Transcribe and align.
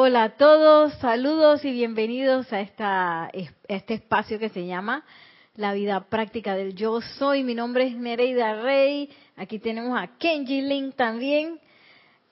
Hola 0.00 0.22
a 0.22 0.36
todos, 0.36 0.94
saludos 1.00 1.64
y 1.64 1.72
bienvenidos 1.72 2.52
a, 2.52 2.60
esta, 2.60 3.24
a 3.24 3.30
este 3.66 3.94
espacio 3.94 4.38
que 4.38 4.48
se 4.48 4.64
llama 4.64 5.04
La 5.56 5.72
vida 5.72 6.04
práctica 6.08 6.54
del 6.54 6.76
yo 6.76 7.00
soy. 7.00 7.42
Mi 7.42 7.56
nombre 7.56 7.88
es 7.88 7.96
Nereida 7.96 8.62
Rey, 8.62 9.10
aquí 9.34 9.58
tenemos 9.58 10.00
a 10.00 10.06
Kenji 10.16 10.62
Link 10.62 10.94
también 10.94 11.58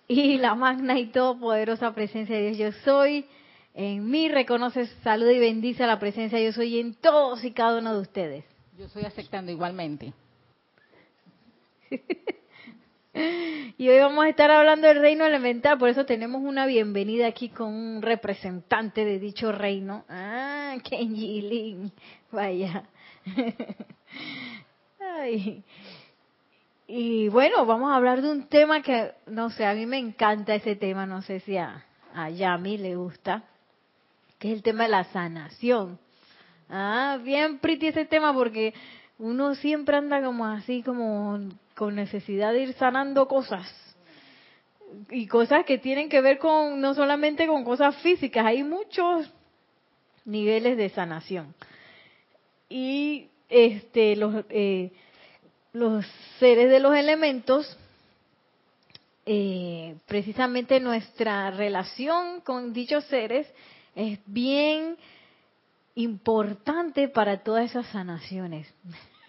y 0.07 0.39
la 0.39 0.55
magna 0.55 0.97
y 0.97 1.07
todopoderosa 1.07 1.93
presencia 1.93 2.37
de 2.37 2.53
Dios 2.53 2.57
yo 2.57 2.71
soy. 2.85 3.27
En 3.75 4.09
mí 4.09 4.29
reconoce, 4.29 4.87
saluda 5.03 5.33
y 5.33 5.41
bendice 5.41 5.83
a 5.83 5.89
la 5.89 5.99
presencia 5.99 6.39
de 6.39 6.45
yo 6.45 6.53
soy 6.53 6.79
en 6.79 6.95
todos 6.95 7.43
y 7.43 7.51
cada 7.51 7.81
uno 7.81 7.95
de 7.95 8.01
ustedes. 8.01 8.45
Yo 8.79 8.85
estoy 8.85 9.03
aceptando 9.07 9.51
igualmente. 9.51 10.13
Y 13.79 13.89
hoy 13.89 13.99
vamos 13.99 14.25
a 14.25 14.29
estar 14.29 14.51
hablando 14.51 14.89
del 14.89 15.01
reino 15.01 15.27
elemental, 15.27 15.79
por 15.79 15.89
eso 15.89 16.07
tenemos 16.07 16.43
una 16.43 16.67
bienvenida 16.67 17.27
aquí 17.27 17.51
con 17.51 17.75
un 17.75 18.03
representante 18.03 19.05
de 19.05 19.19
dicho 19.19 19.53
reino. 19.53 20.05
Ah, 20.09 20.77
Kenji 20.83 21.43
Lin, 21.43 21.93
vaya. 22.33 22.85
Ay. 25.01 25.63
Y 26.87 27.29
bueno, 27.29 27.67
vamos 27.67 27.91
a 27.91 27.97
hablar 27.97 28.23
de 28.23 28.31
un 28.31 28.47
tema 28.47 28.81
que, 28.81 29.13
no 29.27 29.51
sé, 29.51 29.67
a 29.67 29.75
mí 29.75 29.85
me 29.85 29.99
encanta 29.99 30.55
ese 30.55 30.77
tema, 30.77 31.05
no 31.05 31.21
sé 31.23 31.41
si 31.41 31.57
a, 31.57 31.85
a 32.15 32.31
Yami 32.31 32.79
le 32.79 32.97
gusta, 32.97 33.43
que 34.39 34.53
es 34.53 34.57
el 34.57 34.63
tema 34.63 34.85
de 34.85 34.91
la 34.91 35.05
sanación. 35.05 35.99
Ah, 36.71 37.19
bien 37.23 37.59
pretty 37.59 37.89
ese 37.89 38.07
tema 38.07 38.33
porque 38.33 38.73
uno 39.19 39.55
siempre 39.55 39.97
anda 39.97 40.23
como 40.23 40.47
así, 40.47 40.83
como 40.83 41.41
con 41.77 41.95
necesidad 41.95 42.53
de 42.53 42.63
ir 42.63 42.73
sanando 42.75 43.29
cosas. 43.29 43.73
Y 45.11 45.27
cosas 45.27 45.65
que 45.65 45.79
tienen 45.79 46.09
que 46.09 46.21
ver 46.21 46.39
con, 46.39 46.81
no 46.81 46.95
solamente 46.95 47.47
con 47.47 47.65
cosas 47.65 47.97
físicas, 47.97 48.47
hay 48.47 48.65
muchos 48.65 49.31
niveles 50.25 50.77
de 50.77 50.89
sanación. 50.89 51.55
Y 52.69 53.29
este, 53.49 54.17
los, 54.17 54.45
eh, 54.49 54.91
los 55.73 56.07
seres 56.39 56.71
de 56.71 56.81
los 56.81 56.97
elementos, 56.97 57.77
eh, 59.27 59.97
precisamente 60.07 60.81
nuestra 60.81 61.51
relación 61.51 62.41
con 62.41 62.73
dichos 62.73 63.05
seres 63.05 63.47
es 63.95 64.19
bien 64.27 64.97
importante 65.97 67.09
para 67.09 67.43
todas 67.43 67.71
esas 67.71 67.87
sanaciones, 67.87 68.73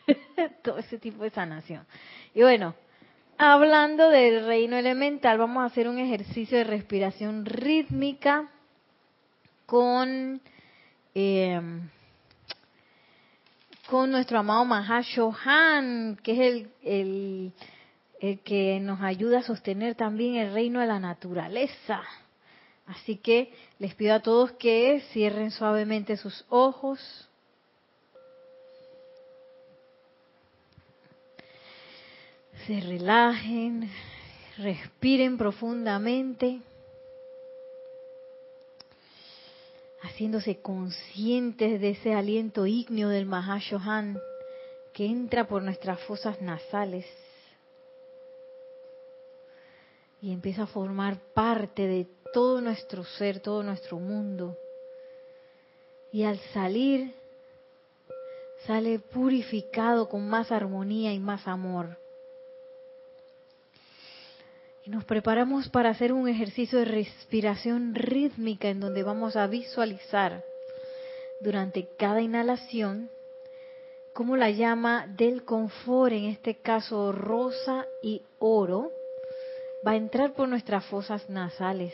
todo 0.64 0.78
ese 0.80 0.98
tipo 0.98 1.24
de 1.24 1.30
sanación. 1.32 1.86
Y 2.38 2.44
bueno, 2.44 2.76
hablando 3.40 4.12
del 4.12 4.46
reino 4.46 4.78
elemental, 4.78 5.40
vamos 5.40 5.64
a 5.64 5.66
hacer 5.66 5.88
un 5.88 5.98
ejercicio 5.98 6.60
de 6.60 6.66
respiración 6.66 7.48
rítmica 7.48 8.48
con, 9.66 10.40
eh, 11.16 11.60
con 13.90 14.12
nuestro 14.12 14.38
amado 14.38 14.66
Mahashohan, 14.66 16.20
que 16.22 16.32
es 16.34 16.68
el, 16.84 17.54
el 18.20 18.40
que 18.42 18.80
nos 18.82 19.02
ayuda 19.02 19.40
a 19.40 19.42
sostener 19.42 19.96
también 19.96 20.36
el 20.36 20.54
reino 20.54 20.80
de 20.80 20.86
la 20.86 21.00
naturaleza. 21.00 22.04
Así 22.86 23.16
que 23.16 23.52
les 23.80 23.96
pido 23.96 24.14
a 24.14 24.20
todos 24.20 24.52
que 24.52 25.02
cierren 25.12 25.50
suavemente 25.50 26.18
sus 26.18 26.46
ojos. 26.50 27.27
Se 32.68 32.82
relajen, 32.82 33.90
respiren 34.58 35.38
profundamente, 35.38 36.60
haciéndose 40.02 40.60
conscientes 40.60 41.80
de 41.80 41.92
ese 41.92 42.14
aliento 42.14 42.66
ígneo 42.66 43.08
del 43.08 43.26
Mahashohan 43.26 44.20
que 44.92 45.06
entra 45.06 45.48
por 45.48 45.64
nuestras 45.64 46.02
fosas 46.02 46.42
nasales 46.42 47.06
y 50.22 50.34
empieza 50.34 50.64
a 50.64 50.68
formar 50.68 51.20
parte 51.34 51.88
de 51.88 52.06
todo 52.34 52.60
nuestro 52.60 53.06
ser, 53.06 53.40
todo 53.40 53.64
nuestro 53.64 53.98
mundo. 53.98 54.58
Y 56.12 56.24
al 56.24 56.38
salir, 56.54 57.14
sale 58.66 59.00
purificado 59.00 60.10
con 60.10 60.28
más 60.28 60.52
armonía 60.52 61.14
y 61.14 61.20
más 61.20 61.48
amor. 61.48 61.98
Y 64.88 64.90
nos 64.90 65.04
preparamos 65.04 65.68
para 65.68 65.90
hacer 65.90 66.14
un 66.14 66.30
ejercicio 66.30 66.80
de 66.80 66.86
respiración 66.86 67.94
rítmica 67.94 68.70
en 68.70 68.80
donde 68.80 69.04
vamos 69.04 69.36
a 69.36 69.46
visualizar 69.46 70.46
durante 71.42 71.90
cada 71.98 72.22
inhalación 72.22 73.10
como 74.14 74.38
la 74.38 74.50
llama 74.50 75.06
del 75.06 75.44
confort, 75.44 76.14
en 76.14 76.24
este 76.24 76.56
caso 76.56 77.12
rosa 77.12 77.86
y 78.02 78.22
oro, 78.40 78.94
va 79.86 79.92
a 79.92 79.98
entrar 79.98 80.32
por 80.34 80.48
nuestras 80.48 80.86
fosas 80.86 81.30
nasales 81.30 81.94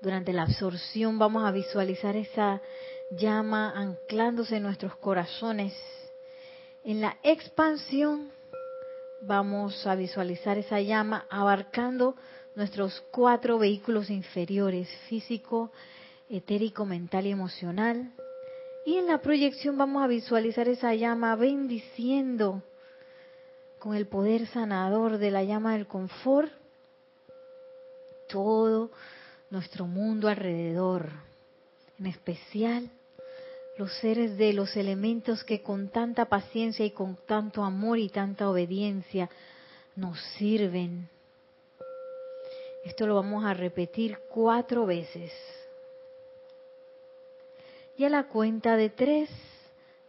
durante 0.00 0.32
la 0.32 0.44
absorción 0.44 1.18
vamos 1.18 1.44
a 1.44 1.50
visualizar 1.50 2.16
esa 2.16 2.62
llama 3.10 3.70
anclándose 3.76 4.56
en 4.56 4.62
nuestros 4.62 4.96
corazones. 4.96 5.74
En 6.84 7.02
la 7.02 7.18
expansión 7.22 8.32
vamos 9.22 9.86
a 9.86 9.94
visualizar 9.94 10.58
esa 10.58 10.80
llama 10.80 11.26
abarcando 11.30 12.16
nuestros 12.54 13.00
cuatro 13.10 13.58
vehículos 13.58 14.10
inferiores, 14.10 14.88
físico, 15.08 15.70
etérico, 16.28 16.84
mental 16.84 17.26
y 17.26 17.30
emocional. 17.30 18.12
Y 18.86 18.96
en 18.96 19.06
la 19.06 19.18
proyección 19.18 19.76
vamos 19.76 20.02
a 20.02 20.06
visualizar 20.06 20.68
esa 20.68 20.94
llama 20.94 21.36
bendiciendo 21.36 22.62
con 23.78 23.94
el 23.94 24.06
poder 24.06 24.46
sanador 24.48 25.18
de 25.18 25.30
la 25.30 25.44
llama 25.44 25.74
del 25.74 25.86
confort 25.86 26.52
todo 28.28 28.90
nuestro 29.50 29.86
mundo 29.86 30.28
alrededor, 30.28 31.10
en 31.98 32.06
especial 32.06 32.90
los 33.80 33.94
seres 33.94 34.36
de 34.36 34.52
los 34.52 34.76
elementos 34.76 35.42
que 35.42 35.62
con 35.62 35.88
tanta 35.88 36.26
paciencia 36.26 36.84
y 36.84 36.90
con 36.90 37.16
tanto 37.24 37.64
amor 37.64 37.98
y 37.98 38.10
tanta 38.10 38.50
obediencia 38.50 39.30
nos 39.96 40.20
sirven. 40.36 41.08
Esto 42.84 43.06
lo 43.06 43.14
vamos 43.14 43.42
a 43.42 43.54
repetir 43.54 44.18
cuatro 44.28 44.84
veces. 44.84 45.32
Y 47.96 48.04
a 48.04 48.10
la 48.10 48.24
cuenta 48.24 48.76
de 48.76 48.90
tres, 48.90 49.30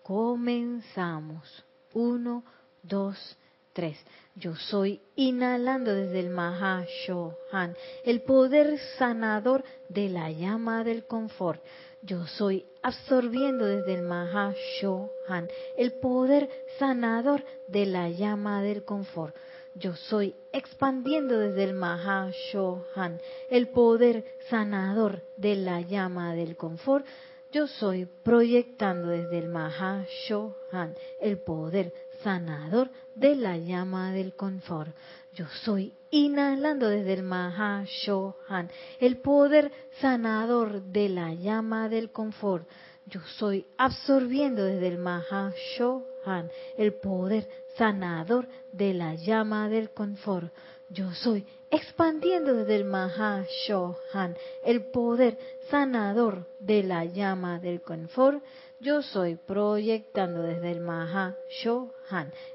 comenzamos. 0.03 1.63
Uno, 1.93 2.43
dos, 2.83 3.38
tres. 3.71 3.97
Yo 4.36 4.56
soy 4.56 5.02
inhalando 5.16 5.94
desde 5.94 6.22
el 6.22 6.30
Mahashohan, 6.30 7.75
el 8.06 8.22
poder 8.22 8.80
sanador 8.97 9.64
de 9.90 10.08
la 10.08 10.31
llama 10.31 10.86
del 10.86 11.06
confort. 11.06 11.62
Yo 12.02 12.25
soy 12.25 12.66
absorbiendo 12.81 13.66
desde 13.66 13.96
el 13.96 14.03
Mahashohan, 14.03 15.50
el 15.78 15.94
poder 16.00 16.50
sanador 16.80 17.44
de 17.68 17.86
la 17.86 18.09
llama 18.09 18.64
del 18.64 18.86
confort. 18.86 19.36
Yo 19.75 19.95
soy 19.95 20.34
expandiendo 20.54 21.38
desde 21.38 21.66
el 21.66 21.74
Mahashohan, 21.74 23.19
el 23.50 23.68
poder 23.68 24.25
sanador 24.50 25.24
de 25.36 25.56
la 25.56 25.81
llama 25.81 26.36
del 26.36 26.56
confort. 26.56 27.06
Yo 27.51 27.68
soy 27.68 28.06
proyectando 28.24 29.10
desde 29.10 29.39
el 29.39 29.50
Mahashohan, 29.50 30.95
el 31.19 31.38
poder 31.39 31.94
sanador 32.23 32.89
de 33.15 33.35
la 33.35 33.57
llama 33.57 34.12
del 34.12 34.33
confort. 34.33 34.95
Yo 35.33 35.45
soy 35.63 35.94
inhalando 36.09 36.89
desde 36.89 37.13
el 37.13 37.23
Mahashohan, 37.23 38.69
el 39.00 39.18
poder 39.18 39.71
sanador 40.00 40.81
de 40.81 41.09
la 41.09 41.33
llama 41.33 41.89
del 41.89 42.12
confort. 42.12 42.68
Yo 43.06 43.21
soy 43.38 43.65
absorbiendo 43.77 44.63
desde 44.63 44.88
el 44.88 44.97
Mahashohan, 44.97 46.50
el 46.77 46.94
poder 46.94 47.47
sanador 47.77 48.47
de 48.71 48.94
la 48.94 49.15
llama 49.15 49.69
del 49.69 49.91
confort. 49.91 50.53
Yo 50.89 51.13
soy 51.13 51.45
expandiendo 51.69 52.53
desde 52.53 52.75
el 52.75 52.83
Mahashohan, 52.83 54.35
el 54.65 54.85
poder 54.91 55.38
sanador 55.69 56.45
de 56.59 56.83
la 56.83 57.06
llama 57.06 57.59
del 57.59 57.81
confort. 57.81 58.44
Yo 58.81 59.01
soy 59.01 59.35
proyectando 59.35 60.41
desde 60.41 60.71
el 60.71 60.81
Mahashohan 60.81 62.00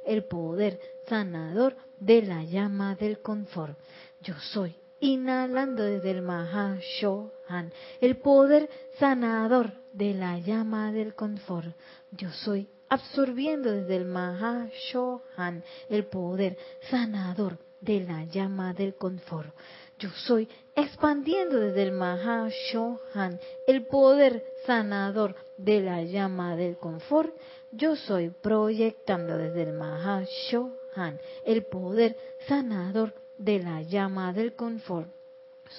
el 0.05 0.25
poder 0.25 0.81
sanador 1.09 1.77
de 1.99 2.23
la 2.23 2.45
llama 2.45 2.95
del 2.95 3.21
confort. 3.21 3.79
Yo 4.23 4.35
soy 4.53 4.75
inhalando 5.01 5.83
desde 5.83 6.11
el 6.11 6.23
Mahashohan 6.23 7.73
el 8.01 8.17
poder 8.17 8.69
sanador 8.99 9.73
de 9.93 10.15
la 10.15 10.39
llama 10.39 10.93
del 10.93 11.15
confort. 11.15 11.75
Yo 12.13 12.31
soy 12.31 12.69
absorbiendo 12.89 13.71
desde 13.73 13.97
el 13.97 14.05
Mahashohan 14.05 15.63
el 15.89 16.07
poder 16.07 16.57
sanador 16.91 17.59
de 17.81 18.01
la 18.01 18.25
llama 18.25 18.73
del 18.73 18.95
confort. 18.95 19.55
Yo 19.99 20.11
soy 20.11 20.49
expandiendo 20.75 21.59
desde 21.59 21.83
el 21.85 21.93
Mahashohan 21.93 23.41
el 23.67 23.87
poder 23.87 24.45
sanador 24.67 25.35
de 25.57 25.81
la 25.81 26.03
llama 26.03 26.57
del 26.57 26.77
confort. 26.77 27.35
Yo 27.77 27.95
soy 27.95 28.31
proyectando 28.31 29.37
desde 29.37 29.65
el 29.65 29.75
Mahashohan 29.75 31.21
el 31.45 31.67
poder 31.67 32.17
sanador 32.49 33.13
de 33.37 33.59
la 33.59 33.83
llama 33.83 34.33
del 34.33 34.55
confort. 34.55 35.11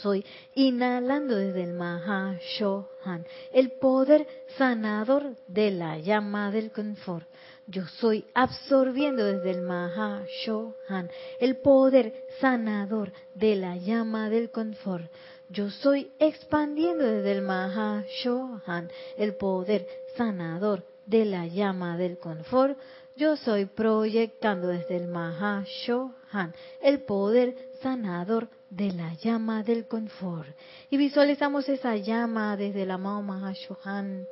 Soy 0.04 0.24
inhalando 0.54 1.36
desde 1.36 1.64
el 1.64 1.74
Mahashohan 1.74 3.26
el 3.52 3.72
poder 3.72 4.28
sanador 4.60 5.38
de 5.48 5.72
la 5.72 5.98
llama 5.98 6.52
del 6.52 6.72
confort. 6.72 7.28
Yo 7.66 7.88
soy 7.88 8.26
absorbiendo 8.36 9.26
desde 9.26 9.50
el 9.50 9.64
Mahashohan 9.64 11.10
el 11.40 11.58
poder 11.58 12.28
sanador 12.40 13.12
de 13.34 13.56
la 13.56 13.76
llama 13.76 14.30
del 14.30 14.52
confort. 14.52 15.12
Yo 15.50 15.72
soy 15.72 16.12
expandiendo 16.20 17.06
desde 17.06 17.32
el 17.32 17.42
Mahashohan 17.42 18.92
el 19.18 19.34
poder 19.34 19.88
sanador 20.16 20.84
de 21.08 21.26
la 21.26 21.48
llama 21.48 21.98
del 21.98 22.20
confort. 22.20 22.78
Yo 23.16 23.36
soy 23.36 23.66
proyectando 23.66 24.68
desde 24.68 24.98
el 24.98 25.08
Mahashohan 25.08 26.54
el 26.82 27.02
poder 27.02 27.56
sanador 27.82 28.48
de 28.70 28.92
la 28.94 29.14
llama 29.16 29.64
del 29.64 29.88
confort. 29.88 30.50
Y 30.92 30.98
visualizamos 30.98 31.68
esa 31.70 31.96
llama 31.96 32.56
desde 32.58 32.84
el 32.84 32.92
amado 32.92 33.22
Mahashohan, 33.24 34.28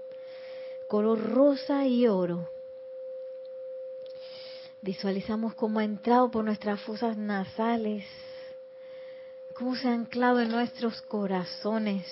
color 0.87 1.31
rosa 1.31 1.87
y 1.87 2.07
oro. 2.07 2.49
Visualizamos 4.81 5.55
cómo 5.55 5.79
ha 5.79 5.83
entrado 5.83 6.29
por 6.29 6.45
nuestras 6.45 6.79
fosas 6.81 7.17
nasales, 7.17 8.05
cómo 9.55 9.75
se 9.75 9.87
ha 9.87 9.93
anclado 9.93 10.41
en 10.41 10.51
nuestros 10.51 11.01
corazones. 11.03 12.05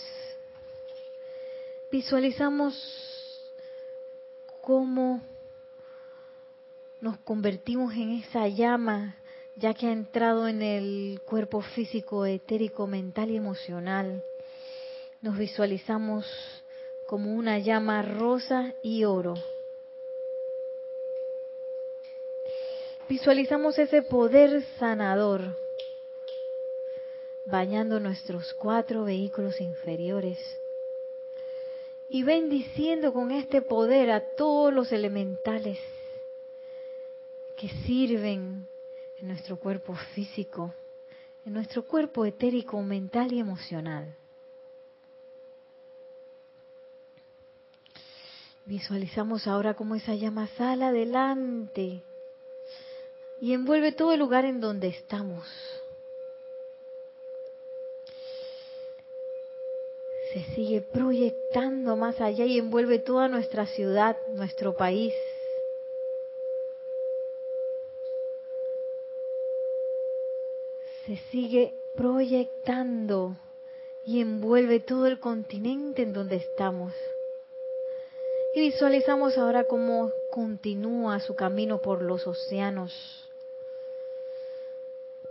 Visualizamos 1.92 3.12
cómo 4.63 5.21
nos 7.01 7.18
convertimos 7.18 7.94
en 7.95 8.13
esa 8.13 8.48
llama 8.48 9.18
ya 9.57 9.74
que 9.74 9.88
ha 9.88 9.92
entrado 9.92 10.48
en 10.48 10.62
el 10.62 11.21
cuerpo 11.25 11.62
físico, 11.62 12.25
etérico, 12.25 12.88
mental 12.88 13.30
y 13.30 13.36
emocional. 13.36 14.24
Nos 15.21 15.38
visualizamos 15.38 16.25
como 17.06 17.33
una 17.33 17.60
llama 17.60 18.01
rosa 18.04 18.74
y 18.81 19.04
oro. 19.04 19.36
Visualizamos 23.10 23.77
ese 23.77 24.01
poder 24.01 24.63
sanador 24.80 25.57
bañando 27.45 28.00
nuestros 28.00 28.54
cuatro 28.54 29.04
vehículos 29.04 29.60
inferiores 29.60 30.39
y 32.13 32.21
bendiciendo 32.21 33.12
con 33.12 33.31
este 33.31 33.63
poder 33.63 34.12
a 34.12 34.21
todos 34.36 34.71
los 34.71 34.92
elementales 34.92 35.80
que 37.57 37.69
sirven 37.88 38.68
en 39.18 39.27
nuestro 39.27 39.57
cuerpo 39.57 39.95
físico, 40.13 40.71
en 41.44 41.54
nuestro 41.54 41.83
cuerpo 41.83 42.24
etérico, 42.24 42.80
mental 42.83 43.33
y 43.33 43.39
emocional. 43.39 44.15
Visualizamos 48.68 49.48
ahora 49.48 49.74
cómo 49.74 49.95
esa 49.95 50.13
llama 50.13 50.45
sale 50.56 50.86
adelante 50.86 52.04
y 53.42 53.54
envuelve 53.54 53.92
todo 53.92 54.13
el 54.13 54.19
lugar 54.19 54.45
en 54.45 54.62
donde 54.62 54.89
estamos. 54.89 55.48
Se 60.34 60.44
sigue 60.56 60.82
proyectando 60.82 61.96
más 61.96 62.20
allá 62.20 62.46
y 62.46 62.58
envuelve 62.58 62.98
toda 62.98 63.28
nuestra 63.28 63.68
ciudad, 63.68 64.18
nuestro 64.34 64.76
país, 64.76 65.14
se 71.06 71.18
sigue 71.32 71.76
proyectando 71.96 73.36
y 74.06 74.22
envuelve 74.22 74.80
todo 74.80 75.06
el 75.06 75.20
continente 75.20 76.02
en 76.02 76.14
donde 76.14 76.38
estamos. 76.38 76.94
Y 78.56 78.62
visualizamos 78.62 79.38
ahora 79.38 79.66
cómo 79.66 80.12
continúa 80.32 81.20
su 81.20 81.36
camino 81.36 81.80
por 81.80 82.02
los 82.02 82.26
océanos, 82.26 83.30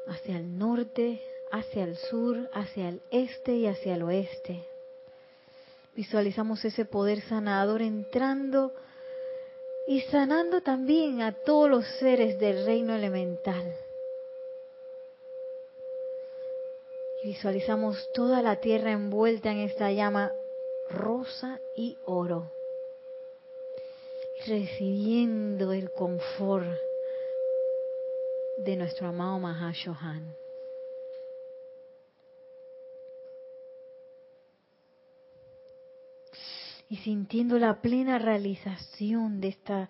hacia 0.06 0.36
el 0.36 0.58
norte, 0.58 1.20
hacia 1.50 1.84
el 1.84 1.96
sur, 1.96 2.48
hacia 2.52 2.88
el 2.88 3.00
este 3.10 3.56
y 3.56 3.66
hacia 3.66 3.94
el 3.94 4.02
oeste. 4.02 4.71
Visualizamos 5.94 6.64
ese 6.64 6.84
poder 6.84 7.20
sanador 7.22 7.82
entrando 7.82 8.72
y 9.86 10.00
sanando 10.02 10.62
también 10.62 11.20
a 11.20 11.32
todos 11.32 11.68
los 11.68 11.86
seres 11.98 12.38
del 12.38 12.64
reino 12.64 12.94
elemental. 12.94 13.76
Visualizamos 17.24 18.10
toda 18.12 18.42
la 18.42 18.56
tierra 18.56 18.90
envuelta 18.90 19.52
en 19.52 19.58
esta 19.58 19.92
llama 19.92 20.32
rosa 20.90 21.60
y 21.76 21.96
oro, 22.04 22.50
recibiendo 24.46 25.72
el 25.72 25.90
confort 25.92 26.66
de 28.56 28.76
nuestro 28.76 29.08
amado 29.08 29.38
Mahashohan. 29.38 30.41
Y 36.92 36.98
sintiendo 36.98 37.58
la 37.58 37.80
plena 37.80 38.18
realización 38.18 39.40
de 39.40 39.48
esta 39.48 39.88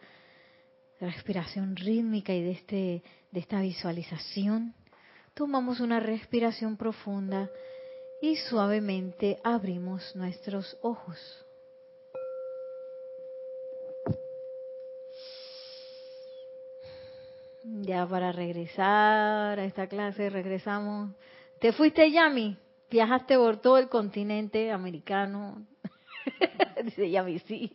respiración 1.00 1.75
rítmica 1.75 2.32
y 2.32 2.44
de, 2.44 2.50
este, 2.52 3.02
de 3.32 3.40
esta 3.40 3.60
visualización, 3.60 4.76
tomamos 5.35 5.80
una 5.80 5.99
respiración 5.99 6.76
profunda 6.76 7.50
y 8.21 8.37
suavemente 8.37 9.37
abrimos 9.42 10.14
nuestros 10.14 10.78
ojos. 10.80 11.18
Ya 17.64 18.06
para 18.06 18.30
regresar 18.30 19.59
a 19.59 19.64
esta 19.64 19.88
clase, 19.88 20.30
regresamos. 20.30 21.11
¿Te 21.59 21.73
fuiste, 21.73 22.12
Yami? 22.12 22.56
Viajaste 22.88 23.37
por 23.38 23.56
todo 23.56 23.78
el 23.78 23.88
continente 23.88 24.71
americano. 24.71 25.66
Dice 26.85 27.11
Yami, 27.11 27.38
sí. 27.41 27.73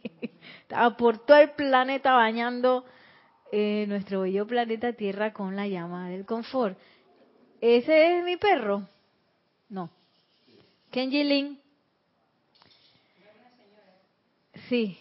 Estaba 0.62 0.96
por 0.98 1.26
todo 1.26 1.38
el 1.38 1.52
planeta 1.52 2.14
bañando 2.14 2.86
eh, 3.52 3.86
nuestro 3.88 4.22
bello 4.22 4.46
planeta 4.46 4.94
Tierra 4.94 5.34
con 5.34 5.56
la 5.56 5.68
llama 5.68 6.10
del 6.10 6.26
confort. 6.26 6.78
¿Ese 7.62 8.18
es 8.18 8.24
mi 8.24 8.38
perro? 8.38 8.88
No. 9.70 9.90
Kenji. 10.92 11.60
Sí. 14.70 14.98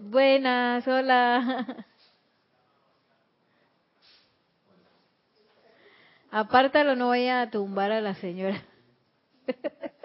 Buenas, 0.00 0.86
hola. 0.86 1.84
Apártalo, 6.30 6.94
no 6.94 7.08
vaya 7.08 7.42
a 7.42 7.50
tumbar 7.50 7.90
a 7.90 8.00
la 8.00 8.14
señora. 8.14 8.62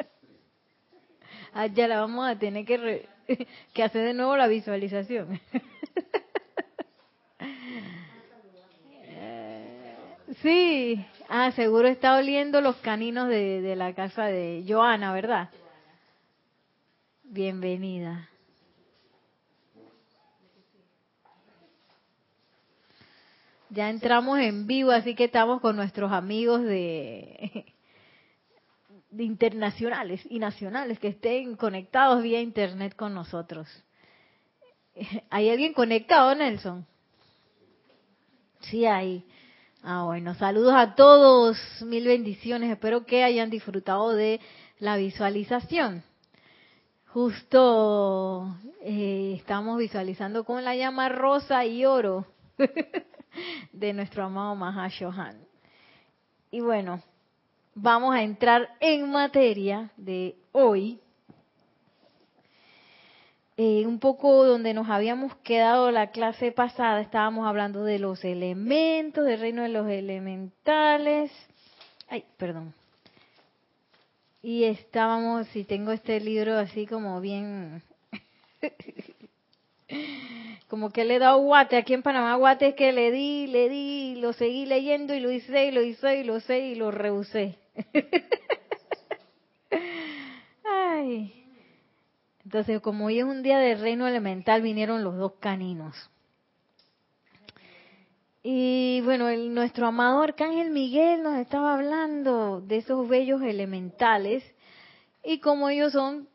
ah, 1.53 1.67
ya 1.67 1.87
la 1.87 1.99
vamos 1.99 2.27
a 2.27 2.37
tener 2.37 2.65
que, 2.65 3.07
que 3.73 3.83
hacer 3.83 4.05
de 4.05 4.13
nuevo 4.13 4.35
la 4.37 4.47
visualización. 4.47 5.39
Sí, 10.41 11.05
ah, 11.29 11.51
seguro 11.51 11.87
está 11.87 12.17
oliendo 12.17 12.59
los 12.59 12.75
caninos 12.77 13.29
de, 13.29 13.75
la 13.77 13.93
casa 13.93 14.25
de 14.25 14.65
Joana, 14.67 15.13
¿verdad? 15.13 15.49
Bienvenida. 17.23 18.29
Ya 23.69 23.89
entramos 23.89 24.39
en 24.39 24.67
vivo, 24.67 24.91
así 24.91 25.15
que 25.15 25.25
estamos 25.25 25.61
con 25.61 25.75
nuestros 25.75 26.11
amigos 26.11 26.61
de, 26.63 26.67
de 26.69 27.73
internacionales 29.17 30.21
y 30.29 30.39
nacionales 30.39 30.99
que 30.99 31.09
estén 31.09 31.55
conectados 31.55 32.23
vía 32.23 32.41
internet 32.41 32.95
con 32.95 33.13
nosotros. 33.13 33.67
¿Hay 35.29 35.49
alguien 35.49 35.73
conectado, 35.73 36.33
Nelson? 36.35 36.85
Sí, 38.61 38.85
hay. 38.85 39.25
Ah, 39.83 40.03
bueno, 40.03 40.33
saludos 40.35 40.73
a 40.75 40.95
todos, 40.95 41.57
mil 41.81 42.05
bendiciones. 42.07 42.71
Espero 42.71 43.05
que 43.05 43.23
hayan 43.23 43.49
disfrutado 43.49 44.13
de 44.13 44.39
la 44.79 44.95
visualización. 44.95 46.03
Justo 47.07 48.55
eh, 48.81 49.35
estamos 49.37 49.77
visualizando 49.77 50.45
con 50.45 50.63
la 50.63 50.75
llama 50.75 51.09
rosa 51.09 51.65
y 51.65 51.85
oro 51.85 52.25
de 53.71 53.93
nuestro 53.93 54.23
amado 54.23 54.55
Mahashohan. 54.55 55.45
Y 56.49 56.61
bueno, 56.61 57.03
vamos 57.75 58.15
a 58.15 58.23
entrar 58.23 58.69
en 58.79 59.09
materia 59.09 59.91
de 59.97 60.35
hoy. 60.51 60.99
Eh, 63.55 63.85
un 63.85 63.99
poco 63.99 64.45
donde 64.45 64.73
nos 64.73 64.89
habíamos 64.89 65.35
quedado 65.37 65.91
la 65.91 66.09
clase 66.09 66.51
pasada, 66.51 67.01
estábamos 67.01 67.45
hablando 67.45 67.83
de 67.83 67.99
los 67.99 68.23
elementos, 68.25 69.25
del 69.25 69.39
reino 69.39 69.61
de 69.61 69.69
los 69.69 69.87
elementales. 69.87 71.31
Ay, 72.09 72.25
perdón. 72.37 72.73
Y 74.41 74.63
estábamos, 74.63 75.47
si 75.49 75.63
tengo 75.63 75.91
este 75.91 76.19
libro 76.19 76.57
así 76.57 76.87
como 76.87 77.21
bien 77.21 77.83
como 80.67 80.89
que 80.89 81.05
le 81.05 81.15
he 81.15 81.19
dado 81.19 81.37
guate, 81.39 81.77
aquí 81.77 81.93
en 81.93 82.01
Panamá 82.01 82.35
guate 82.35 82.69
es 82.69 82.75
que 82.75 82.91
le 82.91 83.11
di, 83.11 83.47
le 83.47 83.69
di, 83.69 84.15
lo 84.15 84.33
seguí 84.33 84.65
leyendo 84.65 85.13
y 85.13 85.19
lo 85.19 85.31
hice 85.31 85.67
y 85.67 85.71
lo 85.71 85.83
hice 85.83 86.17
y 86.17 86.23
lo 86.23 86.39
sé 86.39 86.59
y 86.59 86.75
lo 86.75 86.89
rehusé. 86.89 87.55
Ay. 90.65 91.45
Entonces, 92.43 92.81
como 92.81 93.05
hoy 93.05 93.19
es 93.19 93.25
un 93.25 93.43
día 93.43 93.57
de 93.59 93.75
reino 93.75 94.07
elemental, 94.07 94.61
vinieron 94.61 95.03
los 95.03 95.17
dos 95.17 95.33
caninos. 95.39 96.09
Y 98.43 99.01
bueno, 99.05 99.29
el, 99.29 99.53
nuestro 99.53 99.87
amado 99.87 100.21
Arcángel 100.21 100.69
Miguel 100.69 101.23
nos 101.23 101.37
estaba 101.37 101.73
hablando 101.75 102.59
de 102.61 102.77
esos 102.77 103.07
bellos 103.07 103.41
elementales 103.41 104.43
y 105.23 105.39
como 105.39 105.69
ellos 105.69 105.93
son, 105.93 106.27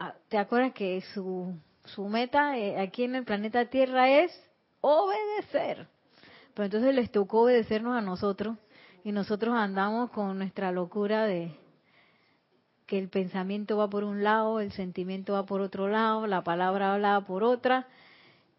ah, 0.00 0.14
¿te 0.28 0.38
acuerdas 0.38 0.72
que 0.72 1.02
su 1.12 1.54
su 1.86 2.08
meta 2.08 2.56
eh, 2.58 2.80
aquí 2.80 3.04
en 3.04 3.16
el 3.16 3.24
planeta 3.24 3.66
Tierra 3.66 4.08
es 4.10 4.32
obedecer. 4.80 5.86
Pero 6.54 6.64
entonces 6.66 6.94
les 6.94 7.10
tocó 7.10 7.42
obedecernos 7.42 7.96
a 7.96 8.00
nosotros 8.00 8.56
y 9.04 9.12
nosotros 9.12 9.54
andamos 9.54 10.10
con 10.10 10.38
nuestra 10.38 10.72
locura 10.72 11.26
de 11.26 11.56
que 12.86 12.98
el 12.98 13.08
pensamiento 13.08 13.76
va 13.76 13.88
por 13.88 14.04
un 14.04 14.22
lado, 14.22 14.60
el 14.60 14.72
sentimiento 14.72 15.32
va 15.32 15.46
por 15.46 15.60
otro 15.60 15.88
lado, 15.88 16.26
la 16.26 16.42
palabra 16.42 16.92
hablada 16.92 17.20
por 17.22 17.44
otra 17.44 17.86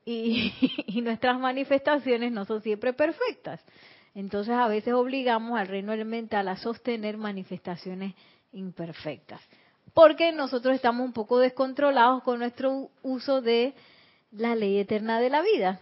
y, 0.05 0.53
y 0.87 1.01
nuestras 1.01 1.39
manifestaciones 1.39 2.31
no 2.31 2.45
son 2.45 2.61
siempre 2.61 2.93
perfectas. 2.93 3.61
Entonces 4.15 4.53
a 4.53 4.67
veces 4.67 4.93
obligamos 4.93 5.59
al 5.59 5.67
reino 5.67 5.93
elemental 5.93 6.47
a 6.47 6.57
sostener 6.57 7.17
manifestaciones 7.17 8.13
imperfectas 8.51 9.41
porque 9.93 10.31
nosotros 10.31 10.75
estamos 10.75 11.05
un 11.05 11.13
poco 11.13 11.39
descontrolados 11.39 12.23
con 12.23 12.39
nuestro 12.39 12.89
uso 13.03 13.41
de 13.41 13.73
la 14.31 14.55
ley 14.55 14.79
eterna 14.79 15.19
de 15.19 15.29
la 15.29 15.41
vida, 15.41 15.81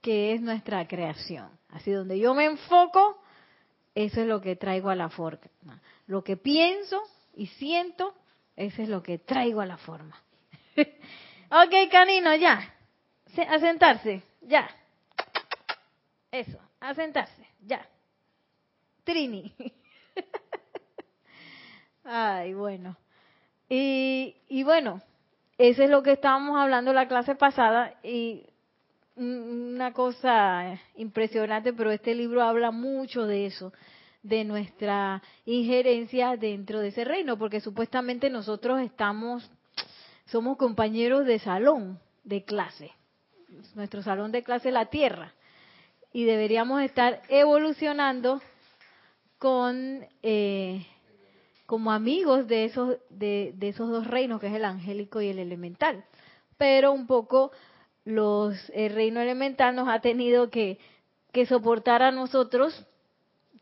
que 0.00 0.32
es 0.32 0.40
nuestra 0.40 0.86
creación. 0.86 1.48
Así 1.70 1.90
donde 1.90 2.18
yo 2.18 2.34
me 2.34 2.44
enfoco, 2.44 3.19
eso 4.04 4.20
es 4.20 4.26
lo 4.26 4.40
que 4.40 4.56
traigo 4.56 4.90
a 4.90 4.94
la 4.94 5.08
forma. 5.08 5.80
Lo 6.06 6.22
que 6.22 6.36
pienso 6.36 7.00
y 7.34 7.46
siento, 7.46 8.14
eso 8.56 8.82
es 8.82 8.88
lo 8.88 9.02
que 9.02 9.18
traigo 9.18 9.60
a 9.60 9.66
la 9.66 9.76
forma. 9.76 10.16
ok, 10.76 11.90
canino, 11.90 12.34
ya. 12.34 12.74
A 13.48 13.58
sentarse, 13.58 14.22
ya. 14.42 14.68
Eso, 16.30 16.58
a 16.80 16.94
sentarse, 16.94 17.46
ya. 17.60 17.86
Trini. 19.04 19.52
Ay, 22.04 22.54
bueno. 22.54 22.96
Y, 23.68 24.36
y 24.48 24.62
bueno, 24.64 25.00
eso 25.58 25.82
es 25.82 25.90
lo 25.90 26.02
que 26.02 26.12
estábamos 26.12 26.58
hablando 26.58 26.92
la 26.92 27.06
clase 27.06 27.34
pasada 27.34 27.94
y 28.02 28.46
una 29.16 29.92
cosa 29.92 30.80
impresionante, 30.96 31.72
pero 31.72 31.90
este 31.90 32.14
libro 32.14 32.42
habla 32.42 32.70
mucho 32.70 33.26
de 33.26 33.46
eso, 33.46 33.72
de 34.22 34.44
nuestra 34.44 35.22
injerencia 35.44 36.36
dentro 36.36 36.80
de 36.80 36.88
ese 36.88 37.04
reino, 37.04 37.38
porque 37.38 37.60
supuestamente 37.60 38.30
nosotros 38.30 38.80
estamos, 38.80 39.50
somos 40.26 40.56
compañeros 40.56 41.26
de 41.26 41.38
salón, 41.38 41.98
de 42.24 42.44
clase, 42.44 42.92
nuestro 43.74 44.02
salón 44.02 44.32
de 44.32 44.42
clase 44.42 44.70
la 44.70 44.86
Tierra, 44.86 45.32
y 46.12 46.24
deberíamos 46.24 46.82
estar 46.82 47.22
evolucionando 47.28 48.42
con 49.38 50.06
eh, 50.22 50.84
como 51.70 51.92
amigos 51.92 52.48
de 52.48 52.64
esos, 52.64 52.96
de, 53.10 53.54
esos 53.60 53.88
dos 53.88 54.08
reinos, 54.08 54.40
que 54.40 54.48
es 54.48 54.54
el 54.54 54.64
angélico 54.64 55.20
y 55.20 55.28
el 55.28 55.38
elemental. 55.38 56.04
Pero 56.58 56.90
un 56.90 57.06
poco 57.06 57.52
los, 58.04 58.56
el 58.74 58.92
reino 58.92 59.20
elemental 59.20 59.76
nos 59.76 59.88
ha 59.88 60.00
tenido 60.00 60.50
que, 60.50 60.80
que 61.30 61.46
soportar 61.46 62.02
a 62.02 62.10
nosotros, 62.10 62.84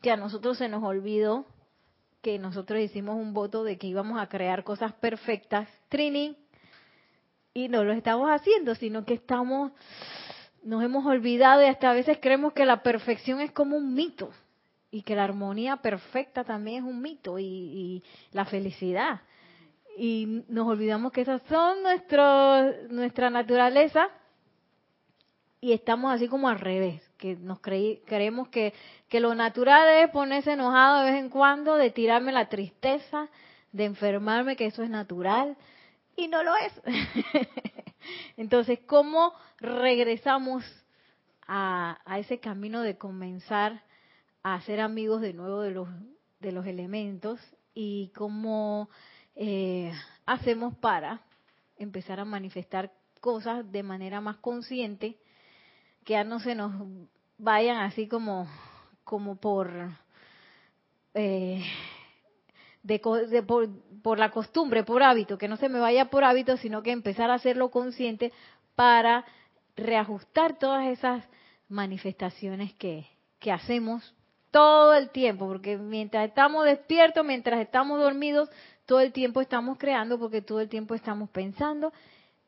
que 0.01 0.11
a 0.11 0.17
nosotros 0.17 0.57
se 0.57 0.69
nos 0.69 0.83
olvidó 0.83 1.45
que 2.21 2.37
nosotros 2.37 2.79
hicimos 2.81 3.15
un 3.15 3.33
voto 3.33 3.63
de 3.63 3.77
que 3.77 3.87
íbamos 3.87 4.19
a 4.19 4.27
crear 4.27 4.63
cosas 4.63 4.93
perfectas, 4.93 5.69
Trini, 5.87 6.35
y 7.53 7.69
no 7.69 7.83
lo 7.83 7.93
estamos 7.93 8.29
haciendo, 8.29 8.75
sino 8.75 9.05
que 9.05 9.13
estamos, 9.13 9.71
nos 10.63 10.83
hemos 10.83 11.05
olvidado 11.05 11.61
y 11.61 11.65
hasta 11.65 11.89
a 11.89 11.93
veces 11.93 12.19
creemos 12.21 12.53
que 12.53 12.65
la 12.65 12.83
perfección 12.83 13.41
es 13.41 13.51
como 13.51 13.77
un 13.77 13.93
mito 13.93 14.31
y 14.91 15.03
que 15.03 15.15
la 15.15 15.23
armonía 15.23 15.77
perfecta 15.77 16.43
también 16.43 16.83
es 16.83 16.89
un 16.89 17.01
mito 17.01 17.39
y, 17.39 18.03
la 18.31 18.45
felicidad. 18.45 19.21
Y 19.97 20.43
nos 20.47 20.67
olvidamos 20.67 21.11
que 21.11 21.21
esas 21.21 21.41
son 21.43 21.83
nuestro, 21.83 22.87
nuestra 22.89 23.29
naturaleza 23.29 24.09
y 25.61 25.73
estamos 25.73 26.13
así 26.13 26.27
como 26.27 26.47
al 26.47 26.59
revés, 26.59 27.08
que 27.19 27.35
nos 27.35 27.59
creemos 27.59 28.47
que, 28.47 28.73
que 29.07 29.19
lo 29.19 29.35
natural 29.35 29.87
es 30.03 30.09
ponerse 30.09 30.53
enojado 30.53 31.03
de 31.03 31.11
vez 31.11 31.19
en 31.19 31.29
cuando, 31.29 31.75
de 31.75 31.91
tirarme 31.91 32.31
la 32.31 32.49
tristeza, 32.49 33.29
de 33.71 33.85
enfermarme, 33.85 34.55
que 34.55 34.65
eso 34.65 34.81
es 34.81 34.89
natural 34.89 35.55
y 36.15 36.27
no 36.27 36.41
lo 36.41 36.55
es. 36.55 36.81
Entonces, 38.37 38.79
¿cómo 38.87 39.33
regresamos 39.59 40.63
a, 41.45 41.99
a 42.05 42.17
ese 42.17 42.39
camino 42.39 42.81
de 42.81 42.97
comenzar 42.97 43.83
a 44.41 44.59
ser 44.61 44.79
amigos 44.79 45.21
de 45.21 45.33
nuevo 45.33 45.61
de 45.61 45.71
los, 45.71 45.87
de 46.39 46.51
los 46.51 46.65
elementos 46.65 47.39
y 47.73 48.11
cómo 48.15 48.89
eh, 49.35 49.91
hacemos 50.25 50.75
para 50.77 51.21
empezar 51.77 52.19
a 52.19 52.25
manifestar 52.25 52.91
cosas 53.19 53.69
de 53.71 53.83
manera 53.83 54.21
más 54.21 54.37
consciente, 54.37 55.17
que 56.09 56.13
ya 56.13 56.23
no 56.23 56.39
se 56.39 56.55
nos 56.55 56.73
vayan 57.37 57.77
así 57.77 58.07
como, 58.07 58.47
como 59.03 59.35
por, 59.35 59.69
eh, 61.13 61.63
de, 62.81 63.43
por, 63.45 63.69
por 64.01 64.17
la 64.17 64.31
costumbre, 64.31 64.83
por 64.83 65.03
hábito, 65.03 65.37
que 65.37 65.47
no 65.47 65.55
se 65.57 65.69
me 65.69 65.79
vaya 65.79 66.05
por 66.05 66.23
hábito, 66.23 66.57
sino 66.57 66.81
que 66.81 66.89
empezar 66.89 67.29
a 67.29 67.35
hacerlo 67.35 67.69
consciente 67.69 68.33
para 68.73 69.23
reajustar 69.75 70.57
todas 70.57 70.87
esas 70.87 71.23
manifestaciones 71.67 72.73
que, 72.73 73.05
que 73.37 73.51
hacemos 73.51 74.15
todo 74.49 74.95
el 74.95 75.11
tiempo, 75.11 75.47
porque 75.47 75.77
mientras 75.77 76.27
estamos 76.27 76.65
despiertos, 76.65 77.23
mientras 77.23 77.61
estamos 77.61 77.99
dormidos, 77.99 78.49
todo 78.87 78.99
el 78.99 79.13
tiempo 79.13 79.41
estamos 79.41 79.77
creando, 79.77 80.17
porque 80.17 80.41
todo 80.41 80.59
el 80.59 80.69
tiempo 80.69 80.95
estamos 80.95 81.29
pensando 81.29 81.93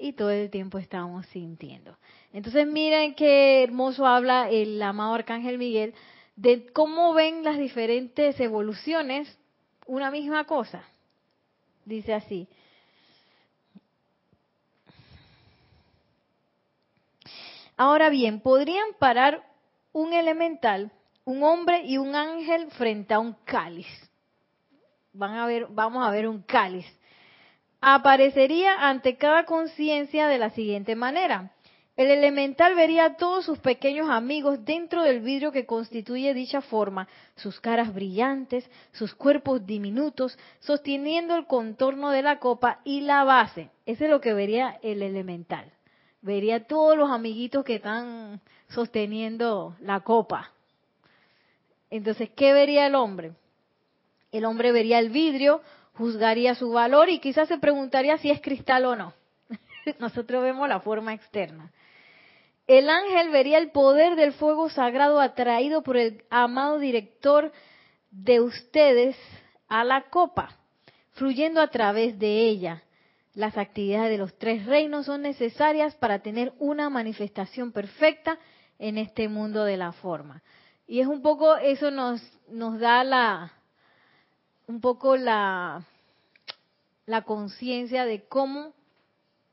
y 0.01 0.13
todo 0.13 0.31
el 0.31 0.49
tiempo 0.49 0.77
estamos 0.77 1.25
sintiendo. 1.27 1.97
Entonces 2.33 2.65
miren 2.67 3.15
qué 3.15 3.63
hermoso 3.63 4.05
habla 4.05 4.49
el 4.49 4.81
amado 4.81 5.13
Arcángel 5.13 5.57
Miguel 5.57 5.93
de 6.35 6.65
cómo 6.73 7.13
ven 7.13 7.43
las 7.43 7.57
diferentes 7.57 8.39
evoluciones 8.39 9.37
una 9.85 10.11
misma 10.11 10.45
cosa. 10.45 10.83
Dice 11.85 12.13
así. 12.13 12.47
Ahora 17.77 18.09
bien, 18.09 18.41
podrían 18.41 18.87
parar 18.99 19.43
un 19.93 20.13
elemental 20.13 20.91
un 21.25 21.43
hombre 21.43 21.83
y 21.85 21.97
un 21.97 22.15
ángel 22.15 22.71
frente 22.71 23.13
a 23.13 23.19
un 23.19 23.33
cáliz. 23.45 23.87
Van 25.13 25.33
a 25.35 25.45
ver, 25.45 25.67
vamos 25.69 26.05
a 26.05 26.11
ver 26.11 26.27
un 26.27 26.41
cáliz. 26.41 26.85
Aparecería 27.81 28.87
ante 28.87 29.17
cada 29.17 29.45
conciencia 29.45 30.27
de 30.27 30.37
la 30.37 30.51
siguiente 30.51 30.95
manera. 30.95 31.51
El 31.97 32.09
elemental 32.09 32.75
vería 32.75 33.05
a 33.05 33.17
todos 33.17 33.43
sus 33.43 33.57
pequeños 33.57 34.09
amigos 34.09 34.63
dentro 34.63 35.01
del 35.03 35.19
vidrio 35.19 35.51
que 35.51 35.65
constituye 35.65 36.33
dicha 36.33 36.61
forma, 36.61 37.07
sus 37.35 37.59
caras 37.59 37.93
brillantes, 37.93 38.69
sus 38.91 39.13
cuerpos 39.15 39.65
diminutos, 39.65 40.37
sosteniendo 40.59 41.35
el 41.35 41.47
contorno 41.47 42.11
de 42.11 42.21
la 42.21 42.39
copa 42.39 42.79
y 42.83 43.01
la 43.01 43.23
base. 43.23 43.71
Ese 43.85 44.05
es 44.05 44.11
lo 44.11 44.21
que 44.21 44.33
vería 44.33 44.79
el 44.83 45.01
elemental. 45.01 45.71
Vería 46.21 46.65
todos 46.67 46.95
los 46.95 47.09
amiguitos 47.09 47.65
que 47.65 47.75
están 47.75 48.41
sosteniendo 48.69 49.75
la 49.81 50.01
copa. 50.01 50.51
Entonces, 51.89 52.29
¿qué 52.35 52.53
vería 52.53 52.85
el 52.85 52.95
hombre? 52.95 53.33
El 54.31 54.45
hombre 54.45 54.71
vería 54.71 54.99
el 54.99 55.09
vidrio, 55.09 55.61
juzgaría 55.93 56.55
su 56.55 56.71
valor 56.71 57.09
y 57.09 57.19
quizás 57.19 57.47
se 57.47 57.57
preguntaría 57.57 58.17
si 58.17 58.29
es 58.29 58.41
cristal 58.41 58.85
o 58.85 58.95
no. 58.95 59.13
Nosotros 59.99 60.43
vemos 60.43 60.67
la 60.69 60.79
forma 60.79 61.13
externa. 61.13 61.71
El 62.67 62.89
ángel 62.89 63.29
vería 63.31 63.57
el 63.57 63.71
poder 63.71 64.15
del 64.15 64.33
fuego 64.33 64.69
sagrado 64.69 65.19
atraído 65.19 65.83
por 65.83 65.97
el 65.97 66.23
amado 66.29 66.79
director 66.79 67.51
de 68.11 68.39
ustedes 68.39 69.17
a 69.67 69.83
la 69.83 70.03
copa, 70.03 70.57
fluyendo 71.11 71.61
a 71.61 71.67
través 71.67 72.17
de 72.19 72.47
ella. 72.47 72.83
Las 73.33 73.57
actividades 73.57 74.11
de 74.11 74.17
los 74.17 74.37
tres 74.37 74.65
reinos 74.65 75.05
son 75.05 75.21
necesarias 75.21 75.95
para 75.95 76.19
tener 76.19 76.53
una 76.59 76.89
manifestación 76.89 77.71
perfecta 77.71 78.37
en 78.77 78.97
este 78.97 79.27
mundo 79.27 79.63
de 79.63 79.77
la 79.77 79.91
forma. 79.93 80.43
Y 80.87 80.99
es 80.99 81.07
un 81.07 81.21
poco, 81.21 81.55
eso 81.57 81.91
nos, 81.91 82.21
nos 82.49 82.79
da 82.79 83.03
la, 83.03 83.53
un 84.71 84.79
poco 84.79 85.17
la, 85.17 85.85
la 87.05 87.23
conciencia 87.23 88.05
de 88.05 88.23
cómo 88.23 88.73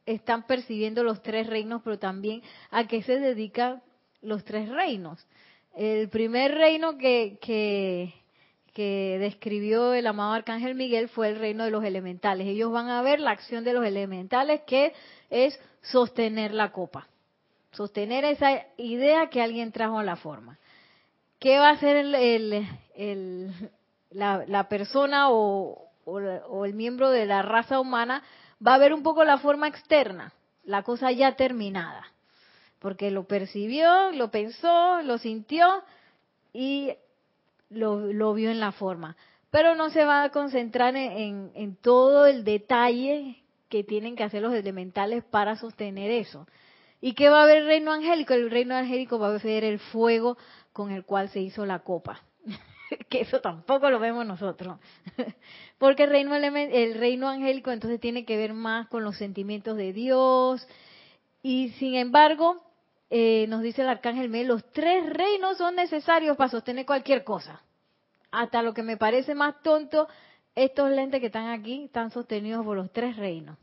están 0.07 0.47
percibiendo 0.47 1.03
los 1.03 1.23
tres 1.23 1.49
reinos, 1.49 1.83
pero 1.83 1.99
también 1.99 2.43
a 2.71 2.87
qué 2.87 3.03
se 3.03 3.19
dedican 3.19 3.83
los 4.23 4.45
tres 4.45 4.69
reinos. 4.69 5.27
El 5.75 6.09
primer 6.09 6.55
reino 6.55 6.97
que, 6.97 7.39
que, 7.41 8.15
que 8.73 9.19
describió 9.19 9.93
el 9.93 10.07
amado 10.07 10.35
Arcángel 10.35 10.77
Miguel 10.77 11.09
fue 11.09 11.29
el 11.29 11.39
reino 11.39 11.65
de 11.65 11.73
los 11.73 11.85
elementales. 11.85 12.47
Ellos 12.47 12.71
van 12.73 12.89
a 12.89 13.03
ver 13.03 13.19
la 13.19 13.33
acción 13.33 13.65
de 13.65 13.73
los 13.73 13.85
elementales 13.85 14.63
que 14.67 14.93
es 15.31 15.59
sostener 15.83 16.55
la 16.55 16.71
copa, 16.71 17.09
sostener 17.73 18.25
esa 18.25 18.67
idea 18.77 19.31
que 19.31 19.43
alguien 19.43 19.73
trajo 19.73 19.99
a 19.99 20.05
la 20.05 20.17
forma. 20.17 20.59
¿Qué 21.39 21.59
va 21.59 21.69
a 21.69 21.73
hacer 21.73 21.97
el, 21.97 22.15
el, 22.95 23.53
la, 24.11 24.69
persona 24.69 25.31
o, 25.31 25.91
el 26.65 26.75
miembro 26.75 27.11
de 27.11 27.27
la 27.27 27.43
raza 27.43 27.81
humana? 27.81 28.23
va 28.65 28.75
a 28.75 28.79
ver 28.79 28.93
un 28.93 29.03
poco 29.03 29.25
la 29.25 29.39
forma 29.39 29.69
externa, 29.69 30.33
la 30.65 30.83
cosa 30.83 31.13
ya 31.13 31.37
terminada, 31.37 32.07
porque 32.79 33.11
lo 33.11 33.25
percibió, 33.25 34.11
lo 34.13 34.31
pensó, 34.31 35.03
lo 35.03 35.19
sintió 35.19 35.83
y 36.53 36.93
lo, 37.71 38.35
vio 38.35 38.51
en 38.51 38.61
la 38.61 38.73
forma. 38.73 39.17
Pero 39.51 39.75
no 39.75 39.91
se 39.91 40.05
va 40.05 40.25
a 40.25 40.31
concentrar 40.31 40.95
en, 40.97 41.77
todo 41.81 42.27
el 42.27 42.45
detalle 42.45 43.43
que 43.69 43.85
tienen 43.85 44.17
que 44.17 44.25
hacer 44.25 44.43
los 44.43 44.55
elementales 44.55 45.25
para 45.25 45.57
sostener 45.57 46.11
eso. 46.11 46.47
¿Y 47.01 47.15
qué 47.15 47.29
va 47.29 47.43
a 47.43 47.47
ver 47.47 47.59
el 47.59 47.67
reino 47.67 47.93
angélico? 47.93 48.35
El 48.35 48.51
reino 48.51 48.75
angélico 48.75 49.19
va 49.19 49.29
a 49.29 49.39
ver 49.39 49.65
el 49.65 49.79
fuego 49.79 50.37
con 50.73 50.91
el 50.91 51.05
cual 51.05 51.29
se 51.29 51.41
hizo 51.41 51.65
la 51.65 51.79
copa. 51.79 52.23
que 53.09 53.21
eso 53.21 53.41
tampoco 53.41 53.91
lo 53.91 53.99
vemos 53.99 54.27
nosotros. 54.27 54.79
Porque 55.79 56.05
el 56.05 56.11
reino, 56.11 56.35
el 56.35 56.95
reino 56.95 57.29
angélico 57.29 57.71
entonces 57.71 58.01
tiene 58.01 58.25
que 58.25 58.37
ver 58.37 58.53
más 58.53 58.89
con 58.89 59.05
los 59.05 59.17
sentimientos 59.17 59.77
de 59.77 59.93
Dios. 59.93 60.67
Y 61.43 61.71
sin 61.79 61.95
embargo, 61.95 62.63
eh, 63.11 63.47
nos 63.49 63.63
dice 63.63 63.83
el 63.83 63.89
arcángel 63.89 64.29
Mel, 64.29 64.49
los 64.49 64.71
tres 64.73 65.07
reinos 65.07 65.59
son 65.59 65.77
necesarios 65.77 66.37
para 66.37 66.51
sostener 66.51 66.87
cualquier 66.87 67.25
cosa. 67.25 67.63
Hasta 68.31 68.63
lo 68.63 68.75
que 68.75 68.83
me 68.83 68.97
parece 68.97 69.35
más 69.35 69.63
tonto, 69.63 70.09
estos 70.55 70.91
lentes 70.91 71.21
que 71.21 71.27
están 71.27 71.49
aquí 71.49 71.85
están 71.85 72.11
sostenidos 72.11 72.65
por 72.65 72.77
los 72.77 72.93
tres 72.93 73.17
reinos. 73.17 73.57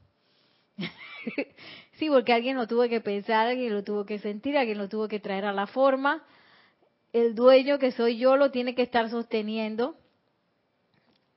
sí, 1.94 2.10
porque 2.10 2.34
alguien 2.34 2.58
lo 2.58 2.67
tuvo 2.67 2.88
que 2.89 3.01
pensar, 3.01 3.48
alguien 3.48 3.74
lo 3.74 3.84
tuvo 3.84 4.05
que 4.05 4.20
sentir, 4.20 4.58
alguien 4.58 4.77
lo 4.77 4.89
tuvo 4.89 5.08
que 5.08 5.20
traer 5.20 5.46
a 5.46 5.53
la 5.53 5.67
forma 5.67 6.24
el 7.15 7.34
dueño 7.34 7.79
que 7.79 7.93
soy 7.93 8.17
yo 8.17 8.36
lo 8.36 8.51
tiene 8.51 8.75
que 8.75 8.81
estar 8.81 9.10
sosteniendo 9.10 9.95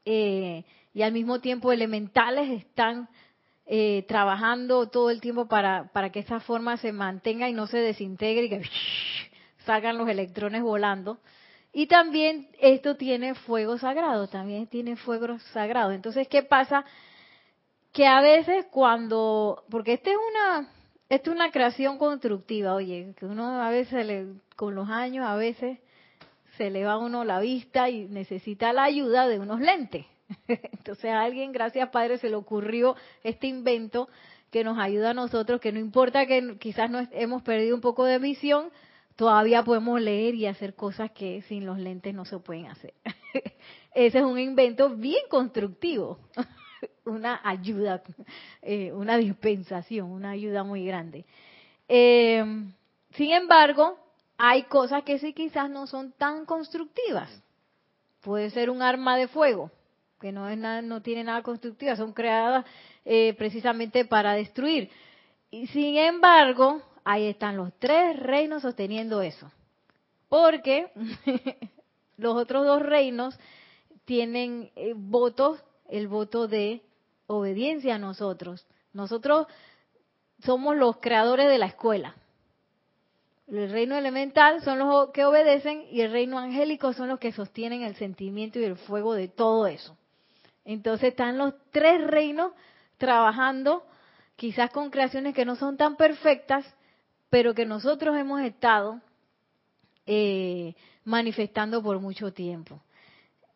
eh, 0.05 0.65
y 0.93 1.03
al 1.03 1.13
mismo 1.13 1.41
tiempo 1.41 1.71
elementales 1.71 2.51
están 2.51 3.09
eh, 3.65 4.05
trabajando 4.09 4.89
todo 4.89 5.11
el 5.11 5.21
tiempo 5.21 5.47
para, 5.47 5.93
para 5.93 6.11
que 6.11 6.19
esa 6.19 6.41
forma 6.41 6.79
se 6.79 6.91
mantenga 6.91 7.49
y 7.49 7.53
no 7.53 7.69
se 7.69 7.79
desintegre 7.79 8.47
y 8.47 8.49
que 8.49 8.63
salgan 9.67 9.99
los 9.99 10.09
electrones 10.09 10.63
volando. 10.63 11.19
Y 11.73 11.87
también 11.87 12.49
esto 12.59 12.97
tiene 12.97 13.37
fuego 13.37 13.79
sagrado, 13.79 14.27
también 14.27 14.67
tiene 14.67 14.97
fuego 14.97 15.39
sagrado. 15.53 15.93
Entonces, 15.93 16.27
¿qué 16.27 16.43
pasa? 16.43 16.85
Que 17.93 18.05
a 18.05 18.21
veces 18.21 18.67
cuando, 18.73 19.63
porque 19.71 19.93
esta 19.93 20.11
es 20.11 20.17
una, 20.31 20.69
esta 21.09 21.31
es 21.31 21.37
una 21.37 21.51
creación 21.51 21.99
constructiva, 21.99 22.75
oye, 22.75 23.15
que 23.17 23.27
uno 23.27 23.63
a 23.63 23.71
veces 23.71 24.07
le, 24.07 24.27
con 24.57 24.75
los 24.75 24.91
años 24.91 25.27
a 25.27 25.37
veces 25.37 25.79
se 26.57 26.71
le 26.71 26.85
va 26.85 26.93
a 26.93 26.99
uno 26.99 27.25
la 27.25 27.41
vista 27.41 27.89
y 27.89 28.07
necesita 28.07 28.73
la 28.73 28.85
ayuda 28.85 29.27
de 29.27 29.39
unos 29.39 29.61
lentes. 29.61 30.05
Entonces 30.49 31.07
a 31.07 31.23
alguien, 31.23 31.53
gracias 31.53 31.89
Padre, 31.91 32.19
se 32.19 32.29
le 32.29 32.37
ocurrió 32.37 32.95
este 33.23 33.47
invento 33.47 34.09
que 34.51 34.65
nos 34.65 34.79
ayuda 34.79 35.11
a 35.11 35.15
nosotros, 35.15 35.61
que 35.61 35.73
no 35.73 35.79
importa 35.79 36.27
que 36.27 36.57
quizás 36.59 36.91
nos 36.91 37.07
hemos 37.13 37.43
perdido 37.43 37.75
un 37.75 37.81
poco 37.81 38.05
de 38.05 38.19
visión, 38.19 38.71
todavía 39.17 39.63
podemos 39.63 40.01
leer 40.01 40.35
y 40.35 40.47
hacer 40.47 40.75
cosas 40.75 41.11
que 41.13 41.43
sin 41.43 41.67
los 41.67 41.79
lentes 41.79 42.15
no 42.15 42.25
se 42.25 42.39
pueden 42.39 42.67
hacer. 42.67 42.95
Ese 43.95 44.19
es 44.19 44.25
un 44.25 44.39
invento 44.39 44.91
bien 44.91 45.23
constructivo, 45.29 46.19
una 47.05 47.41
ayuda, 47.45 48.03
eh, 48.63 48.93
una 48.93 49.17
dispensación, 49.17 50.11
una 50.11 50.31
ayuda 50.31 50.65
muy 50.65 50.85
grande. 50.85 51.25
Eh, 51.89 52.45
sin 53.13 53.33
embargo, 53.33 53.99
hay 54.37 54.65
cosas 54.65 55.03
que 55.03 55.19
sí 55.19 55.33
quizás 55.33 55.69
no 55.69 55.87
son 55.87 56.13
tan 56.13 56.47
constructivas. 56.47 57.29
Puede 58.21 58.51
ser 58.51 58.71
un 58.71 58.83
arma 58.83 59.17
de 59.17 59.29
fuego, 59.29 59.71
que 60.21 60.33
no, 60.33 60.49
es 60.49 60.59
nada, 60.59 60.83
no 60.83 61.03
tiene 61.03 61.25
nada 61.25 61.43
constructiva, 61.43 61.97
son 61.97 62.13
creadas 62.13 62.65
eh, 63.05 63.35
precisamente 63.39 64.05
para 64.05 64.35
destruir. 64.35 64.91
Y 65.51 65.67
sin 65.69 65.97
embargo, 65.97 66.83
ahí 67.05 67.27
están 67.27 67.57
los 67.57 67.73
tres 67.79 68.19
reinos 68.19 68.63
sosteniendo 68.63 69.23
eso. 69.23 69.51
Porque 70.29 70.93
los 72.17 72.37
otros 72.37 72.67
dos 72.67 72.83
reinos 72.83 73.39
tienen 74.05 74.71
eh, 74.77 74.93
votos, 74.95 75.63
el 75.89 76.09
voto 76.09 76.49
de 76.49 76.83
obediencia 77.27 77.97
a 77.97 77.99
nosotros. 77.99 78.67
Nosotros 78.93 79.47
somos 80.45 80.77
los 80.77 80.99
creadores 80.99 81.49
de 81.49 81.59
la 81.59 81.67
escuela. 81.67 82.15
El 83.47 83.71
reino 83.71 83.97
elemental 83.97 84.63
son 84.63 84.79
los 84.79 85.11
que 85.11 85.25
obedecen 85.25 85.87
y 85.91 86.03
el 86.03 86.13
reino 86.13 86.39
angélico 86.39 86.93
son 86.93 87.09
los 87.09 87.19
que 87.19 87.33
sostienen 87.33 87.83
el 87.83 87.97
sentimiento 87.97 88.59
y 88.59 88.65
el 88.65 88.77
fuego 88.77 89.15
de 89.15 89.29
todo 89.29 89.67
eso. 89.67 89.97
Entonces 90.65 91.11
están 91.11 91.39
los 91.39 91.55
tres 91.71 92.07
reinos 92.07 92.53
trabajando, 92.99 93.85
quizás 94.37 94.71
con 94.71 94.91
creaciones 94.91 95.35
que 95.35 95.47
no 95.47 95.57
son 95.57 95.79
tan 95.79 95.97
perfectas, 95.97 96.67
pero 97.31 97.55
que 97.55 97.65
nosotros 97.65 98.17
hemos 98.19 98.43
estado 98.43 99.01
eh, 100.05 100.75
manifestando 101.05 101.83
por 101.83 102.01
mucho 102.01 102.33
tiempo. 102.33 102.83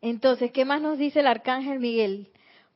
Entonces, 0.03 0.51
¿qué 0.51 0.65
más 0.65 0.81
nos 0.81 0.97
dice 0.97 1.21
el 1.21 1.27
arcángel 1.27 1.79
Miguel? 1.79 2.27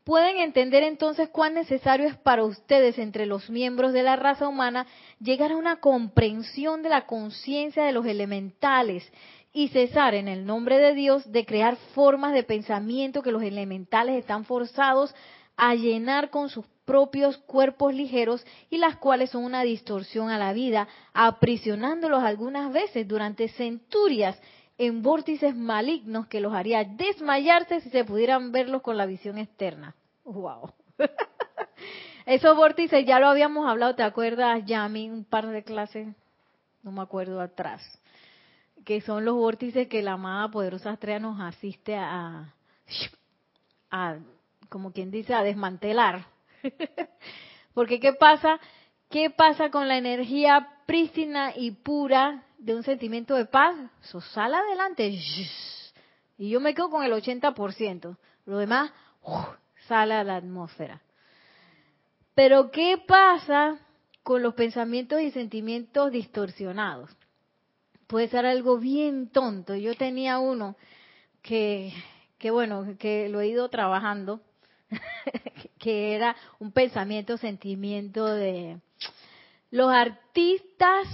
Pueden 0.05 0.37
entender 0.37 0.83
entonces 0.83 1.27
cuán 1.27 1.55
necesario 1.55 2.07
es 2.07 2.15
para 2.15 2.45
ustedes, 2.45 2.97
entre 2.97 3.25
los 3.25 3.49
miembros 3.49 3.91
de 3.91 4.01
la 4.01 4.15
raza 4.15 4.47
humana, 4.47 4.87
llegar 5.19 5.51
a 5.51 5.57
una 5.57 5.81
comprensión 5.81 6.83
de 6.83 6.89
la 6.89 7.05
conciencia 7.05 7.83
de 7.83 7.91
los 7.91 8.05
elementales 8.05 9.11
y 9.51 9.67
cesar 9.67 10.15
en 10.15 10.29
el 10.29 10.45
nombre 10.45 10.77
de 10.77 10.93
Dios 10.93 11.29
de 11.29 11.45
crear 11.45 11.75
formas 11.93 12.31
de 12.31 12.43
pensamiento 12.43 13.21
que 13.21 13.33
los 13.33 13.43
elementales 13.43 14.17
están 14.17 14.45
forzados 14.45 15.13
a 15.57 15.75
llenar 15.75 16.29
con 16.29 16.47
sus 16.47 16.65
propios 16.85 17.39
cuerpos 17.39 17.93
ligeros 17.93 18.45
y 18.69 18.77
las 18.77 18.95
cuales 18.95 19.31
son 19.31 19.43
una 19.43 19.63
distorsión 19.63 20.29
a 20.29 20.37
la 20.37 20.53
vida, 20.53 20.87
aprisionándolos 21.11 22.23
algunas 22.23 22.71
veces 22.71 23.05
durante 23.05 23.49
centurias 23.49 24.39
en 24.77 25.01
vórtices 25.01 25.55
malignos 25.55 26.27
que 26.27 26.39
los 26.39 26.53
haría 26.53 26.83
desmayarse 26.83 27.81
si 27.81 27.89
se 27.89 28.05
pudieran 28.05 28.51
verlos 28.51 28.81
con 28.81 28.97
la 28.97 29.05
visión 29.05 29.37
externa. 29.37 29.95
¡Wow! 30.23 30.71
Esos 32.25 32.55
vórtices 32.55 33.05
ya 33.05 33.19
lo 33.19 33.27
habíamos 33.27 33.67
hablado, 33.67 33.95
¿te 33.95 34.03
acuerdas, 34.03 34.65
Yami? 34.65 35.09
Un 35.09 35.23
par 35.23 35.47
de 35.47 35.63
clases, 35.63 36.07
no 36.83 36.91
me 36.91 37.01
acuerdo 37.01 37.39
atrás, 37.39 37.81
que 38.85 39.01
son 39.01 39.23
los 39.25 39.35
vórtices 39.35 39.87
que 39.87 40.01
la 40.01 40.13
amada 40.13 40.49
poderosa 40.49 40.93
estrella 40.93 41.19
nos 41.19 41.39
asiste 41.39 41.95
a, 41.95 42.53
a 43.89 44.17
como 44.69 44.91
quien 44.91 45.09
dice, 45.09 45.33
a 45.33 45.43
desmantelar. 45.43 46.25
Porque 47.73 47.99
¿qué 47.99 48.13
pasa? 48.13 48.59
¿Qué 49.09 49.29
pasa 49.29 49.69
con 49.69 49.87
la 49.87 49.97
energía 49.97 50.67
prístina 50.85 51.53
y 51.55 51.71
pura 51.71 52.43
de 52.58 52.76
un 52.76 52.84
sentimiento 52.84 53.36
de 53.36 53.46
paz, 53.46 53.76
eso 54.04 54.22
sale 54.22 54.56
adelante. 54.56 55.20
Y 56.38 56.50
yo 56.50 56.60
me 56.60 56.74
quedo 56.74 56.89
con 56.89 57.04
el 57.04 57.12
80%. 57.12 58.17
Lo 58.46 58.58
demás 58.58 58.91
sale 59.88 60.13
a 60.13 60.24
la 60.24 60.38
atmósfera. 60.38 61.02
Pero 62.34 62.72
¿qué 62.72 63.02
pasa 63.08 63.80
con 64.24 64.43
los 64.43 64.54
pensamientos 64.54 65.22
y 65.22 65.32
sentimientos 65.32 66.12
distorsionados? 66.12 67.10
Puede 68.08 68.30
ser 68.30 68.46
algo 68.46 68.78
bien 68.78 69.30
tonto. 69.30 69.76
Yo 69.76 69.96
tenía 69.96 70.39
uno 70.39 70.76
que, 71.41 71.93
que 72.38 72.52
bueno, 72.52 72.96
que 73.00 73.28
lo 73.30 73.41
he 73.41 73.48
ido 73.48 73.70
trabajando, 73.70 74.41
que 75.80 76.15
era 76.15 76.36
un 76.60 76.72
pensamiento, 76.72 77.38
sentimiento 77.38 78.26
de 78.26 78.80
los 79.72 79.91
artistas 79.91 81.08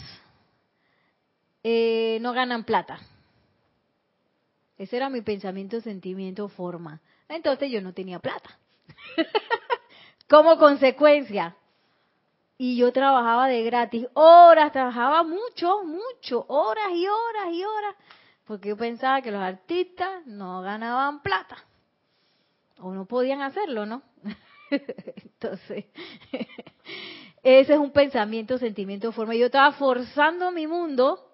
eh, 1.64 2.18
no 2.22 2.34
ganan 2.34 2.64
plata. 2.66 3.00
Ese 4.78 4.98
era 4.98 5.10
mi 5.10 5.22
pensamiento, 5.22 5.80
sentimiento, 5.82 6.50
forma. 6.50 7.00
Entonces 7.30 7.72
yo 7.72 7.82
no 7.82 7.94
tenía 7.94 8.20
plata. 8.20 8.58
Como 10.30 10.58
consecuencia. 10.58 11.56
Y 12.58 12.78
yo 12.78 12.92
trabajaba 12.92 13.48
de 13.48 13.64
gratis, 13.64 14.08
horas, 14.14 14.72
trabajaba 14.72 15.24
mucho, 15.24 15.84
mucho, 15.84 16.46
horas 16.48 16.92
y 16.94 17.08
horas 17.08 17.54
y 17.54 17.64
horas, 17.64 17.96
porque 18.46 18.70
yo 18.70 18.78
pensaba 18.78 19.22
que 19.22 19.32
los 19.32 19.42
artistas 19.42 20.26
no 20.28 20.62
ganaban 20.62 21.22
plata. 21.22 21.58
O 22.80 22.94
no 22.94 23.06
podían 23.06 23.42
hacerlo, 23.42 23.86
¿no? 23.86 24.02
Entonces, 24.70 25.86
ese 27.44 27.74
es 27.74 27.80
un 27.80 27.92
pensamiento, 27.92 28.58
sentimiento, 28.58 29.12
forma. 29.12 29.36
Yo 29.36 29.48
estaba 29.48 29.72
forzando 29.74 30.52
mi 30.52 30.68
mundo 30.68 31.33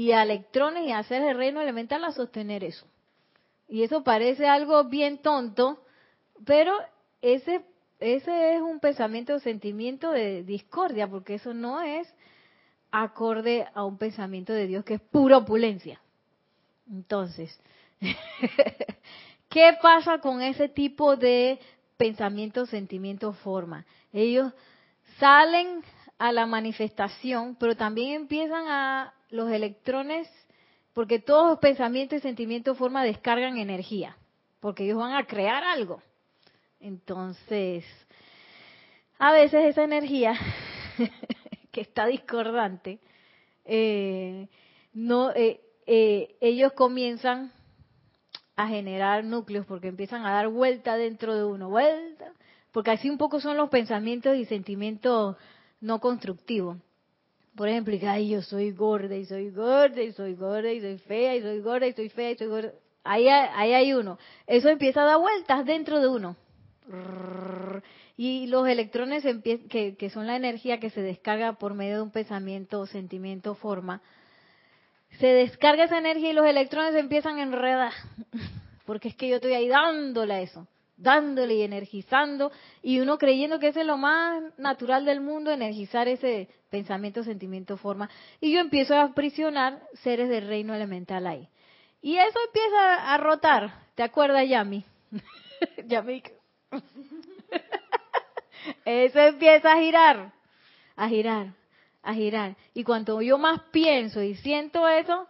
y 0.00 0.12
a 0.12 0.22
electrones 0.22 0.86
y 0.86 0.92
hacer 0.92 1.20
el 1.20 1.36
reino 1.36 1.60
elemental 1.60 2.02
a 2.04 2.12
sostener 2.12 2.64
eso. 2.64 2.86
Y 3.68 3.82
eso 3.82 4.02
parece 4.02 4.48
algo 4.48 4.84
bien 4.84 5.18
tonto, 5.18 5.84
pero 6.46 6.72
ese, 7.20 7.60
ese 7.98 8.54
es 8.54 8.62
un 8.62 8.80
pensamiento 8.80 9.34
o 9.34 9.40
sentimiento 9.40 10.10
de 10.10 10.42
discordia, 10.42 11.06
porque 11.06 11.34
eso 11.34 11.52
no 11.52 11.82
es 11.82 12.08
acorde 12.90 13.66
a 13.74 13.84
un 13.84 13.98
pensamiento 13.98 14.54
de 14.54 14.68
Dios 14.68 14.86
que 14.86 14.94
es 14.94 15.02
pura 15.02 15.36
opulencia. 15.36 16.00
Entonces, 16.90 17.60
¿qué 19.50 19.76
pasa 19.82 20.16
con 20.20 20.40
ese 20.40 20.70
tipo 20.70 21.16
de 21.16 21.60
pensamiento, 21.98 22.64
sentimiento, 22.64 23.34
forma? 23.34 23.84
Ellos 24.14 24.50
salen 25.18 25.82
a 26.16 26.32
la 26.32 26.46
manifestación, 26.46 27.54
pero 27.60 27.76
también 27.76 28.12
empiezan 28.12 28.66
a 28.66 29.12
los 29.30 29.50
electrones, 29.50 30.28
porque 30.92 31.18
todos 31.18 31.50
los 31.50 31.58
pensamientos 31.58 32.18
y 32.18 32.22
sentimientos 32.22 32.76
forma 32.76 33.04
descargan 33.04 33.58
energía, 33.58 34.16
porque 34.60 34.84
ellos 34.84 34.98
van 34.98 35.14
a 35.14 35.26
crear 35.26 35.64
algo. 35.64 36.02
Entonces, 36.80 37.84
a 39.18 39.32
veces 39.32 39.66
esa 39.66 39.84
energía 39.84 40.34
que 41.72 41.80
está 41.80 42.06
discordante, 42.06 42.98
eh, 43.64 44.48
no, 44.92 45.30
eh, 45.32 45.60
eh, 45.86 46.36
ellos 46.40 46.72
comienzan 46.72 47.52
a 48.56 48.68
generar 48.68 49.24
núcleos 49.24 49.64
porque 49.66 49.88
empiezan 49.88 50.26
a 50.26 50.32
dar 50.32 50.48
vuelta 50.48 50.96
dentro 50.96 51.34
de 51.34 51.44
uno, 51.44 51.70
vuelta, 51.70 52.32
porque 52.72 52.90
así 52.90 53.08
un 53.08 53.18
poco 53.18 53.40
son 53.40 53.56
los 53.56 53.70
pensamientos 53.70 54.36
y 54.36 54.44
sentimientos 54.44 55.36
no 55.80 56.00
constructivos. 56.00 56.76
Por 57.56 57.68
ejemplo, 57.68 57.98
que 57.98 58.06
ay, 58.06 58.30
yo 58.30 58.42
soy 58.42 58.72
gorda 58.72 59.16
y 59.16 59.24
soy 59.24 59.50
gorda 59.50 60.02
y 60.02 60.12
soy 60.12 60.34
gorda 60.34 60.72
y 60.72 60.80
soy 60.80 60.98
fea 60.98 61.36
y 61.36 61.42
soy 61.42 61.60
gorda 61.60 61.86
y 61.86 61.92
soy 61.92 62.08
fea 62.08 62.30
y 62.30 62.36
soy 62.36 62.46
gorda. 62.46 62.72
Ahí, 63.04 63.28
ahí 63.28 63.72
hay 63.72 63.92
uno. 63.92 64.18
Eso 64.46 64.68
empieza 64.68 65.02
a 65.02 65.06
dar 65.06 65.18
vueltas 65.18 65.64
dentro 65.66 66.00
de 66.00 66.08
uno. 66.08 66.36
Y 68.16 68.46
los 68.46 68.68
electrones, 68.68 69.24
que, 69.68 69.96
que 69.96 70.10
son 70.10 70.26
la 70.26 70.36
energía 70.36 70.78
que 70.78 70.90
se 70.90 71.00
descarga 71.00 71.54
por 71.54 71.74
medio 71.74 71.96
de 71.96 72.02
un 72.02 72.10
pensamiento, 72.10 72.86
sentimiento, 72.86 73.54
forma, 73.54 74.02
se 75.18 75.26
descarga 75.26 75.84
esa 75.84 75.98
energía 75.98 76.30
y 76.30 76.34
los 76.34 76.46
electrones 76.46 76.94
empiezan 76.94 77.38
a 77.38 77.42
enredar. 77.42 77.92
Porque 78.86 79.08
es 79.08 79.16
que 79.16 79.28
yo 79.28 79.36
estoy 79.36 79.54
ahí 79.54 79.68
dándole 79.68 80.34
a 80.34 80.40
eso 80.42 80.66
dándole 81.00 81.54
y 81.54 81.62
energizando, 81.62 82.52
y 82.82 83.00
uno 83.00 83.18
creyendo 83.18 83.58
que 83.58 83.68
es 83.68 83.76
lo 83.76 83.96
más 83.96 84.42
natural 84.58 85.04
del 85.04 85.20
mundo, 85.20 85.50
energizar 85.50 86.08
ese 86.08 86.48
pensamiento, 86.68 87.24
sentimiento, 87.24 87.76
forma. 87.76 88.08
Y 88.40 88.52
yo 88.52 88.60
empiezo 88.60 88.94
a 88.94 89.02
aprisionar 89.02 89.82
seres 90.02 90.28
del 90.28 90.46
reino 90.46 90.74
elemental 90.74 91.26
ahí. 91.26 91.48
Y 92.02 92.16
eso 92.16 92.38
empieza 92.46 93.12
a 93.12 93.16
rotar. 93.18 93.72
¿Te 93.94 94.02
acuerdas, 94.02 94.48
Yami? 94.48 94.84
Yami. 95.86 96.22
eso 98.84 99.18
empieza 99.18 99.72
a 99.72 99.80
girar, 99.80 100.32
a 100.96 101.08
girar, 101.08 101.54
a 102.02 102.14
girar. 102.14 102.56
Y 102.74 102.84
cuanto 102.84 103.20
yo 103.22 103.38
más 103.38 103.60
pienso 103.72 104.22
y 104.22 104.34
siento 104.36 104.86
eso, 104.86 105.26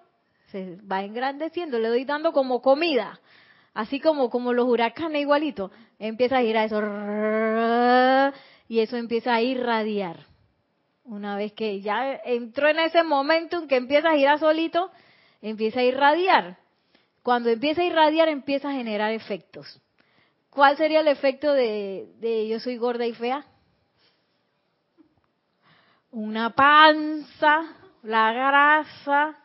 se 0.50 0.76
va 0.82 1.02
engrandeciendo, 1.02 1.78
le 1.78 1.88
doy 1.88 2.04
dando 2.04 2.32
como 2.32 2.60
comida 2.60 3.20
así 3.74 4.00
como, 4.00 4.30
como 4.30 4.52
los 4.52 4.66
huracanes 4.66 5.22
igualito, 5.22 5.70
empieza 5.98 6.38
a 6.38 6.42
girar 6.42 6.66
eso 6.66 6.80
y 8.68 8.80
eso 8.80 8.96
empieza 8.96 9.34
a 9.34 9.42
irradiar. 9.42 10.26
Una 11.04 11.36
vez 11.36 11.52
que 11.52 11.80
ya 11.80 12.14
entró 12.24 12.68
en 12.68 12.78
ese 12.78 13.02
momento 13.02 13.58
en 13.58 13.68
que 13.68 13.76
empieza 13.76 14.10
a 14.10 14.16
girar 14.16 14.38
solito, 14.38 14.90
empieza 15.42 15.80
a 15.80 15.84
irradiar. 15.84 16.58
Cuando 17.22 17.50
empieza 17.50 17.82
a 17.82 17.86
irradiar, 17.86 18.28
empieza 18.28 18.70
a 18.70 18.74
generar 18.74 19.12
efectos. 19.12 19.80
¿Cuál 20.50 20.76
sería 20.76 21.00
el 21.00 21.08
efecto 21.08 21.52
de, 21.52 22.12
de 22.18 22.48
yo 22.48 22.60
soy 22.60 22.76
gorda 22.76 23.06
y 23.06 23.14
fea? 23.14 23.44
Una 26.12 26.50
panza, 26.50 27.76
la 28.02 28.32
grasa, 28.32 29.38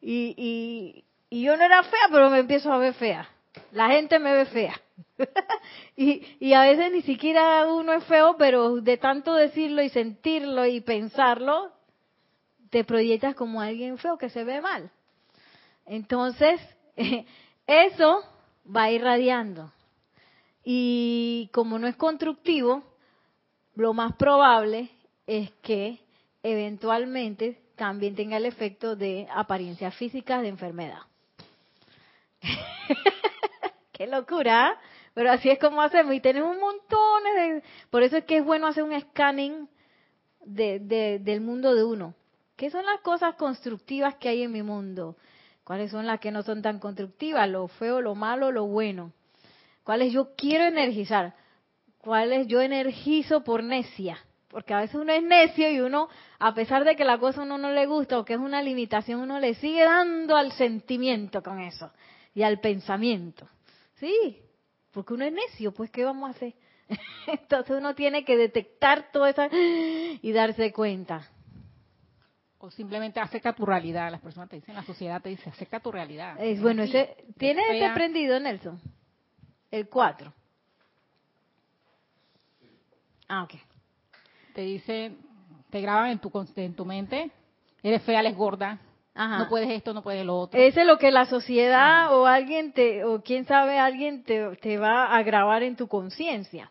y, 0.00 0.34
y, 0.36 1.04
y 1.30 1.42
yo 1.42 1.56
no 1.56 1.64
era 1.64 1.82
fea, 1.82 2.08
pero 2.10 2.30
me 2.30 2.38
empiezo 2.38 2.72
a 2.72 2.78
ver 2.78 2.94
fea. 2.94 3.28
La 3.72 3.88
gente 3.90 4.18
me 4.18 4.32
ve 4.32 4.46
fea. 4.46 4.80
y, 5.96 6.22
y 6.40 6.52
a 6.52 6.62
veces 6.62 6.92
ni 6.92 7.02
siquiera 7.02 7.66
uno 7.66 7.92
es 7.92 8.04
feo, 8.04 8.36
pero 8.38 8.76
de 8.80 8.96
tanto 8.96 9.34
decirlo 9.34 9.82
y 9.82 9.88
sentirlo 9.88 10.66
y 10.66 10.80
pensarlo, 10.80 11.72
te 12.70 12.84
proyectas 12.84 13.34
como 13.34 13.60
alguien 13.60 13.98
feo 13.98 14.18
que 14.18 14.30
se 14.30 14.44
ve 14.44 14.60
mal. 14.60 14.90
Entonces, 15.86 16.60
eso 17.66 18.22
va 18.74 18.90
irradiando. 18.90 19.72
Y 20.64 21.50
como 21.52 21.78
no 21.78 21.86
es 21.86 21.96
constructivo, 21.96 22.82
lo 23.74 23.94
más 23.94 24.14
probable 24.16 24.90
es 25.26 25.50
que 25.62 26.00
eventualmente 26.42 27.62
también 27.76 28.14
tenga 28.14 28.36
el 28.36 28.44
efecto 28.44 28.96
de 28.96 29.26
apariencias 29.34 29.94
físicas 29.94 30.42
de 30.42 30.48
enfermedad. 30.48 31.00
Qué 33.98 34.06
locura. 34.06 34.78
Pero 35.12 35.32
así 35.32 35.50
es 35.50 35.58
como 35.58 35.82
hacemos 35.82 36.14
y 36.14 36.20
tenemos 36.20 36.54
un 36.54 36.60
montón 36.60 37.24
de... 37.34 37.62
Por 37.90 38.04
eso 38.04 38.16
es 38.16 38.24
que 38.24 38.38
es 38.38 38.44
bueno 38.44 38.68
hacer 38.68 38.84
un 38.84 38.98
scanning 38.98 39.68
de, 40.44 41.18
del 41.20 41.40
mundo 41.40 41.74
de 41.74 41.82
uno. 41.82 42.14
¿Qué 42.56 42.70
son 42.70 42.86
las 42.86 43.00
cosas 43.00 43.34
constructivas 43.34 44.14
que 44.14 44.28
hay 44.28 44.44
en 44.44 44.52
mi 44.52 44.62
mundo? 44.62 45.16
¿Cuáles 45.64 45.90
son 45.90 46.06
las 46.06 46.20
que 46.20 46.30
no 46.30 46.42
son 46.42 46.62
tan 46.62 46.78
constructivas? 46.78 47.48
Lo 47.48 47.66
feo, 47.66 48.00
lo 48.00 48.14
malo, 48.14 48.52
lo 48.52 48.66
bueno. 48.66 49.12
¿Cuáles 49.82 50.12
yo 50.12 50.36
quiero 50.36 50.64
energizar? 50.64 51.34
¿Cuáles 51.98 52.46
yo 52.46 52.60
energizo 52.60 53.42
por 53.42 53.64
necia? 53.64 54.18
Porque 54.48 54.72
a 54.72 54.80
veces 54.80 54.94
uno 54.94 55.12
es 55.12 55.22
necio 55.24 55.70
y 55.70 55.80
uno, 55.80 56.08
a 56.38 56.54
pesar 56.54 56.84
de 56.84 56.94
que 56.94 57.04
la 57.04 57.18
cosa 57.18 57.40
a 57.40 57.44
uno 57.44 57.58
no 57.58 57.72
le 57.72 57.86
gusta 57.86 58.18
o 58.20 58.24
que 58.24 58.34
es 58.34 58.40
una 58.40 58.62
limitación, 58.62 59.20
uno 59.20 59.40
le 59.40 59.54
sigue 59.54 59.84
dando 59.84 60.36
al 60.36 60.52
sentimiento 60.52 61.42
con 61.42 61.58
eso 61.58 61.90
y 62.34 62.44
al 62.44 62.60
pensamiento. 62.60 63.48
Sí, 63.98 64.42
porque 64.92 65.14
uno 65.14 65.24
es 65.24 65.32
necio, 65.32 65.72
pues 65.72 65.90
¿qué 65.90 66.04
vamos 66.04 66.28
a 66.28 66.30
hacer? 66.30 66.54
Entonces 67.26 67.76
uno 67.78 67.94
tiene 67.94 68.24
que 68.24 68.36
detectar 68.36 69.10
todo 69.12 69.26
eso 69.26 69.42
y 69.52 70.32
darse 70.32 70.72
cuenta. 70.72 71.28
O 72.58 72.70
simplemente 72.70 73.20
acepta 73.20 73.52
tu 73.52 73.64
realidad. 73.64 74.10
Las 74.10 74.20
personas 74.20 74.48
te 74.48 74.56
dicen, 74.56 74.74
la 74.74 74.82
sociedad 74.82 75.22
te 75.22 75.28
dice, 75.28 75.48
acepta 75.48 75.78
tu 75.78 75.92
realidad. 75.92 76.36
Es, 76.40 76.60
bueno, 76.60 76.82
ese, 76.82 77.16
¿tienes 77.36 77.64
este 77.70 77.90
prendido, 77.94 78.40
Nelson? 78.40 78.80
El 79.70 79.88
4. 79.88 80.32
Ah, 83.28 83.44
ok. 83.44 83.54
Te 84.54 84.62
dice, 84.62 85.12
te 85.70 85.80
graban 85.80 86.10
en 86.10 86.18
tu, 86.18 86.32
en 86.56 86.74
tu 86.74 86.84
mente, 86.84 87.30
eres 87.82 88.02
fea, 88.02 88.20
eres 88.20 88.34
gorda, 88.34 88.80
no 89.18 89.48
puedes 89.48 89.70
esto, 89.70 89.92
no 89.92 90.02
puedes 90.02 90.24
lo 90.24 90.38
otro. 90.38 90.60
Ese 90.60 90.82
es 90.82 90.86
lo 90.86 90.98
que 90.98 91.10
la 91.10 91.26
sociedad 91.26 92.14
o 92.14 92.26
alguien 92.26 92.72
te, 92.72 93.04
o 93.04 93.22
quién 93.22 93.46
sabe, 93.46 93.78
alguien 93.78 94.22
te, 94.22 94.56
te 94.56 94.78
va 94.78 95.16
a 95.16 95.22
grabar 95.22 95.62
en 95.62 95.76
tu 95.76 95.88
conciencia. 95.88 96.70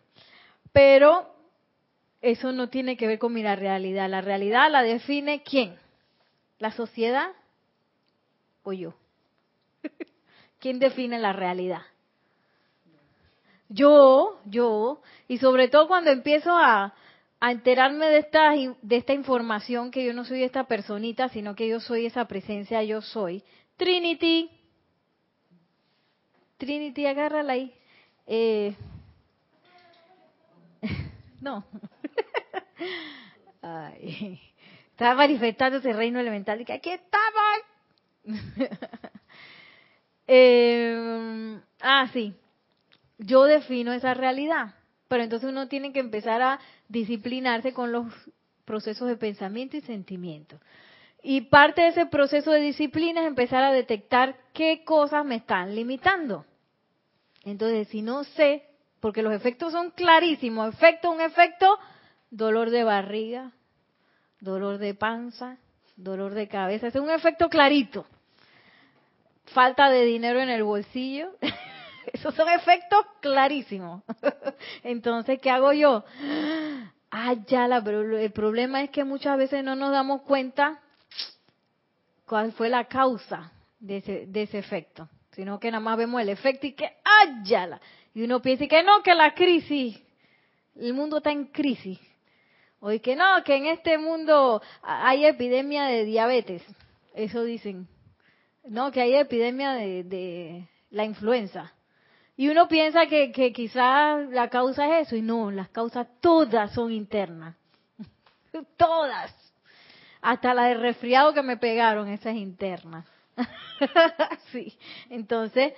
Pero 0.71 1.29
eso 2.21 2.51
no 2.51 2.69
tiene 2.69 2.95
que 2.95 3.07
ver 3.07 3.19
con 3.19 3.33
mi 3.33 3.43
realidad. 3.43 4.09
La 4.09 4.21
realidad 4.21 4.71
la 4.71 4.81
define 4.81 5.43
quién? 5.43 5.77
¿La 6.59 6.71
sociedad 6.71 7.29
o 8.63 8.73
yo? 8.73 8.93
¿Quién 10.59 10.79
define 10.79 11.19
la 11.19 11.33
realidad? 11.33 11.81
Yo, 13.69 14.39
yo, 14.45 15.01
y 15.27 15.39
sobre 15.39 15.67
todo 15.67 15.87
cuando 15.89 16.09
empiezo 16.09 16.51
a, 16.55 16.93
a 17.39 17.51
enterarme 17.51 18.07
de 18.07 18.19
esta, 18.19 18.51
de 18.51 18.95
esta 18.95 19.13
información 19.13 19.91
que 19.91 20.03
yo 20.03 20.13
no 20.13 20.25
soy 20.25 20.43
esta 20.43 20.63
personita, 20.65 21.29
sino 21.29 21.55
que 21.55 21.67
yo 21.67 21.79
soy 21.79 22.07
esa 22.07 22.25
presencia, 22.25 22.81
yo 22.83 23.01
soy. 23.01 23.43
Trinity. 23.77 24.49
Trinity, 26.57 27.05
agárrala 27.05 27.53
ahí. 27.53 27.73
Eh, 28.25 28.75
no. 31.41 31.63
Estaba 34.91 35.15
manifestando 35.15 35.77
ese 35.77 35.93
reino 35.93 36.19
elemental 36.19 36.59
y 36.61 36.65
que 36.65 36.73
aquí 36.73 36.89
estamos. 36.89 37.61
Eh, 40.29 41.57
ah, 41.79 42.09
sí. 42.11 42.35
Yo 43.17 43.45
defino 43.45 43.93
esa 43.93 44.13
realidad. 44.13 44.75
Pero 45.07 45.23
entonces 45.23 45.49
uno 45.49 45.67
tiene 45.67 45.93
que 45.93 45.99
empezar 45.99 46.41
a 46.41 46.59
disciplinarse 46.89 47.73
con 47.73 47.91
los 47.91 48.07
procesos 48.65 49.07
de 49.07 49.15
pensamiento 49.15 49.77
y 49.77 49.81
sentimiento. 49.81 50.59
Y 51.23 51.41
parte 51.41 51.81
de 51.81 51.87
ese 51.89 52.05
proceso 52.05 52.51
de 52.51 52.61
disciplina 52.61 53.21
es 53.21 53.27
empezar 53.27 53.63
a 53.63 53.71
detectar 53.71 54.35
qué 54.53 54.83
cosas 54.83 55.25
me 55.25 55.35
están 55.35 55.75
limitando. 55.75 56.45
Entonces, 57.43 57.87
si 57.87 58.01
no 58.01 58.23
sé, 58.23 58.63
porque 58.99 59.21
los 59.21 59.33
efectos 59.33 59.71
son 59.71 59.91
clarísimos, 59.91 60.73
efecto, 60.73 61.11
un 61.11 61.21
efecto, 61.21 61.79
dolor 62.29 62.69
de 62.69 62.83
barriga, 62.83 63.51
dolor 64.39 64.77
de 64.77 64.93
panza, 64.93 65.57
dolor 65.95 66.33
de 66.33 66.47
cabeza, 66.47 66.87
es 66.87 66.95
un 66.95 67.09
efecto 67.09 67.49
clarito. 67.49 68.05
Falta 69.53 69.89
de 69.89 70.03
dinero 70.03 70.41
en 70.41 70.49
el 70.49 70.63
bolsillo, 70.63 71.31
esos 72.13 72.33
son 72.35 72.49
efectos 72.49 73.05
clarísimos. 73.21 74.03
Entonces, 74.83 75.39
¿qué 75.39 75.49
hago 75.49 75.73
yo? 75.73 76.03
Ah, 77.11 77.35
ya, 77.47 77.67
la, 77.67 77.77
el 77.77 78.31
problema 78.31 78.83
es 78.83 78.89
que 78.89 79.03
muchas 79.03 79.37
veces 79.37 79.63
no 79.63 79.75
nos 79.75 79.91
damos 79.91 80.21
cuenta 80.21 80.79
cuál 82.25 82.51
fue 82.51 82.69
la 82.69 82.85
causa 82.85 83.51
de 83.79 83.97
ese, 83.97 84.25
de 84.27 84.41
ese 84.43 84.57
efecto, 84.57 85.07
sino 85.31 85.59
que 85.59 85.71
nada 85.71 85.81
más 85.81 85.97
vemos 85.97 86.21
el 86.21 86.29
efecto 86.29 86.67
y 86.67 86.73
que, 86.73 86.85
ah, 86.85 87.41
ya, 87.43 87.79
y 88.13 88.23
uno 88.23 88.41
piensa 88.41 88.67
que 88.67 88.81
no, 88.81 89.03
que 89.03 89.13
la 89.13 89.35
crisis, 89.35 89.95
el 90.75 90.93
mundo 90.93 91.17
está 91.17 91.31
en 91.31 91.45
crisis. 91.45 91.99
O 92.79 92.89
que 92.99 93.15
no, 93.15 93.43
que 93.43 93.55
en 93.55 93.67
este 93.67 93.97
mundo 93.97 94.61
hay 94.81 95.25
epidemia 95.25 95.85
de 95.85 96.03
diabetes. 96.03 96.63
Eso 97.13 97.43
dicen. 97.43 97.87
No, 98.63 98.91
que 98.91 99.01
hay 99.01 99.15
epidemia 99.15 99.73
de, 99.73 100.03
de 100.03 100.67
la 100.89 101.05
influenza. 101.05 101.73
Y 102.39 102.49
uno 102.49 102.67
piensa 102.67 103.07
que, 103.07 103.31
que 103.31 103.51
quizás 103.51 104.29
la 104.29 104.47
causa 104.49 104.99
es 104.99 105.07
eso, 105.07 105.15
y 105.15 105.23
no, 105.23 105.49
las 105.49 105.69
causas 105.69 106.07
todas 106.21 106.71
son 106.71 106.91
internas. 106.91 107.55
todas. 108.77 109.35
Hasta 110.21 110.53
la 110.53 110.65
de 110.65 110.75
resfriado 110.75 111.33
que 111.33 111.41
me 111.41 111.57
pegaron, 111.57 112.07
esa 112.09 112.29
es 112.29 112.37
interna. 112.37 113.05
sí. 114.51 114.77
Entonces, 115.09 115.73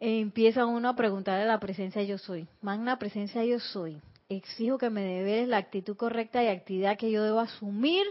empieza 0.00 0.66
uno 0.66 0.88
a 0.88 0.96
preguntarle 0.96 1.46
la 1.46 1.60
presencia 1.60 2.02
yo 2.02 2.18
soy. 2.18 2.48
Magna 2.62 2.98
presencia 2.98 3.44
yo 3.44 3.60
soy. 3.60 4.00
Exijo 4.28 4.78
que 4.78 4.90
me 4.90 5.02
deberes 5.02 5.46
la 5.46 5.58
actitud 5.58 5.96
correcta 5.96 6.42
y 6.42 6.48
actividad 6.48 6.98
que 6.98 7.12
yo 7.12 7.22
debo 7.22 7.38
asumir 7.38 8.04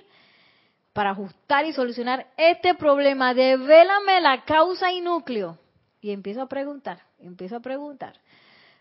para 0.93 1.09
ajustar 1.09 1.65
y 1.65 1.73
solucionar 1.73 2.27
este 2.37 2.73
problema. 2.75 3.33
Devélame 3.33 4.21
la 4.21 4.45
causa 4.45 4.93
y 4.93 5.01
núcleo. 5.01 5.57
Y 5.99 6.11
empiezo 6.11 6.41
a 6.41 6.47
preguntar 6.47 7.04
empiezo 7.19 7.57
a 7.57 7.59
preguntar. 7.59 8.19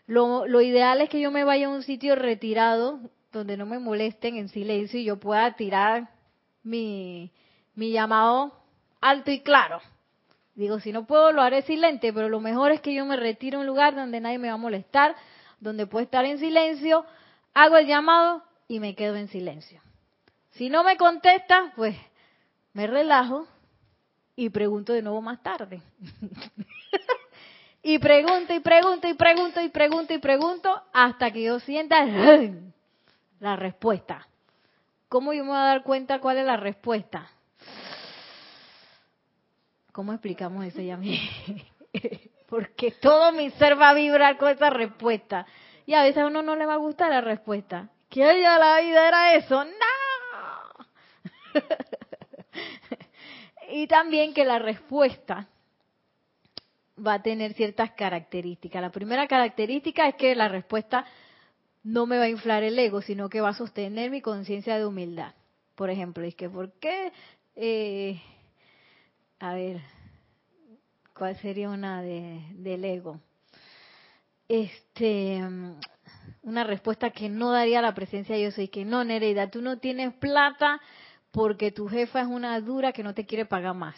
Lo, 0.07 0.61
ideal 0.61 1.01
es 1.01 1.09
que 1.09 1.19
yo 1.19 1.31
me 1.31 1.43
vaya 1.43 1.67
a 1.67 1.69
un 1.69 1.83
sitio 1.83 2.15
retirado 2.15 2.99
donde 3.31 3.57
no 3.57 3.65
me 3.65 3.79
molesten 3.79 4.37
en 4.37 4.49
silencio 4.49 4.99
y 4.99 5.05
yo 5.05 5.19
pueda 5.19 5.55
tirar 5.55 6.09
mi, 6.63 7.31
mi 7.73 7.91
llamado 7.91 8.53
alto 9.01 9.31
y 9.31 9.41
claro. 9.41 9.81
Digo, 10.53 10.79
si 10.79 10.91
no 10.93 11.05
puedo, 11.05 11.31
lo 11.31 11.41
haré 11.41 11.63
silente, 11.63 12.13
pero 12.13 12.29
lo 12.29 12.39
mejor 12.39 12.71
es 12.71 12.81
que 12.81 12.93
yo 12.93 13.05
me 13.05 13.17
retire 13.17 13.57
a 13.57 13.59
un 13.59 13.65
lugar 13.65 13.95
donde 13.95 14.21
nadie 14.21 14.37
me 14.37 14.47
va 14.47 14.53
a 14.53 14.57
molestar, 14.57 15.15
donde 15.59 15.87
puedo 15.87 16.03
estar 16.03 16.23
en 16.23 16.39
silencio, 16.39 17.05
hago 17.53 17.77
el 17.77 17.87
llamado 17.87 18.43
y 18.67 18.79
me 18.79 18.95
quedo 18.95 19.15
en 19.15 19.27
silencio. 19.27 19.81
Si 20.51 20.69
no 20.69 20.83
me 20.83 20.95
contesta, 20.95 21.73
pues 21.75 21.97
me 22.73 22.87
relajo 22.87 23.47
y 24.35 24.49
pregunto 24.49 24.93
de 24.93 25.01
nuevo 25.01 25.21
más 25.21 25.41
tarde. 25.43 25.81
Y 27.87 27.99
pregunto 27.99 28.51
y 28.51 28.61
pregunto 28.61 29.07
y 29.07 29.13
pregunto 29.13 29.61
y 29.61 29.69
pregunto 29.69 30.13
y 30.15 30.17
pregunto 30.17 30.81
hasta 30.91 31.29
que 31.29 31.43
yo 31.43 31.59
sienta 31.59 32.03
la 33.39 33.55
respuesta. 33.57 34.27
¿Cómo 35.07 35.33
yo 35.33 35.43
me 35.43 35.51
voy 35.51 35.59
a 35.59 35.65
dar 35.65 35.83
cuenta 35.83 36.19
cuál 36.19 36.39
es 36.39 36.47
la 36.47 36.57
respuesta? 36.57 37.29
¿Cómo 39.91 40.13
explicamos 40.13 40.65
eso 40.65 40.81
ya 40.81 40.97
mí? 40.97 41.21
Porque 42.49 42.89
todo 42.89 43.31
mi 43.33 43.51
ser 43.51 43.79
va 43.79 43.89
a 43.89 43.93
vibrar 43.93 44.37
con 44.37 44.49
esa 44.49 44.71
respuesta. 44.71 45.45
Y 45.85 45.93
a 45.93 46.01
veces 46.01 46.23
a 46.23 46.25
uno 46.25 46.41
no 46.41 46.55
le 46.55 46.65
va 46.65 46.73
a 46.73 46.77
gustar 46.77 47.11
la 47.11 47.21
respuesta. 47.21 47.89
¿Qué 48.09 48.41
ya 48.41 48.57
la 48.57 48.81
vida 48.81 49.07
era 49.07 49.35
eso? 49.35 49.63
¡No! 49.63 49.71
y 53.69 53.85
también 53.85 54.33
que 54.33 54.43
la 54.43 54.57
respuesta 54.57 55.49
va 56.97 57.15
a 57.15 57.21
tener 57.21 57.53
ciertas 57.53 57.91
características. 57.91 58.81
La 58.81 58.91
primera 58.91 59.27
característica 59.27 60.07
es 60.07 60.15
que 60.15 60.35
la 60.35 60.47
respuesta 60.47 61.05
no 61.83 62.05
me 62.05 62.17
va 62.17 62.23
a 62.23 62.29
inflar 62.29 62.63
el 62.63 62.77
ego, 62.79 63.01
sino 63.01 63.29
que 63.29 63.41
va 63.41 63.49
a 63.49 63.53
sostener 63.53 64.09
mi 64.09 64.21
conciencia 64.21 64.77
de 64.77 64.85
humildad. 64.85 65.33
Por 65.75 65.89
ejemplo, 65.89 66.23
es 66.23 66.35
que 66.35 66.49
¿por 66.49 66.71
qué? 66.73 67.11
Eh, 67.55 68.21
a 69.39 69.53
ver, 69.53 69.81
¿cuál 71.13 71.37
sería 71.37 71.69
una 71.69 72.01
de, 72.01 72.41
del 72.51 72.85
ego? 72.85 73.19
Este, 74.47 75.41
una 76.43 76.63
respuesta 76.63 77.09
que 77.09 77.29
no 77.29 77.51
daría 77.51 77.81
la 77.81 77.93
presencia 77.93 78.35
de 78.35 78.43
yo 78.43 78.51
soy 78.51 78.67
que 78.67 78.85
no, 78.85 79.03
Nereida, 79.03 79.49
tú 79.49 79.61
no 79.61 79.77
tienes 79.77 80.13
plata 80.13 80.79
porque 81.31 81.71
tu 81.71 81.87
jefa 81.87 82.21
es 82.21 82.27
una 82.27 82.59
dura 82.61 82.93
que 82.93 83.03
no 83.03 83.13
te 83.13 83.25
quiere 83.25 83.45
pagar 83.45 83.75
más. 83.75 83.95